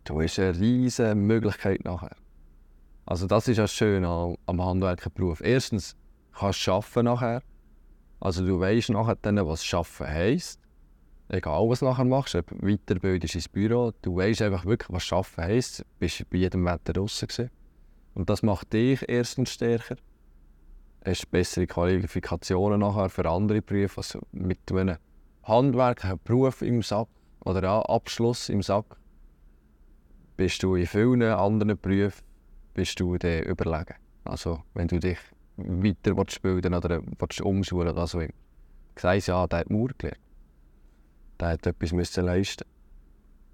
Du 0.09 0.19
hast 0.19 0.39
eine 0.39 0.59
riesige 0.59 1.13
Möglichkeit 1.13 1.85
nachher. 1.85 2.15
Also 3.05 3.27
das 3.27 3.47
ist 3.47 3.59
das 3.59 3.71
Schöne 3.71 4.07
am, 4.07 4.37
am 4.47 4.59
Handwerkerberuf. 4.59 5.39
Erstens 5.39 5.95
kannst 6.33 6.65
du 6.65 6.71
arbeiten 6.71 7.05
nachher. 7.05 7.43
Also 8.19 8.43
du 8.43 8.59
weißt 8.59 8.89
nachher 8.89 9.17
dann, 9.21 9.35
was 9.45 9.71
arbeiten 9.71 10.11
heisst. 10.11 10.59
Egal 11.27 11.69
was 11.69 11.81
du 11.81 11.85
nachher 11.85 12.05
machst, 12.05 12.33
ob 12.33 12.49
weiterbildest 12.59 13.35
ins 13.35 13.47
Büro, 13.47 13.91
du 14.01 14.15
weißt 14.15 14.41
einfach 14.41 14.65
wirklich, 14.65 14.89
was 14.89 15.13
arbeiten 15.13 15.43
heisst. 15.43 15.81
Du 15.81 15.85
bist 15.99 16.27
bei 16.31 16.39
jedem 16.39 16.65
Wetter 16.65 16.93
gewesen. 16.93 17.51
Und 18.15 18.31
das 18.31 18.41
macht 18.41 18.73
dich 18.73 19.07
erstens 19.07 19.51
stärker. 19.51 19.97
Du 21.03 21.11
hast 21.11 21.29
bessere 21.29 21.67
Qualifikationen 21.67 22.79
nachher 22.79 23.09
für 23.09 23.29
andere 23.29 23.61
Berufe. 23.61 23.97
Also 23.97 24.21
mit 24.31 24.71
einem 24.71 24.97
Handwerk, 25.43 26.03
einem 26.03 26.19
Beruf 26.23 26.63
im 26.63 26.81
Sack 26.81 27.09
oder 27.45 27.87
Abschluss 27.87 28.49
im 28.49 28.63
Sack 28.63 28.97
bist 30.39 30.63
du 30.63 30.75
in 30.75 30.87
vielen 30.87 31.21
anderen 31.21 31.77
Berufen 31.77 32.23
bist 32.73 32.97
du 32.97 33.17
dann 33.17 33.43
überlegen. 33.43 33.95
Also 34.23 34.63
wenn 34.73 34.87
du 34.87 34.97
dich 34.97 35.17
weiter 35.57 36.15
bilden 36.41 36.73
oder 36.73 37.01
umschulen 37.43 37.89
oder 37.89 38.07
so 38.07 38.21
immer. 38.21 38.31
Ich 38.95 39.01
sage 39.01 39.21
ja, 39.25 39.45
der 39.47 39.59
hat 39.59 39.69
Mauer 39.69 39.89
gelernt. 39.97 40.21
Der 41.41 41.49
hat 41.49 41.67
etwas 41.67 41.91
müssen 41.91 42.23
leisten. 42.23 42.65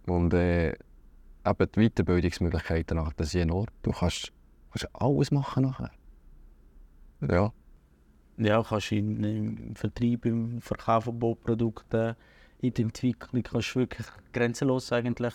Und 0.05 0.31
äh, 0.35 0.73
eben 0.73 1.71
die 1.75 1.89
Weiterbildungsmöglichkeiten 1.89 2.97
nachher, 2.97 3.13
das 3.17 3.33
enorm. 3.33 3.65
Du 3.81 3.91
kannst, 3.91 4.31
kannst 4.71 4.87
alles 4.93 5.31
machen 5.31 5.63
nachher. 5.63 5.91
Ja. 7.27 7.51
Ja, 8.37 8.61
kannst 8.61 8.91
in, 8.91 9.23
im 9.23 9.75
Vertrieb, 9.75 10.25
im 10.25 10.61
Verkauf 10.61 11.05
von 11.05 11.17
Bauprodukten, 11.17 12.15
in 12.61 12.73
der 12.75 12.85
Entwicklung 12.85 13.41
kannst 13.41 13.73
du 13.73 13.79
wirklich 13.79 14.05
grenzenlos 14.33 14.91
eigentlich. 14.91 15.33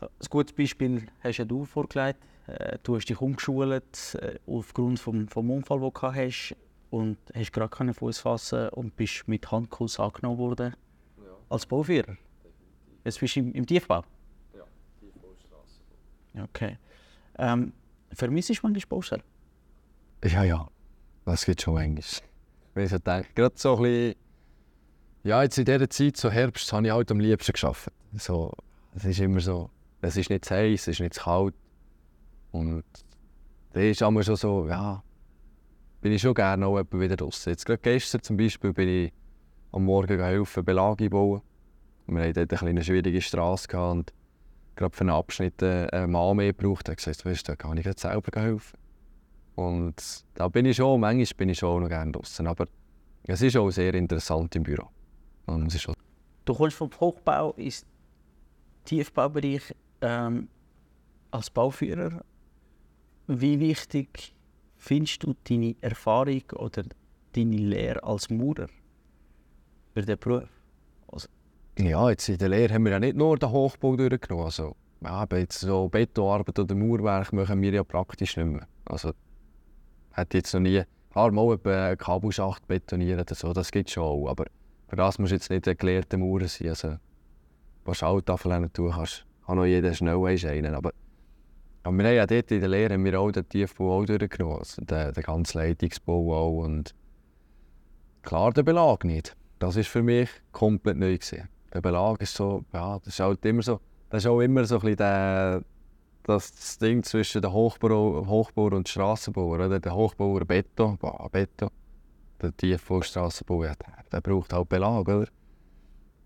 Ein 0.00 0.08
gutes 0.30 0.54
Beispiel 0.54 1.06
hast 1.20 1.38
ja 1.38 1.44
du 1.44 1.64
vorgelegt. 1.64 2.20
Äh, 2.46 2.78
Du 2.82 2.96
hast 2.96 3.06
dich 3.06 3.20
umgeschult 3.20 4.14
äh, 4.20 4.38
aufgrund 4.46 5.00
vom, 5.00 5.28
vom 5.28 5.50
Unfall, 5.50 5.80
den 5.80 5.90
du 5.92 6.02
hast 6.02 6.54
und 6.90 7.18
hast 7.34 7.52
gerade 7.52 7.68
keinen 7.70 7.94
Fuß 7.94 8.18
fassen 8.20 8.68
und 8.70 8.96
bist 8.96 9.26
mit 9.26 9.50
Handkuss 9.50 9.98
angenommen 9.98 10.38
worden 10.38 10.76
als 11.48 11.66
Bauführer. 11.66 12.16
Jetzt 13.04 13.20
bist 13.20 13.36
du 13.36 13.40
im, 13.40 13.52
im 13.52 13.66
Tiefbau. 13.66 14.02
Ja, 16.34 16.44
Okay. 16.44 16.78
Ähm, 17.38 17.72
vermisst 18.12 18.50
du 18.50 18.54
manchmal 18.62 18.88
Baustelle? 18.88 19.22
Ja, 20.24 20.44
ja. 20.44 20.68
Das 21.24 21.44
gibt 21.44 21.60
schon 21.62 21.74
manchmal. 21.74 22.22
Wenn 22.74 22.84
ich 22.84 22.90
so 22.90 22.98
denke, 22.98 23.28
gerade 23.34 23.54
so 23.56 23.76
ein 23.76 23.82
bisschen, 23.82 24.14
ja, 25.24 25.42
jetzt 25.42 25.58
in 25.58 25.64
dieser 25.64 25.90
Zeit, 25.90 26.16
so 26.16 26.30
Herbst, 26.30 26.72
habe 26.72 26.86
ich 26.86 26.92
halt 26.92 27.10
am 27.10 27.20
liebsten 27.20 27.52
geschafft. 27.52 27.90
So, 28.14 28.52
es 28.94 29.04
ist 29.04 29.20
immer 29.20 29.40
so, 29.40 29.70
es 30.00 30.16
ist 30.16 30.30
nicht 30.30 30.44
zu 30.44 30.54
heiß, 30.54 30.82
es 30.82 30.88
ist 30.88 31.00
nicht 31.00 31.14
zu 31.14 31.22
kalt. 31.22 31.54
Und 32.52 32.84
da 33.72 33.80
ist 33.80 34.02
immer 34.02 34.22
schon 34.22 34.36
so, 34.36 34.66
ja, 34.68 35.02
bin 36.00 36.12
ich 36.12 36.22
schon 36.22 36.34
gerne 36.34 36.66
auch 36.66 36.82
wieder 36.92 37.16
draußen. 37.16 37.50
Jetzt 37.50 37.66
gerade 37.66 37.80
gestern 37.82 38.22
zum 38.22 38.36
Beispiel 38.36 38.72
bin 38.72 38.88
ich 38.88 39.12
am 39.72 39.84
Morgen 39.84 40.20
helfen, 40.20 40.64
Belag 40.64 41.00
einbauen. 41.00 41.42
Wir 42.06 42.28
hatten 42.28 42.48
dort 42.48 42.62
eine 42.62 42.84
schwierige 42.84 43.20
Straße 43.20 43.68
gehabt 43.68 43.92
und 43.92 44.12
gerade 44.76 44.94
für 44.94 45.00
einen 45.00 45.10
Abschnitt 45.10 45.60
äh, 45.62 45.88
einen 45.90 46.12
Mann 46.12 46.36
mehr 46.36 46.52
gebraucht. 46.52 46.88
Er 46.88 46.92
hat 46.92 46.98
gesagt, 46.98 47.24
weißt 47.24 47.48
da 47.48 47.56
kann 47.56 47.76
ich 47.76 47.84
jetzt 47.84 48.02
selber 48.02 48.40
helfen. 48.40 48.78
Und 49.56 50.24
da 50.34 50.48
bin 50.48 50.66
ich 50.66 50.76
schon, 50.76 51.00
manchmal 51.00 51.26
bin 51.36 51.48
ich 51.48 51.58
schon 51.58 51.82
noch 51.82 51.88
gerne 51.88 52.12
draußen. 52.12 52.46
Aber 52.46 52.66
es 53.24 53.42
ist 53.42 53.56
auch 53.56 53.70
sehr 53.70 53.94
interessant 53.94 54.54
im 54.54 54.62
Büro. 54.62 54.88
Und 55.46 55.68
es 55.68 55.76
ist 55.76 55.88
auch, 55.88 55.94
Du 56.44 56.54
kommst 56.54 56.76
vom 56.76 56.90
Hochbau 57.00 57.52
ins 57.54 57.84
Tiefbaubereich 58.84 59.74
ähm, 60.00 60.48
als 61.30 61.50
Bauführer. 61.50 62.24
Wie 63.26 63.58
wichtig 63.58 64.34
findest 64.76 65.22
du 65.22 65.34
deine 65.44 65.74
Erfahrung 65.80 66.44
oder 66.54 66.84
deine 67.32 67.56
Lehre 67.56 68.02
als 68.02 68.30
Maurer 68.30 68.68
für 69.94 70.02
den 70.02 70.18
Beruf? 70.18 70.48
ja, 71.78 72.10
jetzt 72.10 72.28
in 72.28 72.38
der 72.38 72.48
Lehre 72.48 72.74
haben 72.74 72.84
wir 72.84 72.92
ja 72.92 73.00
nicht 73.00 73.16
nur 73.16 73.36
den 73.36 73.50
Hochbau 73.50 73.96
durchgenommen. 73.96 74.46
Also, 74.46 74.76
aber 75.02 75.38
jetzt 75.38 75.60
so 75.60 75.88
Betonarbeit 75.88 76.58
oder 76.58 76.74
Mauerwerk 76.74 77.32
machen 77.32 77.60
wir 77.60 77.72
ja 77.72 77.84
praktisch 77.84 78.36
nicht 78.36 78.46
mehr. 78.46 78.66
Also, 78.86 79.12
hat 80.12 80.32
jetzt 80.32 80.54
noch 80.54 80.60
nie, 80.60 80.82
klar, 81.12 81.30
mal 81.30 81.54
etwa 81.54 81.86
eine 81.88 81.96
Kabelschacht 81.96 82.66
betonieren 82.66 83.20
oder 83.20 83.34
so, 83.34 83.52
das 83.52 83.70
gibt 83.70 83.88
es 83.88 83.94
schon 83.94 84.04
auch. 84.04 84.28
Aber 84.28 84.46
für 84.88 84.96
das 84.96 85.18
musst 85.18 85.32
du 85.32 85.36
jetzt 85.36 85.50
nicht 85.50 85.68
ein 85.68 85.76
gelehrter 85.76 86.16
Maurer 86.16 86.48
sein. 86.48 86.68
Also, 86.68 86.96
was 87.84 87.98
Schalltafeln 87.98 88.72
tun 88.72 88.92
kannst, 88.92 89.26
kann 89.46 89.56
noch 89.56 89.64
jeder 89.64 89.94
schnell 89.94 90.24
einen. 90.24 90.74
Aber, 90.74 90.92
aber 91.82 91.96
wir 91.96 92.04
haben 92.04 92.16
ja 92.16 92.26
dort 92.26 92.50
in 92.50 92.60
der 92.60 92.68
Lehre 92.68 92.94
haben 92.94 93.04
wir 93.04 93.20
auch 93.20 93.30
den 93.30 93.48
Tiefbau 93.48 93.98
auch 93.98 94.04
durchgenommen. 94.04 94.58
Also 94.58 94.82
den, 94.82 95.12
den 95.12 95.22
ganzen 95.22 95.58
Leitungsbau 95.58 96.34
auch. 96.34 96.64
Und 96.64 96.94
klar, 98.22 98.52
der 98.52 98.64
Belag 98.64 99.04
nicht. 99.04 99.36
Das 99.58 99.76
war 99.76 99.84
für 99.84 100.02
mich 100.02 100.28
komplett 100.52 100.96
neu. 100.96 101.16
Gewesen. 101.16 101.48
Der 101.72 101.80
Belag 101.80 102.20
ist 102.20 102.34
so, 102.34 102.64
ja, 102.72 102.98
das 102.98 103.08
ist 103.08 103.20
halt 103.20 103.44
immer 103.44 103.62
so, 103.62 103.80
das 104.10 104.24
ist 104.24 104.30
auch 104.30 104.40
immer 104.40 104.64
so 104.64 104.76
ein 104.76 104.80
bisschen 104.80 104.96
der, 104.96 105.62
das, 106.24 106.78
Ding 106.78 107.02
zwischen 107.02 107.42
dem 107.42 107.52
Hochbauer, 107.52 108.26
Hochbauer 108.26 108.72
und 108.72 108.88
Strassenbauer. 108.88 109.54
Oder? 109.54 109.80
Der 109.80 109.94
Hochbauer 109.94 110.44
Beton, 110.44 110.96
boah, 110.98 111.28
Beton. 111.30 111.70
Der 112.42 112.54
Tiefbau 112.56 113.00
Strassenbauer, 113.00 113.74
der, 113.76 114.04
der 114.12 114.20
braucht 114.20 114.52
halt 114.52 114.68
Belag, 114.68 115.08
oder? 115.08 115.28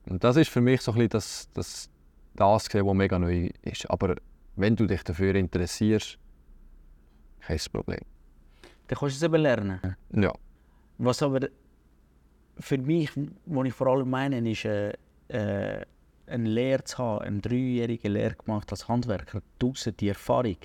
Und 0.09 0.25
das 0.25 0.37
ist 0.37 0.51
für 0.51 0.61
mich 0.61 0.81
so 0.81 0.93
ein 0.93 0.97
bisschen 0.97 1.11
das, 1.11 1.49
das, 1.53 1.91
das 2.41 2.69
gewesen, 2.69 2.87
was 2.87 2.95
mega 2.95 3.19
neu 3.19 3.51
ist. 3.63 3.91
Aber 3.91 4.17
wenn 4.57 4.77
du 4.77 4.87
dich 4.87 5.03
dafür 5.03 5.35
interessierst, 5.35 6.19
kein 7.41 7.59
Problem. 7.73 8.01
Dann 8.87 8.99
kannst 8.99 9.17
du 9.17 9.19
es 9.19 9.23
eben 9.23 9.43
lernen. 9.43 9.97
Ja. 10.13 10.33
Was 10.99 11.23
aber 11.23 11.49
für 12.59 12.79
mich, 12.79 13.11
was 13.47 13.67
ich 13.67 13.75
vor 13.75 13.87
allem 13.89 14.11
meine, 14.11 14.51
ist 14.51 14.65
äh, 14.65 14.93
äh, 15.29 15.85
eine 16.27 16.49
Lehre 16.49 16.85
zu 16.85 16.99
haben, 16.99 17.25
eine 17.25 17.41
dreijährige 17.41 18.09
Lehre 18.09 18.35
gemacht 18.35 18.71
als 18.71 18.89
Handwerker, 18.89 19.43
draussen 19.59 19.97
die 19.97 20.09
Erfahrung, 20.09 20.59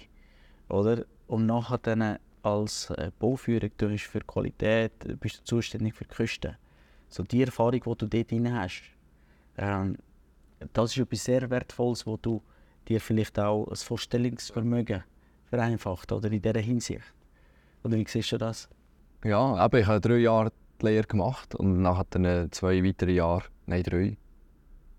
oder? 0.70 1.06
Und 1.28 1.46
nachher 1.46 1.80
dann 1.80 2.20
als 2.44 2.90
äh, 2.92 3.12
Bauführer, 3.18 3.70
du 3.78 3.88
bist 3.88 4.06
für 4.06 4.20
Qualität, 4.20 4.92
bist 5.20 5.40
du 5.40 5.44
zuständig 5.44 5.96
für 5.96 6.06
die. 6.06 6.58
So 7.10 7.24
die 7.24 7.44
Erfahrung, 7.44 7.82
die 7.82 7.98
du 7.98 8.08
dort 8.08 8.32
drin 8.32 8.54
hast, 8.54 8.84
ähm, 9.58 9.98
das 10.74 10.92
ist 10.92 10.98
etwas 10.98 11.24
sehr 11.24 11.50
Wertvolles, 11.50 12.06
wo 12.06 12.18
du 12.18 12.42
dir 12.88 13.02
vielleicht 13.02 13.40
auch 13.40 13.68
das 13.70 13.84
Vorstellungsvermögen 13.84 15.04
vereinfacht, 15.50 16.12
oder 16.12 16.32
in 16.32 16.42
dieser 16.42 16.60
Hinsicht. 16.60 17.14
Oder 17.84 17.98
wie 17.98 18.06
siehst 18.08 18.32
du 18.32 18.38
das? 18.38 18.70
Ja, 19.24 19.40
aber 19.40 19.80
ich 19.80 19.88
habe 19.88 20.02
drei 20.02 20.18
Jahre 20.18 20.52
die 20.82 20.86
Lehre 20.86 21.08
gemacht 21.08 21.56
und 21.56 21.82
nachher 21.82 22.52
zwei 22.52 22.84
weitere 22.84 23.14
Jahre, 23.14 23.46
nein 23.66 23.84
drei, 23.84 24.18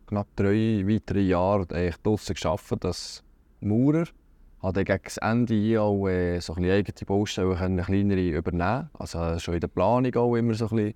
knapp 0.06 0.28
drei 0.36 0.84
weitere 0.86 1.20
Jahre 1.20 1.66
eigentlich 1.70 1.96
draussen 1.98 2.34
gearbeitet 2.34 2.84
als 2.84 3.22
Maurer. 3.60 4.06
Habe 4.62 4.84
gegen 4.84 5.02
das 5.04 5.18
Ende 5.18 5.80
auch 5.80 6.08
äh, 6.08 6.40
so 6.40 6.54
ein 6.54 6.64
eigene 6.64 7.06
Baustellen 7.06 7.82
kleinere 7.84 8.30
übernehmen 8.30 8.90
Also 8.94 9.38
schon 9.38 9.54
in 9.54 9.60
der 9.60 9.68
Planung 9.68 10.14
auch 10.16 10.34
immer 10.34 10.54
so 10.54 10.68
ein 10.68 10.76
bisschen, 10.76 10.94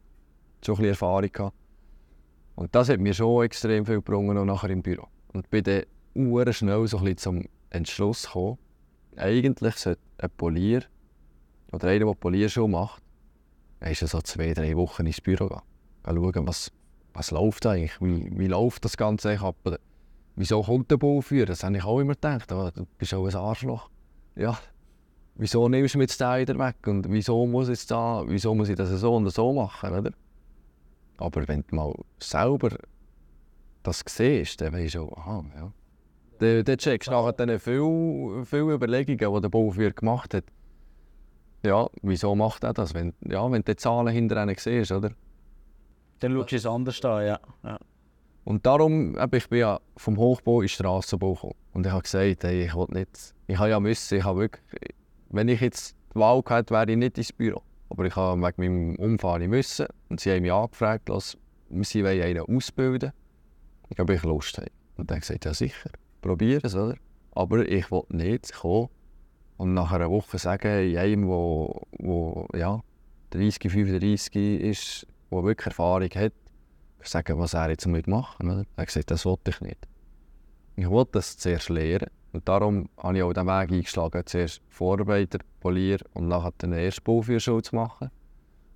so 0.64 0.72
ein 0.72 0.76
bisschen 0.76 0.90
Erfahrung 0.90 1.32
gehabt. 1.32 1.56
Und 2.60 2.74
das 2.74 2.90
hat 2.90 3.00
mir 3.00 3.14
schon 3.14 3.42
extrem 3.42 3.86
viel 3.86 4.02
gebrungen, 4.02 4.36
auch 4.36 4.44
nachher 4.44 4.68
im 4.68 4.82
Büro. 4.82 5.06
Und 5.32 5.48
bin 5.48 5.64
dann 5.64 5.84
sehr 6.14 6.52
schnell 6.52 6.86
so 6.86 6.98
ein 6.98 7.04
bisschen 7.04 7.16
zum 7.16 7.44
Entschluss 7.70 8.24
gekommen, 8.24 8.58
eigentlich 9.16 9.76
sollte 9.76 10.02
ein 10.18 10.28
Polier 10.36 10.82
oder 11.72 11.88
einer, 11.88 12.04
der 12.04 12.12
Polierschuhe 12.12 12.68
macht, 12.68 13.02
dann 13.78 13.92
ist 13.92 14.00
so 14.00 14.20
zwei, 14.20 14.52
drei 14.52 14.76
Wochen 14.76 15.06
ins 15.06 15.22
Büro 15.22 15.48
gehen. 15.48 15.62
Schauen, 16.04 16.46
was, 16.46 16.70
was 17.14 17.30
läuft 17.30 17.64
eigentlich, 17.64 17.98
wie, 17.98 18.30
wie 18.38 18.48
läuft 18.48 18.84
das 18.84 18.98
Ganze 18.98 19.30
eigentlich 19.30 19.42
ab. 19.42 19.80
Wieso 20.36 20.62
kommt 20.62 20.90
der 20.90 20.98
Bauführer? 20.98 21.46
Das 21.46 21.64
habe 21.64 21.78
ich 21.78 21.84
auch 21.84 21.98
immer 21.98 22.12
gedacht. 22.12 22.52
Oh, 22.52 22.68
du 22.74 22.84
bist 22.98 23.14
auch 23.14 23.26
ein 23.26 23.34
Arschloch. 23.36 23.88
Ja, 24.36 24.58
wieso 25.34 25.66
nimmst 25.66 25.94
du 25.94 25.98
mir 25.98 26.04
jetzt 26.04 26.20
den 26.20 26.40
wieder 26.40 26.58
weg? 26.58 26.76
Und 26.86 27.10
wieso 27.10 27.46
muss, 27.46 27.70
jetzt 27.70 27.90
da, 27.90 28.22
wieso 28.26 28.54
muss 28.54 28.68
ich 28.68 28.76
das 28.76 28.90
so 28.90 29.16
und 29.16 29.30
so 29.30 29.50
machen? 29.50 29.94
Oder? 29.94 30.10
Aber 31.20 31.46
wenn 31.46 31.64
du 31.68 31.74
mal 31.74 31.94
selber 32.18 32.70
das 33.82 34.02
siehst, 34.06 34.60
dann 34.60 34.72
weißt 34.72 34.96
du, 34.96 35.12
aha, 35.12 35.44
ja. 35.54 35.72
Dann, 36.38 36.64
dann 36.64 36.78
checkst 36.78 37.08
du 37.08 37.12
nachher 37.12 37.32
dann 37.32 37.58
viele, 37.58 38.44
viele 38.44 38.74
Überlegungen, 38.74 39.34
die 39.34 39.40
der 39.40 39.48
Bauführer 39.48 39.92
gemacht 39.92 40.34
hat. 40.34 40.44
Ja, 41.64 41.88
wieso 42.02 42.34
macht 42.34 42.64
er 42.64 42.72
das? 42.72 42.94
Wenn, 42.94 43.12
ja, 43.26 43.44
wenn 43.50 43.62
du 43.62 43.72
die 43.72 43.76
Zahlen 43.76 44.08
hinter 44.08 44.42
ihnen 44.42 44.56
siehst, 44.56 44.92
oder? 44.92 45.10
Dann 46.20 46.32
schaust 46.32 46.52
du 46.52 46.56
es 46.56 46.66
anders 46.66 47.04
an, 47.04 47.26
ja. 47.26 47.40
ja. 47.62 47.78
Und 48.44 48.64
darum, 48.64 49.16
ich 49.32 49.48
bin 49.48 49.58
ja 49.58 49.80
vom 49.96 50.16
Hochbau 50.16 50.60
in 50.60 50.66
den 50.66 50.68
Strassenbau 50.70 51.34
gekommen. 51.34 51.54
Und 51.72 51.86
ich 51.86 51.92
habe 51.92 52.02
gesagt, 52.02 52.44
hey, 52.44 52.64
ich 52.64 52.74
will 52.74 52.86
nicht, 52.90 53.34
ich 53.46 53.58
habe 53.58 53.70
ja 53.70 53.80
müssen, 53.80 54.18
ich 54.18 54.24
habe 54.24 54.40
wirklich, 54.40 54.64
wenn 55.28 55.48
ich 55.48 55.60
jetzt 55.60 55.96
die 56.14 56.18
Wahl 56.18 56.42
gehabt 56.42 56.70
wäre 56.70 56.90
ich 56.90 56.96
nicht 56.96 57.18
ins 57.18 57.32
Büro. 57.32 57.62
Aber 57.90 58.04
ich 58.06 58.16
habe 58.16 58.40
wegen 58.40 58.96
meinem 58.96 58.96
Umfahren 58.96 59.50
müssen. 59.50 59.86
Und 60.08 60.20
sie 60.20 60.30
haben 60.30 60.42
mich 60.42 60.52
angefragt, 60.52 61.08
dass 61.08 61.36
sie 61.82 62.06
einen 62.06 62.38
ausbilden 62.40 63.12
wollen, 63.90 64.00
ob 64.00 64.10
ich 64.10 64.22
Lust 64.22 64.58
habe. 64.58 64.70
Und 64.96 65.10
dann 65.10 65.20
gesagt, 65.20 65.44
ja 65.44 65.52
sicher, 65.52 65.90
probier 66.22 66.64
es, 66.64 66.74
oder? 66.74 66.96
Aber 67.32 67.68
ich 67.68 67.90
will 67.90 68.02
nicht 68.08 68.52
kommen 68.52 68.88
und 69.56 69.74
nach 69.74 69.92
einer 69.92 70.10
Woche 70.10 70.38
sagen, 70.38 70.96
einem, 70.96 71.28
der, 71.28 72.46
der 72.52 72.60
ja, 72.60 72.80
30, 73.30 73.70
35 73.70 74.34
ist, 74.60 75.06
der 75.30 75.44
wirklich 75.44 75.66
Erfahrung 75.66 76.08
hat, 76.14 76.32
sagen, 77.02 77.38
was 77.38 77.54
er 77.54 77.70
jetzt 77.70 77.86
damit 77.86 78.06
machen 78.06 78.48
will. 78.48 78.66
Er 78.76 78.82
hat 78.82 78.86
gesagt, 78.86 79.10
das 79.10 79.24
wollte 79.24 79.50
ich 79.50 79.60
nicht. 79.60 79.86
Ich 80.76 80.88
wollte 80.88 81.12
das 81.12 81.36
zuerst 81.36 81.68
lernen. 81.68 82.10
Und 82.32 82.48
darum 82.48 82.88
habe 82.96 83.16
ich 83.16 83.22
auch 83.22 83.32
den 83.32 83.46
Weg 83.46 83.72
eingeschlagen, 83.72 84.22
zuerst 84.24 84.62
Vorarbeiter, 84.68 85.38
Polier 85.60 85.98
und 86.14 86.28
nachher 86.28 86.52
den 86.52 86.72
ersten 86.72 87.02
Bauführerschule 87.02 87.62
zu 87.62 87.74
machen. 87.74 88.10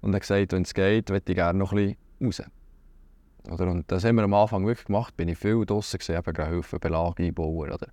Und 0.00 0.14
hat 0.14 0.22
gesagt, 0.22 0.52
wenn 0.52 0.62
es 0.62 0.74
geht, 0.74 1.08
möchte 1.10 1.32
ich 1.32 1.36
gerne 1.36 1.58
noch 1.58 1.72
bisschen 1.72 1.96
raus. 2.22 2.42
Oder, 3.50 3.70
und 3.70 3.90
das 3.90 4.04
haben 4.04 4.16
wir 4.16 4.24
am 4.24 4.34
Anfang 4.34 4.66
wirklich 4.66 4.86
gemacht. 4.86 5.16
Bin 5.16 5.28
ich 5.28 5.38
viel 5.38 5.64
draußen 5.64 5.98
gesehen, 5.98 6.18
eben 6.18 6.44
helfen, 6.44 6.78
Belag 6.80 7.20
einbauen. 7.20 7.72
Oder. 7.72 7.88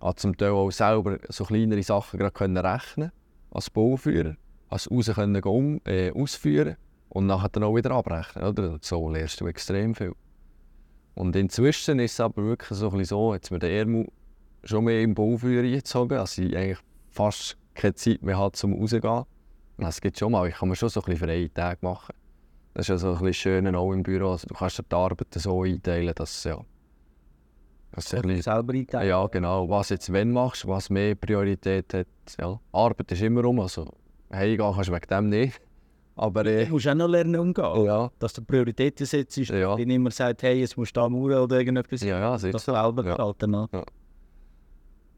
Habe 0.00 0.16
zum 0.16 0.36
Teil 0.36 0.50
auch 0.50 0.70
selber 0.70 1.18
so 1.28 1.44
kleinere 1.44 1.82
Sachen 1.82 2.18
gerade 2.18 2.32
können 2.32 2.56
rechnen 2.56 3.10
als 3.50 3.70
Bauführer. 3.70 4.36
Als 4.68 4.90
raus 4.90 5.10
können 5.14 5.42
um, 5.42 5.80
äh, 5.84 6.10
ausführen 6.12 6.76
und 7.08 7.26
nachher 7.26 7.48
dann 7.48 7.64
auch 7.64 7.74
wieder 7.74 7.90
abrechnen. 7.92 8.44
Oder? 8.44 8.78
So 8.80 9.08
lernst 9.10 9.40
du 9.40 9.46
extrem 9.46 9.94
viel. 9.94 10.14
Und 11.14 11.34
inzwischen 11.34 11.98
ist 11.98 12.12
es 12.12 12.20
aber 12.20 12.44
wirklich 12.44 12.78
so, 12.78 12.90
ein 12.90 13.34
jetzt 13.34 13.50
mir 13.50 13.58
der 13.58 13.70
Ermu 13.70 14.06
schon 14.68 14.84
mehr 14.84 15.02
im 15.02 15.14
Bauführer 15.14 15.62
gezogen, 15.62 16.10
dass 16.16 16.38
ich 16.38 16.56
eigentlich 16.56 16.78
fast 17.10 17.56
keine 17.74 17.94
Zeit 17.94 18.22
mehr 18.22 18.38
habe, 18.38 18.56
um 18.64 18.74
rauszugehen. 18.74 19.24
Es 19.78 20.00
gibt 20.00 20.18
schon 20.18 20.32
mal, 20.32 20.48
ich 20.48 20.54
kann 20.54 20.68
mir 20.68 20.76
schon 20.76 20.88
so 20.88 21.00
ein 21.00 21.04
bisschen 21.04 21.26
freie 21.28 21.52
Tage 21.52 21.78
machen. 21.82 22.14
Das 22.74 22.84
ist 22.84 22.88
ja 22.88 22.98
so 22.98 23.08
ein 23.08 23.12
bisschen 23.18 23.34
schön 23.34 23.74
auch 23.74 23.92
im 23.92 24.02
Büro. 24.02 24.32
Also, 24.32 24.46
du 24.46 24.54
kannst 24.54 24.78
dir 24.78 24.82
die 24.82 24.94
Arbeit 24.94 25.28
so 25.34 25.62
einteilen, 25.62 26.12
dass 26.14 26.44
ja. 26.44 26.60
Dass 27.92 28.08
du 28.10 28.20
bisschen, 28.20 28.42
selber 28.42 28.74
einteilen. 28.74 29.08
Ja, 29.08 29.26
genau. 29.26 29.68
Was 29.68 29.90
jetzt 29.90 30.12
wenn 30.12 30.32
machst, 30.32 30.66
was 30.66 30.90
mehr 30.90 31.14
Priorität 31.14 31.92
hat. 31.94 32.06
Ja. 32.38 32.60
Arbeit 32.72 33.12
ist 33.12 33.22
immer 33.22 33.44
um, 33.44 33.60
also 33.60 33.86
heimgehen 34.32 34.72
kannst 34.74 34.88
du 34.88 34.92
wegen 34.92 35.08
dem 35.08 35.28
nicht. 35.28 35.60
Aber, 36.16 36.46
äh, 36.46 36.64
du 36.64 36.72
musst 36.72 36.88
auch 36.88 36.94
noch 36.94 37.08
lernen 37.08 37.36
umgehen. 37.36 37.84
Ja. 37.84 38.10
Dass 38.18 38.32
du 38.32 38.42
Prioritäten 38.42 39.06
setzt, 39.06 39.36
ja. 39.36 39.76
wenn 39.76 39.88
niemand 39.88 40.14
sagt, 40.14 40.42
hey, 40.42 40.60
jetzt 40.60 40.76
musst 40.76 40.96
du 40.96 41.00
da 41.00 41.08
mauern 41.08 41.38
oder 41.44 41.58
irgendetwas. 41.58 42.00
Ja, 42.02 42.18
ja, 42.18 42.32
das 42.32 42.44
ist 42.44 42.60
so. 42.60 42.72
selber 42.72 43.04
ja. 43.04 43.08
gestalten. 43.10 43.52
Ja. 43.72 43.84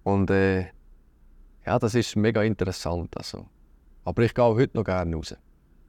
Und 0.08 0.30
äh, 0.30 0.70
ja, 1.66 1.78
das 1.78 1.94
ist 1.94 2.16
mega 2.16 2.42
interessant. 2.42 3.14
Also. 3.14 3.46
Aber 4.04 4.22
ich 4.22 4.32
gehe 4.32 4.42
heute 4.42 4.74
noch 4.74 4.84
gerne 4.84 5.14
raus. 5.14 5.36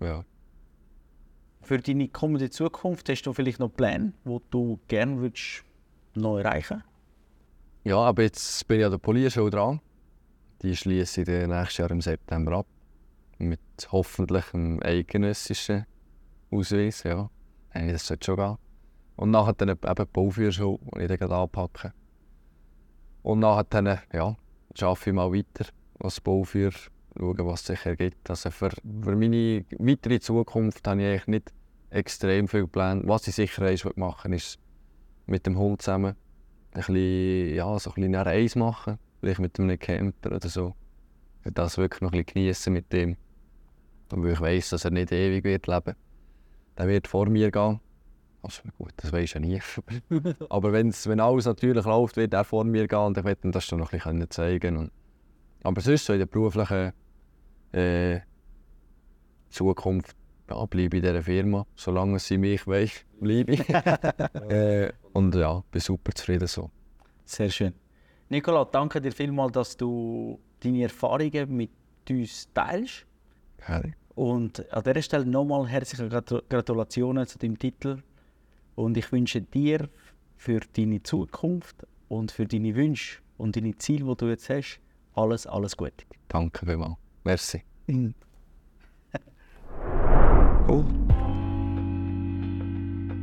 Ja. 0.02 0.26
Für 1.62 1.78
deine 1.78 2.10
kommende 2.10 2.50
Zukunft 2.50 3.08
hast 3.08 3.22
du 3.24 3.32
vielleicht 3.32 3.60
noch 3.60 3.70
Pläne, 3.70 4.12
die 4.26 4.38
du 4.50 4.78
gerne 4.90 5.22
würdest 5.22 5.64
noch 6.16 6.38
erreichen 6.38 6.84
Ja, 7.86 7.96
aber 7.96 8.24
jetzt 8.24 8.68
bin 8.68 8.80
ich 8.80 8.86
an 8.86 8.92
der 8.92 8.98
Polierschule 8.98 9.52
dran. 9.52 9.80
Die 10.64 10.76
schließe 10.76 11.22
ich 11.22 11.28
nächstes 11.28 11.78
Jahr 11.78 11.92
im 11.92 12.02
September 12.02 12.58
ab 12.58 12.68
mit 13.38 13.62
hoffentlich 13.90 14.54
einem 14.54 14.82
eidgenössischen 14.84 15.86
Ausweis. 16.52 17.04
Ja. 17.04 17.30
Das 17.74 18.06
sollte 18.06 18.26
schon 18.26 18.36
gehen. 18.36 18.58
Und 19.16 19.32
nachher 19.32 19.54
dann 19.54 19.70
eben 19.70 19.96
die 19.96 20.06
Bauführerschule, 20.12 20.80
die 20.98 21.14
ich 21.14 21.20
dann 21.20 21.32
anpacke. 21.32 21.94
Und 23.22 23.40
nachher 23.40 24.02
ja, 24.14 24.36
arbeite 24.82 25.10
ich 25.10 25.14
mal 25.16 25.32
weiter 25.32 25.66
als 26.00 26.22
Bauführer, 26.22 26.78
schauen, 27.18 27.46
was 27.46 27.66
sich 27.66 27.86
ergibt. 27.86 28.30
Also 28.30 28.52
für, 28.52 28.70
für 28.70 29.16
meine 29.16 29.66
weitere 29.78 30.20
Zukunft 30.20 30.88
habe 30.88 31.02
ich 31.02 31.08
eigentlich 31.08 31.28
nicht 31.28 31.54
extrem 31.90 32.48
viele 32.48 32.68
Pläne. 32.68 33.02
Was 33.06 33.28
ich 33.28 33.36
sicher 33.36 33.70
ist, 33.72 33.86
machen 33.98 34.34
ist 34.34 34.60
mit 35.26 35.46
dem 35.46 35.58
Hund 35.58 35.82
zusammen 35.82 36.16
ein 36.72 36.80
bisschen, 36.80 37.56
ja, 37.56 37.80
so 37.80 37.92
ein 37.96 38.04
eine 38.04 38.26
Reise 38.26 38.60
machen. 38.60 39.00
Vielleicht 39.20 39.40
mit 39.40 39.60
einem 39.60 39.78
Camper 39.78 40.36
oder 40.36 40.50
so. 40.50 40.76
Das 41.44 41.78
wirklich 41.78 42.02
noch 42.02 42.12
ein 42.12 42.24
bisschen 42.24 42.42
genießen 42.44 42.74
mit 42.74 42.92
dem. 42.94 43.18
Und 44.12 44.24
weil 44.24 44.34
ich 44.34 44.42
weiss, 44.42 44.70
dass 44.70 44.86
er 44.86 44.92
nicht 44.92 45.12
ewig 45.12 45.44
wird 45.44 45.68
leben. 45.68 45.96
Der 46.78 46.88
wird 46.88 47.08
vor 47.08 47.28
mir 47.28 47.52
gehen. 47.52 47.80
Also 48.42 48.62
gut, 48.78 48.94
das 48.98 49.12
weiß 49.12 49.24
ich 49.24 49.34
ja 49.34 49.40
nie. 49.40 49.62
aber 50.50 50.72
wenn's, 50.72 51.08
wenn 51.08 51.20
alles 51.20 51.46
natürlich 51.46 51.86
läuft, 51.86 52.16
wird 52.16 52.34
er 52.34 52.44
vor 52.44 52.64
mir 52.64 52.88
gehen 52.88 53.00
und 53.00 53.18
ich 53.18 53.24
werde 53.24 53.48
ihm 53.48 53.52
das 53.52 53.68
dann 53.68 53.80
noch 53.80 53.92
ein 53.92 54.00
bisschen 54.00 54.30
zeigen. 54.30 54.78
Und, 54.78 54.92
aber 55.64 55.82
sonst 55.82 56.06
so 56.06 56.14
in 56.14 56.20
der 56.20 56.26
beruflichen 56.26 56.94
äh, 57.74 58.20
Zukunft 59.50 60.16
ja, 60.50 60.66
bleibe 60.66 60.98
ich 60.98 61.04
in 61.04 61.10
dieser 61.10 61.22
Firma, 61.22 61.66
solange 61.76 62.20
sie 62.20 62.38
mich 62.38 62.66
will, 62.66 62.90
bleibe 63.20 63.54
ich. 63.54 63.70
äh, 64.50 64.92
und 65.14 65.36
ja, 65.36 65.64
bin 65.72 65.82
super 65.82 66.14
zufrieden 66.14 66.48
so. 66.48 66.70
Sehr 67.26 67.50
schön. 67.50 67.74
Nicola, 68.30 68.66
danke 68.66 69.02
dir 69.02 69.12
vielmals, 69.12 69.52
dass 69.54 69.78
du 69.78 70.40
deine 70.62 70.84
Erfahrungen 70.84 71.56
mit 71.56 71.72
uns 72.10 72.48
teilst. 72.54 73.06
Gerne. 73.66 73.94
Und 74.16 74.72
an 74.74 74.84
dieser 74.84 75.02
Stelle 75.02 75.26
nochmal 75.26 75.68
herzliche 75.68 76.10
Gratulationen 76.50 77.26
zu 77.26 77.38
deinem 77.38 77.58
Titel. 77.58 78.02
Und 78.80 78.96
ich 78.96 79.12
wünsche 79.12 79.42
dir 79.42 79.90
für 80.38 80.62
deine 80.78 81.04
Zukunft 81.04 81.86
und 82.08 82.32
für 82.32 82.46
deine 82.46 82.74
Wünsche 82.76 83.20
und 83.38 83.58
deine 83.58 83.76
Ziele, 83.76 84.06
die 84.06 84.16
du 84.16 84.30
jetzt 84.30 84.50
hast, 84.50 84.80
alles, 85.16 85.46
alles 85.46 85.76
Gute. 85.76 86.06
Danke 86.30 86.66
vielmals. 86.66 86.96
Merci. 87.26 87.62
Cool. 90.70 90.86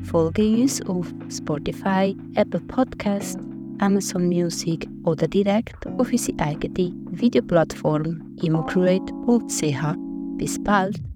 Folge 0.02 0.42
uns 0.42 0.82
auf 0.86 1.14
Spotify, 1.30 2.14
Apple 2.34 2.60
Podcast, 2.60 3.38
Amazon 3.78 4.26
Music 4.28 4.86
oder 5.04 5.26
direkt 5.26 5.86
auf 5.86 6.12
unsere 6.12 6.38
eigene 6.38 6.92
Videoplattform 7.12 8.36
immocreate.ch. 8.42 9.96
Bis 10.36 10.62
bald! 10.62 11.15